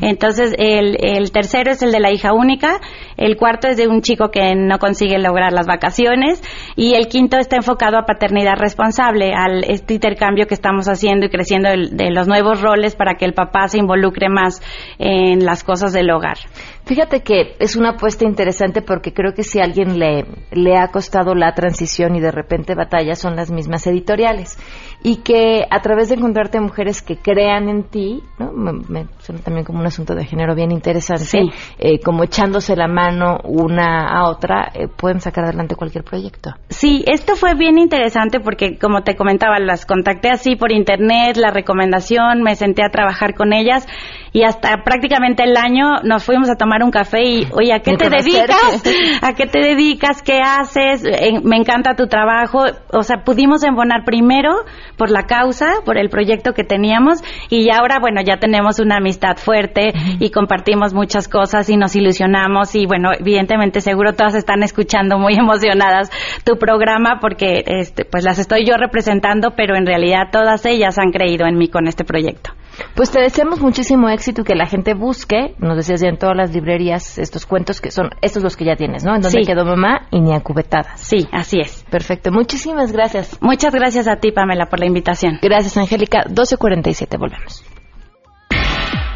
Entonces, 0.00 0.54
el, 0.58 0.96
el, 1.00 1.32
tercero 1.32 1.70
es 1.70 1.82
el 1.82 1.92
de 1.92 2.00
la 2.00 2.12
hija 2.12 2.32
única, 2.32 2.80
el 3.16 3.36
cuarto 3.36 3.68
es 3.68 3.76
de 3.76 3.88
un 3.88 4.02
chico 4.02 4.30
que 4.30 4.54
no 4.54 4.78
consigue 4.78 5.18
lograr 5.18 5.52
las 5.52 5.66
vacaciones 5.66 6.42
y 6.76 6.94
el 6.94 7.08
quinto 7.08 7.38
está 7.38 7.56
enfocado 7.56 7.96
a 7.98 8.04
paternidad 8.04 8.56
responsable, 8.58 9.32
al 9.34 9.64
este 9.64 9.94
intercambio 9.94 10.46
que 10.46 10.54
estamos 10.54 10.86
haciendo 10.86 11.26
y 11.26 11.30
creciendo 11.30 11.70
de 11.70 12.10
los 12.10 12.28
nuevos 12.28 12.60
roles 12.60 12.94
para 12.94 13.14
que 13.14 13.24
el 13.24 13.34
papá 13.34 13.68
se 13.68 13.78
involucre 13.78 14.28
más 14.28 14.60
en 14.98 15.44
las 15.44 15.64
cosas 15.64 15.92
del 15.92 16.10
hogar. 16.10 16.38
Fíjate 16.84 17.22
que 17.22 17.56
es 17.58 17.76
una 17.76 17.90
apuesta 17.90 18.24
interesante 18.24 18.82
porque 18.82 19.12
creo 19.12 19.34
que 19.34 19.44
si 19.44 19.60
a 19.60 19.64
alguien 19.64 19.98
le, 19.98 20.24
le 20.50 20.76
ha 20.76 20.88
costado 20.88 21.34
la 21.34 21.54
transición 21.54 22.16
y 22.16 22.20
de 22.20 22.32
repente 22.32 22.74
batalla 22.74 23.14
son 23.14 23.36
las 23.36 23.50
mismas 23.50 23.86
editoriales. 23.86 24.58
Y 25.02 25.16
que 25.16 25.64
a 25.68 25.80
través 25.80 26.08
de 26.08 26.16
encontrarte 26.16 26.60
mujeres 26.60 27.02
que 27.02 27.16
crean 27.16 27.68
en 27.68 27.84
ti, 27.84 28.22
¿no? 28.38 28.52
me, 28.52 29.06
suena 29.18 29.40
también 29.42 29.64
como 29.64 29.80
un 29.80 29.86
asunto 29.86 30.14
de 30.14 30.24
género 30.24 30.54
bien 30.54 30.70
interesante, 30.70 31.42
eh, 31.78 31.98
como 32.00 32.22
echándose 32.24 32.76
la 32.76 32.86
mano 32.86 33.38
una 33.44 34.08
a 34.08 34.28
otra, 34.28 34.70
eh, 34.74 34.88
pueden 34.88 35.20
sacar 35.20 35.44
adelante 35.44 35.74
cualquier 35.74 36.04
proyecto. 36.04 36.50
Sí, 36.68 37.04
esto 37.06 37.34
fue 37.36 37.54
bien 37.54 37.78
interesante 37.78 38.40
porque, 38.40 38.78
como 38.78 39.02
te 39.02 39.16
comentaba, 39.16 39.58
las 39.58 39.86
contacté 39.86 40.30
así 40.30 40.56
por 40.56 40.72
internet, 40.72 41.36
la 41.36 41.50
recomendación, 41.50 42.42
me 42.42 42.54
senté 42.54 42.84
a 42.84 42.90
trabajar 42.90 43.34
con 43.34 43.52
ellas 43.52 43.86
y 44.32 44.44
hasta 44.44 44.82
prácticamente 44.82 45.42
el 45.44 45.56
año 45.56 46.00
nos 46.04 46.24
fuimos 46.24 46.48
a 46.48 46.54
tomar 46.54 46.82
un 46.82 46.90
café 46.90 47.22
y, 47.22 47.48
oye, 47.52 47.72
¿a 47.72 47.80
qué 47.80 47.96
te 47.96 48.08
dedicas? 48.08 48.82
¿A 49.22 49.34
qué 49.34 49.46
te 49.46 49.60
dedicas? 49.60 50.22
¿Qué 50.22 50.38
haces? 50.42 51.02
me 51.44 51.56
encanta 51.56 51.94
tu 51.94 52.06
trabajo. 52.06 52.64
O 52.92 53.02
sea, 53.02 53.24
pudimos 53.24 53.62
embonar 53.62 54.04
primero 54.04 54.52
por 54.96 55.10
la 55.10 55.24
causa, 55.24 55.74
por 55.84 55.98
el 55.98 56.08
proyecto 56.08 56.52
que 56.52 56.64
teníamos 56.64 57.22
y 57.50 57.70
ahora, 57.70 57.98
bueno, 58.00 58.20
ya 58.24 58.38
tenemos 58.38 58.78
una 58.78 58.96
amistad 58.96 59.36
fuerte 59.36 59.92
y 60.18 60.30
compartimos 60.30 60.94
muchas 60.94 61.28
cosas 61.28 61.68
y 61.68 61.76
nos 61.76 61.96
ilusionamos 61.96 62.74
y, 62.74 62.86
bueno, 62.86 63.10
evidentemente 63.18 63.80
seguro 63.80 64.14
todas 64.14 64.34
están 64.34 64.62
escuchando 64.62 65.18
muy 65.18 65.34
emocionadas 65.38 66.10
tu 66.44 66.56
programa 66.58 67.18
porque, 67.20 67.64
este, 67.66 68.04
pues 68.04 68.24
las 68.24 68.38
estoy 68.38 68.64
yo 68.66 68.76
representando, 68.76 69.52
pero 69.56 69.76
en 69.76 69.86
realidad 69.86 70.28
todas 70.30 70.64
ellas 70.66 70.98
han 70.98 71.10
creído 71.10 71.46
en 71.46 71.56
mí 71.56 71.68
con 71.68 71.86
este 71.86 72.04
proyecto. 72.04 72.52
Pues 72.94 73.10
te 73.10 73.20
deseamos 73.20 73.60
muchísimo 73.60 74.08
éxito 74.08 74.42
y 74.42 74.44
que 74.44 74.54
la 74.54 74.66
gente 74.66 74.94
busque, 74.94 75.54
nos 75.58 75.76
decías 75.76 76.00
ya 76.00 76.08
en 76.08 76.18
todas 76.18 76.36
las 76.36 76.54
librerías, 76.54 77.18
estos 77.18 77.46
cuentos 77.46 77.80
que 77.80 77.90
son, 77.90 78.10
estos 78.22 78.42
los 78.42 78.56
que 78.56 78.64
ya 78.64 78.76
tienes, 78.76 79.04
¿no? 79.04 79.14
En 79.14 79.22
donde 79.22 79.42
quedó 79.42 79.64
mamá 79.64 80.06
y 80.10 80.20
ni 80.20 80.34
acubetada. 80.34 80.96
Sí, 80.96 81.28
así 81.32 81.60
es. 81.60 81.84
Perfecto, 81.90 82.32
muchísimas 82.32 82.92
gracias. 82.92 83.38
Muchas 83.40 83.74
gracias 83.74 84.08
a 84.08 84.16
ti, 84.16 84.32
Pamela, 84.32 84.66
por 84.66 84.81
la 84.82 84.86
invitación. 84.86 85.38
Gracias, 85.40 85.76
Angélica. 85.76 86.24
12.47, 86.28 87.16
volvemos. 87.18 87.64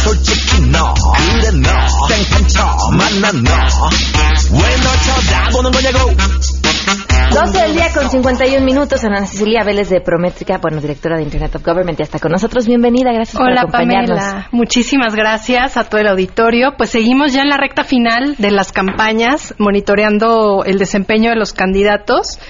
솔직히 0.03 0.61
너 0.71 0.95
그래 0.95 1.51
너 1.63 2.09
땡판 2.09 2.49
쳐 2.49 2.77
만난 2.97 3.45
너왜너 3.45 4.16
12 7.37 7.61
del 7.61 7.75
día 7.75 7.93
con 7.93 8.09
51 8.09 8.65
minutos. 8.65 9.05
Ana 9.05 9.27
Cecilia 9.27 9.63
Vélez 9.63 9.91
de 9.91 10.01
Prométrica, 10.01 10.57
bueno, 10.57 10.81
directora 10.81 11.19
de 11.19 11.23
Internet 11.23 11.55
of 11.55 11.63
Government, 11.63 11.99
ya 11.99 12.05
está 12.05 12.19
con 12.19 12.33
nosotros. 12.33 12.67
Bienvenida, 12.67 13.13
gracias 13.13 13.37
por 13.37 13.53
acompañarnos. 13.53 14.19
Pamela, 14.19 14.49
muchísimas 14.53 15.15
gracias 15.15 15.77
a 15.77 15.85
todo 15.85 16.01
el 16.01 16.07
auditorio. 16.07 16.77
Pues 16.79 16.89
seguimos 16.89 17.35
ya 17.35 17.43
en 17.43 17.51
la 17.51 17.59
recta 17.59 17.85
final 17.85 18.37
de 18.39 18.51
las 18.51 18.73
campañas, 18.73 19.55
monitoreando 19.59 20.65
el 20.65 20.79
desempeño 20.79 21.29
de 21.29 21.37
los 21.37 21.53
candidatos. 21.53 22.41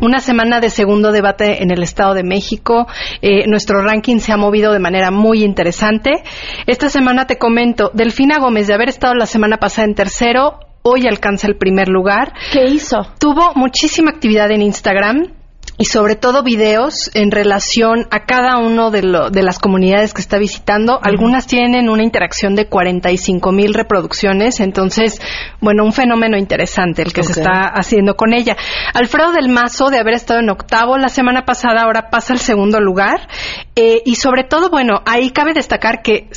Una 0.00 0.18
semana 0.18 0.58
de 0.58 0.70
segundo 0.70 1.12
debate 1.12 1.62
en 1.62 1.70
el 1.70 1.84
Estado 1.84 2.14
de 2.14 2.24
México. 2.24 2.88
Eh, 3.20 3.46
nuestro 3.46 3.80
ranking 3.84 4.18
se 4.18 4.32
ha 4.32 4.36
movido 4.36 4.72
de 4.72 4.80
manera 4.80 5.12
muy 5.12 5.44
interesante. 5.44 6.24
Esta 6.66 6.88
semana 6.88 7.28
te 7.28 7.38
comento, 7.38 7.92
Delfina 7.94 8.40
Gómez, 8.40 8.66
de 8.66 8.74
haber 8.74 8.88
estado 8.88 9.14
la 9.14 9.26
semana 9.26 9.58
pasada 9.58 9.86
en 9.86 9.94
tercero, 9.94 10.58
hoy 10.82 11.06
alcanza 11.06 11.46
el 11.46 11.56
primer 11.56 11.88
lugar. 11.88 12.32
¿Qué 12.52 12.64
hizo? 12.64 13.06
Tuvo 13.18 13.52
muchísima 13.54 14.10
actividad 14.10 14.50
en 14.50 14.62
Instagram 14.62 15.42
y 15.78 15.86
sobre 15.86 16.16
todo 16.16 16.42
videos 16.42 17.10
en 17.14 17.30
relación 17.30 18.06
a 18.10 18.24
cada 18.24 18.58
uno 18.58 18.90
de, 18.90 19.00
de 19.32 19.42
las 19.42 19.58
comunidades 19.58 20.12
que 20.12 20.20
está 20.20 20.38
visitando. 20.38 20.98
Algunas 21.02 21.46
tienen 21.46 21.88
una 21.88 22.04
interacción 22.04 22.54
de 22.54 22.68
45 22.68 23.52
mil 23.52 23.74
reproducciones, 23.74 24.60
entonces, 24.60 25.20
bueno, 25.60 25.84
un 25.84 25.92
fenómeno 25.92 26.36
interesante 26.36 27.02
el 27.02 27.12
que 27.12 27.22
se 27.22 27.40
está 27.40 27.72
haciendo 27.74 28.16
con 28.16 28.34
ella. 28.34 28.56
Alfredo 28.94 29.32
del 29.32 29.48
Mazo, 29.48 29.88
de 29.90 29.98
haber 29.98 30.14
estado 30.14 30.40
en 30.40 30.50
octavo 30.50 30.98
la 30.98 31.08
semana 31.08 31.44
pasada, 31.44 31.82
ahora 31.82 32.10
pasa 32.10 32.34
al 32.34 32.38
segundo 32.38 32.78
lugar. 32.78 33.28
Eh, 33.74 34.02
y 34.04 34.16
sobre 34.16 34.44
todo, 34.44 34.68
bueno, 34.68 35.02
ahí 35.06 35.30
cabe 35.30 35.54
destacar 35.54 36.02
que 36.02 36.28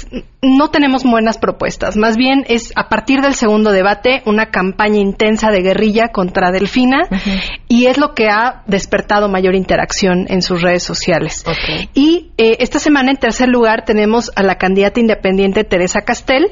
no 0.45 0.69
tenemos 0.69 1.03
buenas 1.03 1.37
propuestas. 1.37 1.97
Más 1.97 2.17
bien 2.17 2.45
es 2.47 2.71
a 2.75 2.89
partir 2.89 3.21
del 3.21 3.33
segundo 3.33 3.71
debate 3.71 4.21
una 4.25 4.47
campaña 4.47 4.99
intensa 4.99 5.51
de 5.51 5.61
guerrilla 5.61 6.09
contra 6.09 6.51
Delfina 6.51 7.07
y 7.67 7.87
es 7.87 7.97
lo 7.97 8.13
que 8.13 8.29
ha 8.29 8.63
despertado 8.67 9.27
mayor 9.27 9.55
interacción 9.55 10.25
en 10.29 10.41
sus 10.41 10.61
redes 10.61 10.83
sociales. 10.83 11.43
Y 11.93 12.31
eh, 12.37 12.57
esta 12.59 12.79
semana 12.79 13.11
en 13.11 13.17
tercer 13.17 13.49
lugar 13.49 13.85
tenemos 13.85 14.31
a 14.35 14.43
la 14.43 14.55
candidata 14.55 14.99
independiente 14.99 15.63
Teresa 15.63 16.01
Castel 16.01 16.51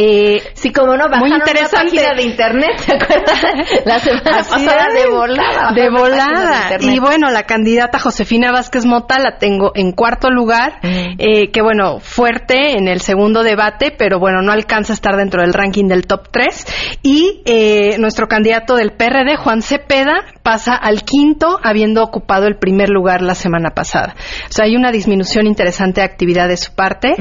eh, 0.00 0.42
sí, 0.54 0.72
como 0.72 0.96
no, 0.96 1.08
muy 1.08 1.32
interesante. 1.32 1.76
Una 1.76 1.84
página 1.84 2.14
de 2.14 2.22
internet, 2.22 2.82
¿te 2.86 2.94
acuerdas? 2.94 3.82
La 3.84 3.98
semana 3.98 4.22
pasada 4.24 4.88
de 4.92 5.06
volada. 5.08 5.72
De 5.74 5.90
volada. 5.90 6.76
y 6.80 6.98
bueno, 7.00 7.30
la 7.30 7.42
candidata 7.44 7.98
Josefina 7.98 8.52
Vázquez 8.52 8.84
Mota 8.86 9.18
la 9.18 9.38
tengo 9.38 9.72
en 9.74 9.92
cuarto 9.92 10.30
lugar, 10.30 10.78
eh, 10.82 11.50
que 11.50 11.62
bueno, 11.62 11.98
fuerte 12.00 12.78
en 12.78 12.86
el 12.86 13.00
segundo 13.00 13.42
debate, 13.42 13.92
pero 13.96 14.20
bueno, 14.20 14.40
no 14.42 14.52
alcanza 14.52 14.92
a 14.92 14.94
estar 14.94 15.16
dentro 15.16 15.42
del 15.42 15.52
ranking 15.52 15.86
del 15.86 16.06
top 16.06 16.28
3. 16.30 16.98
Y 17.02 17.42
eh, 17.44 17.96
nuestro 17.98 18.28
candidato 18.28 18.76
del 18.76 18.92
PRD, 18.92 19.36
Juan 19.36 19.62
Cepeda, 19.62 20.24
pasa 20.42 20.74
al 20.74 21.02
quinto, 21.02 21.58
habiendo 21.62 22.02
ocupado 22.02 22.46
el 22.46 22.56
primer 22.56 22.88
lugar 22.88 23.20
la 23.20 23.34
semana 23.34 23.70
pasada. 23.70 24.14
O 24.48 24.52
sea, 24.52 24.66
hay 24.66 24.76
una 24.76 24.92
disminución 24.92 25.46
interesante 25.46 26.00
de 26.00 26.06
actividad 26.06 26.48
de 26.48 26.56
su 26.56 26.74
parte, 26.74 27.14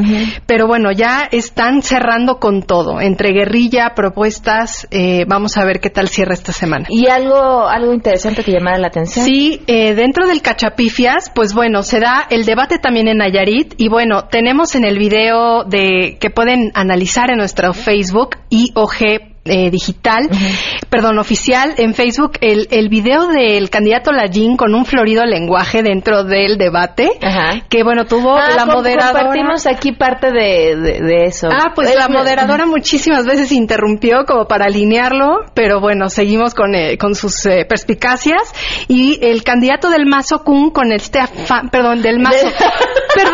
pero 0.46 0.68
bueno, 0.68 0.92
ya 0.92 1.28
están 1.32 1.82
cerrando 1.82 2.40
con 2.40 2.67
todo, 2.68 3.02
entre 3.02 3.32
guerrilla, 3.32 3.94
propuestas, 3.96 4.88
eh, 4.92 5.26
vamos 5.28 5.58
a 5.58 5.66
ver 5.66 5.80
qué 5.80 5.90
tal 5.90 6.10
cierra 6.10 6.34
esta 6.34 6.52
semana. 6.52 6.86
¿Y 6.90 7.08
algo, 7.08 7.68
algo 7.68 7.94
interesante 7.94 8.44
que 8.44 8.52
llamara 8.52 8.78
la 8.78 8.88
atención? 8.88 9.26
Sí, 9.26 9.62
eh, 9.66 9.96
dentro 9.96 10.28
del 10.28 10.42
cachapifias, 10.42 11.32
pues 11.34 11.54
bueno, 11.54 11.82
se 11.82 12.00
da 12.00 12.28
el 12.30 12.46
debate 12.46 12.78
también 12.78 13.08
en 13.08 13.18
Nayarit, 13.18 13.74
y 13.78 13.90
bueno, 13.90 14.26
tenemos 14.30 14.76
en 14.76 14.86
el 14.86 15.00
video 15.00 15.64
de 15.64 16.18
que 16.20 16.30
pueden 16.30 16.72
analizar 16.76 17.32
en 17.32 17.38
nuestro 17.38 17.74
Facebook, 17.74 18.38
IOG 18.50 19.37
eh, 19.50 19.70
digital, 19.72 20.30
perdón, 20.90 21.20
oficial 21.20 21.74
en 21.78 21.94
Facebook, 21.94 22.34
el, 22.42 22.68
el 22.72 22.90
video 22.90 23.28
del 23.28 23.70
candidato 23.70 24.12
Lallín 24.12 24.58
con 24.58 24.74
un 24.76 24.86
florido 24.86 25.24
lenguaje 25.26 25.84
dentro 25.84 26.24
del 26.24 26.58
debate, 26.58 27.10
que 27.70 27.84
bueno, 27.84 28.06
tuvo 28.06 28.36
Ah, 28.38 28.50
la 28.56 28.66
com- 28.66 28.76
moderadora... 28.76 29.12
Compartimos 29.24 29.68
aquí 29.68 29.92
parte 29.94 30.32
de, 30.32 30.76
de- 30.76 31.00
de 31.02 31.24
eso. 31.26 31.50
Ah, 31.52 31.72
pues 31.76 31.90
Es- 31.90 31.96
la 31.96 32.08
moderadora 32.10 32.66
muchísimas 32.66 33.26
veces 33.26 33.52
interrumpió 33.52 34.26
como 34.26 34.48
para 34.48 34.66
alinearlo, 34.66 35.46
pero 35.54 35.80
bueno, 35.80 36.10
seguimos 36.10 36.54
con, 36.54 36.76
eh, 36.76 36.98
con 36.98 37.16
sus 37.16 37.46
eh, 37.46 37.66
perspicacias. 37.68 38.42
Y 38.88 39.20
el 39.26 39.44
candidato 39.44 39.90
del 39.90 40.06
Mazo 40.06 40.44
Kun 40.44 40.72
con 40.72 40.92
este 40.92 41.20
afán, 41.20 41.70
perdón, 41.70 42.02
del 42.02 42.20
Mazo, 42.20 42.48
perdón, 43.16 43.34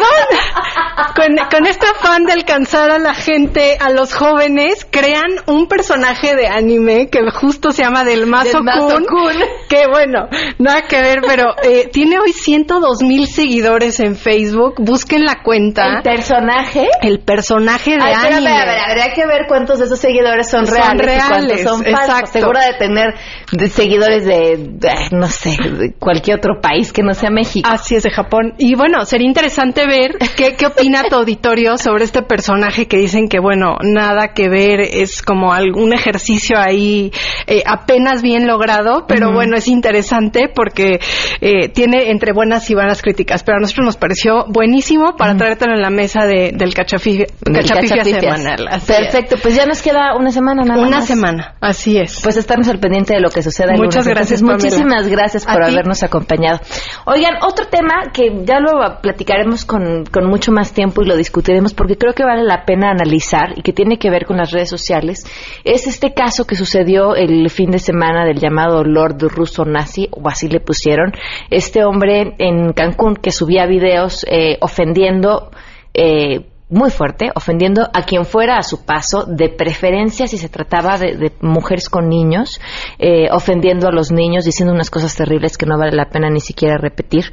con, 1.15 1.37
con 1.49 1.67
este 1.67 1.85
afán 1.87 2.25
de 2.25 2.33
alcanzar 2.33 2.91
a 2.91 2.99
la 2.99 3.13
gente, 3.13 3.77
a 3.79 3.89
los 3.89 4.13
jóvenes, 4.13 4.85
crean 4.89 5.23
un 5.47 5.67
personaje 5.67 6.02
de 6.11 6.47
anime 6.47 7.07
que 7.09 7.19
justo 7.31 7.71
se 7.71 7.83
llama 7.83 8.03
del 8.03 8.25
Mazo, 8.27 8.57
Del 8.57 8.63
Mazo 8.63 8.87
Kun, 8.95 9.05
Kun. 9.05 9.33
que 9.69 9.87
bueno, 9.89 10.27
nada 10.59 10.81
que 10.83 10.99
ver, 11.01 11.19
pero 11.25 11.55
eh, 11.63 11.89
tiene 11.91 12.19
hoy 12.19 12.33
102 12.33 13.01
mil 13.03 13.27
seguidores 13.27 13.99
en 13.99 14.15
Facebook. 14.15 14.75
Busquen 14.79 15.23
la 15.23 15.41
cuenta. 15.43 15.97
¿El 15.97 16.03
personaje? 16.03 16.87
El 17.01 17.19
personaje 17.19 17.91
de 17.91 18.01
Ay, 18.03 18.33
anime. 18.33 18.51
a 18.51 18.65
ver, 18.65 18.79
habría 18.79 19.13
que 19.13 19.25
ver 19.25 19.45
cuántos 19.47 19.79
de 19.79 19.85
esos 19.85 19.99
seguidores 19.99 20.49
son, 20.49 20.65
Son 20.65 20.75
reales, 20.75 21.01
y 21.01 21.05
reales, 21.05 21.27
cuántos 21.29 21.61
son 21.61 21.83
falsos. 21.83 22.09
exacto. 22.09 22.39
Seguro 22.39 22.59
de 22.59 22.73
tener 22.77 23.13
de 23.51 23.69
seguidores 23.69 24.25
de, 24.25 24.57
de, 24.71 24.89
no 25.11 25.27
sé, 25.27 25.51
de 25.51 25.93
cualquier 25.97 26.37
otro 26.37 26.59
país 26.61 26.91
que 26.91 27.01
no 27.01 27.13
sea 27.13 27.29
México. 27.29 27.69
Así 27.71 27.95
es, 27.95 28.03
de 28.03 28.11
Japón. 28.11 28.53
Y 28.57 28.75
bueno, 28.75 29.05
sería 29.05 29.27
interesante 29.27 29.87
ver 29.87 30.17
qué, 30.35 30.55
qué 30.55 30.65
opina 30.67 31.03
tu 31.03 31.15
auditorio 31.15 31.77
sobre 31.77 32.03
este 32.03 32.21
personaje 32.23 32.87
que 32.87 32.97
dicen 32.97 33.29
que, 33.29 33.39
bueno, 33.39 33.77
nada 33.81 34.33
que 34.33 34.49
ver, 34.49 34.81
es 34.81 35.21
como 35.21 35.53
ejercicio 35.93 36.57
ahí 36.57 37.11
eh, 37.47 37.63
apenas 37.65 38.21
bien 38.21 38.47
logrado, 38.47 39.05
pero 39.07 39.31
bueno, 39.31 39.55
es 39.57 39.67
interesante 39.67 40.49
porque 40.53 40.99
eh, 41.41 41.69
tiene 41.69 42.09
entre 42.11 42.33
buenas 42.33 42.69
y 42.69 42.75
malas 42.75 43.01
críticas, 43.01 43.43
pero 43.43 43.57
a 43.57 43.59
nosotros 43.61 43.85
nos 43.85 43.97
pareció 43.97 44.45
buenísimo 44.47 45.15
para 45.15 45.35
traértelo 45.35 45.73
en 45.73 45.81
la 45.81 45.89
mesa 45.89 46.25
de, 46.25 46.51
del 46.53 46.73
cachafifia, 46.73 47.25
cachafifia 47.43 48.03
semanal. 48.03 48.69
Perfecto, 48.85 49.37
pues 49.41 49.55
ya 49.55 49.65
nos 49.65 49.81
queda 49.81 50.15
una 50.17 50.31
semana 50.31 50.63
nada 50.63 50.81
Una 50.81 50.97
más. 50.97 51.05
semana, 51.07 51.55
así 51.61 51.97
es. 51.97 52.19
Pues 52.21 52.37
estarnos 52.37 52.67
al 52.69 52.79
pendiente 52.79 53.13
de 53.13 53.19
lo 53.19 53.29
que 53.29 53.41
suceda. 53.41 53.73
Muchas 53.75 54.05
lunes. 54.05 54.17
gracias, 54.17 54.41
Entonces. 54.41 54.71
Muchísimas 54.71 55.07
gracias 55.07 55.45
por 55.45 55.65
ti. 55.65 55.71
habernos 55.71 56.03
acompañado. 56.03 56.59
Oigan, 57.05 57.35
otro 57.41 57.67
tema 57.67 58.11
que 58.13 58.43
ya 58.45 58.59
lo 58.59 58.71
platicaremos 59.01 59.65
con, 59.65 60.05
con 60.05 60.27
mucho 60.27 60.51
más 60.51 60.73
tiempo 60.73 61.01
y 61.01 61.05
lo 61.07 61.15
discutiremos 61.15 61.73
porque 61.73 61.97
creo 61.97 62.13
que 62.13 62.23
vale 62.23 62.43
la 62.43 62.65
pena 62.65 62.89
analizar 62.91 63.57
y 63.57 63.61
que 63.61 63.73
tiene 63.73 63.97
que 63.97 64.09
ver 64.09 64.25
con 64.25 64.37
las 64.37 64.51
redes 64.51 64.69
sociales 64.69 65.25
es 65.63 65.82
este 65.87 66.13
caso 66.13 66.45
que 66.45 66.55
sucedió 66.55 67.15
el 67.15 67.49
fin 67.49 67.71
de 67.71 67.79
semana 67.79 68.25
del 68.25 68.39
llamado 68.39 68.83
Lord 68.83 69.21
ruso 69.29 69.65
nazi, 69.65 70.09
o 70.11 70.27
así 70.27 70.47
le 70.47 70.59
pusieron, 70.59 71.13
este 71.49 71.83
hombre 71.83 72.35
en 72.37 72.73
Cancún 72.73 73.15
que 73.15 73.31
subía 73.31 73.65
videos 73.65 74.25
eh, 74.29 74.57
ofendiendo 74.61 75.51
eh, 75.93 76.47
muy 76.69 76.89
fuerte, 76.89 77.29
ofendiendo 77.35 77.83
a 77.93 78.01
quien 78.03 78.25
fuera 78.25 78.57
a 78.57 78.63
su 78.63 78.83
paso, 78.83 79.25
de 79.25 79.49
preferencia 79.49 80.27
si 80.27 80.37
se 80.37 80.49
trataba 80.49 80.97
de, 80.97 81.15
de 81.15 81.31
mujeres 81.41 81.87
con 81.87 82.09
niños, 82.09 82.59
eh, 82.97 83.29
ofendiendo 83.31 83.87
a 83.87 83.91
los 83.91 84.11
niños, 84.11 84.43
diciendo 84.43 84.73
unas 84.73 84.89
cosas 84.89 85.15
terribles 85.15 85.57
que 85.57 85.67
no 85.67 85.77
vale 85.77 85.95
la 85.95 86.09
pena 86.09 86.29
ni 86.29 86.39
siquiera 86.39 86.77
repetir. 86.77 87.25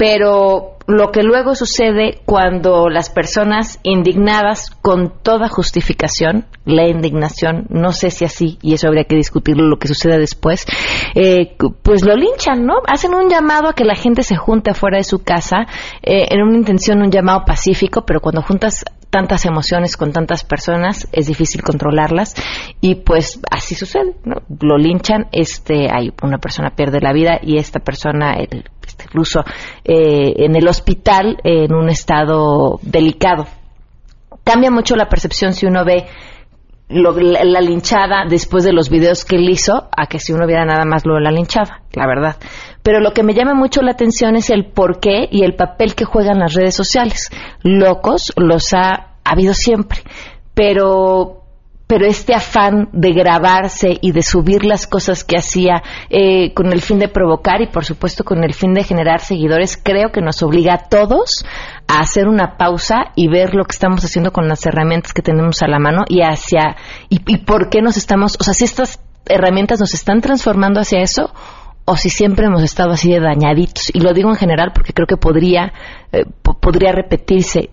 Pero 0.00 0.78
lo 0.86 1.12
que 1.12 1.22
luego 1.22 1.54
sucede 1.54 2.22
cuando 2.24 2.88
las 2.88 3.10
personas 3.10 3.78
indignadas 3.82 4.70
con 4.80 5.12
toda 5.22 5.46
justificación, 5.50 6.46
la 6.64 6.88
indignación, 6.88 7.66
no 7.68 7.92
sé 7.92 8.10
si 8.10 8.24
así, 8.24 8.58
y 8.62 8.72
eso 8.72 8.88
habría 8.88 9.04
que 9.04 9.14
discutirlo 9.14 9.68
lo 9.68 9.78
que 9.78 9.88
sucede 9.88 10.18
después, 10.18 10.64
eh, 11.14 11.54
pues 11.82 12.02
lo 12.02 12.16
linchan, 12.16 12.64
¿no? 12.64 12.76
Hacen 12.90 13.12
un 13.14 13.28
llamado 13.28 13.68
a 13.68 13.74
que 13.74 13.84
la 13.84 13.94
gente 13.94 14.22
se 14.22 14.36
junte 14.36 14.70
afuera 14.70 14.96
de 14.96 15.04
su 15.04 15.22
casa, 15.22 15.66
eh, 16.02 16.28
en 16.30 16.44
una 16.44 16.56
intención, 16.56 17.02
un 17.02 17.10
llamado 17.10 17.44
pacífico, 17.44 18.06
pero 18.06 18.20
cuando 18.22 18.40
juntas 18.40 18.82
tantas 19.10 19.44
emociones 19.44 19.96
con 19.96 20.12
tantas 20.12 20.44
personas 20.44 21.08
es 21.12 21.26
difícil 21.26 21.62
controlarlas 21.62 22.34
y 22.80 22.94
pues 22.94 23.40
así 23.50 23.74
sucede, 23.74 24.14
¿no? 24.24 24.36
Lo 24.60 24.78
linchan, 24.78 25.26
este, 25.32 25.88
hay 25.92 26.12
una 26.22 26.38
persona 26.38 26.70
pierde 26.76 27.00
la 27.00 27.12
vida 27.12 27.38
y 27.42 27.58
esta 27.58 27.80
persona, 27.80 28.34
el 28.34 28.64
este 28.86 29.06
ruso, 29.12 29.40
eh, 29.84 30.32
en 30.44 30.56
el 30.56 30.66
hospital 30.68 31.38
en 31.44 31.74
un 31.74 31.88
estado 31.90 32.78
delicado. 32.82 33.46
Cambia 34.44 34.70
mucho 34.70 34.96
la 34.96 35.08
percepción 35.08 35.52
si 35.54 35.66
uno 35.66 35.84
ve 35.84 36.06
lo- 36.88 37.12
la, 37.12 37.44
la 37.44 37.60
linchada 37.60 38.24
después 38.28 38.64
de 38.64 38.72
los 38.72 38.90
videos 38.90 39.24
que 39.24 39.36
él 39.36 39.48
hizo 39.48 39.88
a 39.96 40.06
que 40.06 40.18
si 40.18 40.32
uno 40.32 40.46
viera 40.46 40.64
nada 40.64 40.84
más 40.84 41.04
lo 41.06 41.14
de 41.14 41.20
la 41.20 41.30
linchada, 41.30 41.82
la 41.92 42.06
verdad. 42.06 42.36
Pero 42.82 43.00
lo 43.00 43.12
que 43.12 43.22
me 43.22 43.34
llama 43.34 43.54
mucho 43.54 43.82
la 43.82 43.92
atención 43.92 44.36
es 44.36 44.50
el 44.50 44.66
por 44.66 45.00
qué 45.00 45.28
y 45.30 45.44
el 45.44 45.54
papel 45.54 45.94
que 45.94 46.04
juegan 46.04 46.38
las 46.38 46.54
redes 46.54 46.74
sociales. 46.74 47.30
Locos 47.62 48.32
los 48.36 48.72
ha 48.72 49.16
habido 49.24 49.54
siempre, 49.54 50.00
pero 50.54 51.40
pero 51.90 52.06
este 52.06 52.34
afán 52.34 52.88
de 52.92 53.10
grabarse 53.10 53.98
y 54.00 54.12
de 54.12 54.22
subir 54.22 54.64
las 54.64 54.86
cosas 54.86 55.24
que 55.24 55.36
hacía 55.36 55.82
eh, 56.08 56.54
con 56.54 56.72
el 56.72 56.82
fin 56.82 57.00
de 57.00 57.08
provocar 57.08 57.62
y 57.62 57.66
por 57.66 57.84
supuesto 57.84 58.22
con 58.22 58.44
el 58.44 58.54
fin 58.54 58.74
de 58.74 58.84
generar 58.84 59.18
seguidores, 59.18 59.76
creo 59.76 60.12
que 60.12 60.20
nos 60.20 60.40
obliga 60.44 60.74
a 60.74 60.88
todos 60.88 61.44
a 61.88 61.98
hacer 61.98 62.28
una 62.28 62.56
pausa 62.56 63.06
y 63.16 63.26
ver 63.26 63.56
lo 63.56 63.64
que 63.64 63.72
estamos 63.72 64.04
haciendo 64.04 64.30
con 64.30 64.46
las 64.46 64.64
herramientas 64.66 65.12
que 65.12 65.20
tenemos 65.20 65.62
a 65.62 65.66
la 65.66 65.80
mano 65.80 66.04
y 66.06 66.20
hacia 66.20 66.76
y, 67.08 67.22
y 67.26 67.38
por 67.38 67.70
qué 67.70 67.82
nos 67.82 67.96
estamos, 67.96 68.36
o 68.38 68.44
sea, 68.44 68.54
si 68.54 68.66
estas 68.66 69.00
herramientas 69.26 69.80
nos 69.80 69.92
están 69.92 70.20
transformando 70.20 70.78
hacia 70.78 71.00
eso 71.00 71.32
o 71.90 71.96
si 71.96 72.08
siempre 72.10 72.46
hemos 72.46 72.62
estado 72.62 72.92
así 72.92 73.10
de 73.10 73.20
dañaditos 73.20 73.90
y 73.92 74.00
lo 74.00 74.12
digo 74.12 74.30
en 74.30 74.36
general 74.36 74.72
porque 74.74 74.92
creo 74.92 75.06
que 75.06 75.16
podría 75.16 75.72
eh, 76.12 76.24
po- 76.42 76.58
podría 76.58 76.92
repetirse 76.92 77.70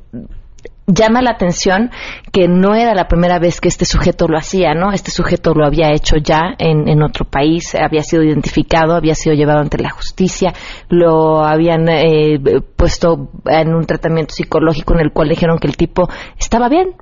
llama 0.89 1.21
la 1.21 1.31
atención 1.31 1.91
que 2.31 2.47
no 2.47 2.73
era 2.73 2.95
la 2.95 3.07
primera 3.09 3.39
vez 3.39 3.59
que 3.59 3.67
este 3.67 3.83
sujeto 3.83 4.27
lo 4.29 4.37
hacía, 4.37 4.73
¿no? 4.73 4.93
Este 4.93 5.11
sujeto 5.11 5.53
lo 5.53 5.65
había 5.65 5.91
hecho 5.91 6.15
ya 6.15 6.55
en, 6.57 6.87
en 6.87 7.03
otro 7.03 7.25
país, 7.25 7.75
había 7.75 8.03
sido 8.03 8.23
identificado, 8.23 8.95
había 8.95 9.13
sido 9.13 9.35
llevado 9.35 9.59
ante 9.59 9.77
la 9.77 9.89
justicia, 9.89 10.53
lo 10.87 11.43
habían 11.45 11.89
eh, 11.89 12.39
puesto 12.77 13.29
en 13.45 13.75
un 13.75 13.85
tratamiento 13.85 14.33
psicológico 14.33 14.93
en 14.93 15.01
el 15.01 15.11
cual 15.11 15.27
dijeron 15.27 15.59
que 15.59 15.67
el 15.67 15.75
tipo 15.75 16.07
estaba 16.39 16.69
bien. 16.69 16.95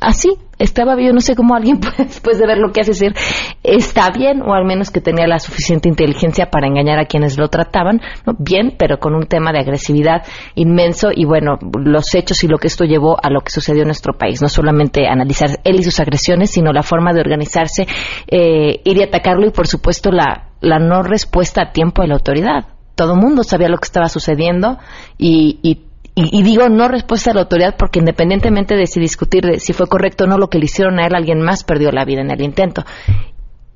Así, 0.00 0.30
estaba 0.58 0.94
bien, 0.94 1.14
no 1.14 1.20
sé 1.20 1.34
cómo 1.34 1.54
alguien 1.54 1.80
después 1.98 2.38
de 2.38 2.46
ver 2.46 2.58
lo 2.58 2.72
que 2.72 2.82
hace 2.82 2.92
decir, 2.92 3.14
está 3.62 4.10
bien, 4.10 4.42
o 4.42 4.54
al 4.54 4.64
menos 4.64 4.90
que 4.90 5.00
tenía 5.00 5.26
la 5.26 5.38
suficiente 5.38 5.88
inteligencia 5.88 6.50
para 6.50 6.66
engañar 6.66 6.98
a 6.98 7.06
quienes 7.06 7.38
lo 7.38 7.48
trataban, 7.48 8.00
¿no? 8.26 8.34
bien, 8.38 8.74
pero 8.78 8.98
con 8.98 9.14
un 9.14 9.26
tema 9.26 9.52
de 9.52 9.60
agresividad 9.60 10.22
inmenso 10.54 11.08
y 11.14 11.24
bueno, 11.24 11.58
los 11.78 12.14
hechos 12.14 12.44
y 12.44 12.48
lo 12.48 12.58
que 12.58 12.68
esto 12.68 12.84
llevó 12.84 13.16
a 13.22 13.30
lo 13.30 13.40
que 13.40 13.50
sucedió 13.50 13.82
en 13.82 13.88
nuestro 13.88 14.16
país, 14.16 14.42
no 14.42 14.48
solamente 14.48 15.06
analizar 15.08 15.60
él 15.64 15.80
y 15.80 15.82
sus 15.82 16.00
agresiones, 16.00 16.50
sino 16.50 16.72
la 16.72 16.82
forma 16.82 17.12
de 17.12 17.20
organizarse, 17.20 17.86
eh, 18.28 18.80
ir 18.84 18.98
y 18.98 19.02
atacarlo 19.02 19.46
y 19.46 19.50
por 19.50 19.66
supuesto 19.66 20.10
la, 20.10 20.50
la 20.60 20.78
no 20.78 21.02
respuesta 21.02 21.62
a 21.62 21.72
tiempo 21.72 22.02
de 22.02 22.08
la 22.08 22.14
autoridad. 22.14 22.66
Todo 22.94 23.14
mundo 23.14 23.44
sabía 23.44 23.68
lo 23.68 23.78
que 23.78 23.86
estaba 23.86 24.08
sucediendo 24.08 24.78
y, 25.18 25.60
y 25.62 25.87
y, 26.20 26.42
digo 26.42 26.68
no 26.68 26.88
respuesta 26.88 27.30
a 27.30 27.34
la 27.34 27.40
autoridad 27.42 27.76
porque 27.78 28.00
independientemente 28.00 28.74
de 28.74 28.86
si 28.86 28.98
discutir 29.00 29.44
de 29.44 29.60
si 29.60 29.72
fue 29.72 29.86
correcto 29.86 30.24
o 30.24 30.26
no 30.26 30.36
lo 30.36 30.48
que 30.48 30.58
le 30.58 30.64
hicieron 30.64 30.98
a 30.98 31.06
él, 31.06 31.14
alguien 31.14 31.40
más 31.40 31.62
perdió 31.64 31.92
la 31.92 32.04
vida 32.04 32.22
en 32.22 32.30
el 32.30 32.42
intento. 32.42 32.84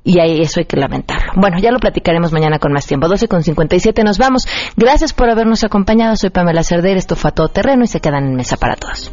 Y 0.05 0.19
ahí 0.19 0.41
eso 0.41 0.59
hay 0.59 0.67
que 0.67 0.77
lamentarlo. 0.77 1.33
Bueno, 1.37 1.59
ya 1.61 1.71
lo 1.71 1.79
platicaremos 1.79 2.33
mañana 2.33 2.59
con 2.59 2.73
más 2.73 2.87
tiempo. 2.87 3.07
12 3.07 3.29
con 3.29 3.45
57 3.45 4.03
nos 4.03 4.19
vamos. 4.19 4.49
Gracias 4.77 5.13
por 5.13 5.31
habernos 5.31 5.63
acompañado. 5.63 6.17
Soy 6.17 6.31
Pamela 6.31 6.65
Cerdeira. 6.65 6.99
Esto 6.99 7.15
fue 7.15 7.31
a 7.31 7.35
todo 7.35 7.49
terreno 7.49 7.85
y 7.85 7.87
se 7.87 8.01
quedan 8.01 8.27
en 8.27 8.35
mesa 8.35 8.57
para 8.57 8.75
todos. 8.75 9.13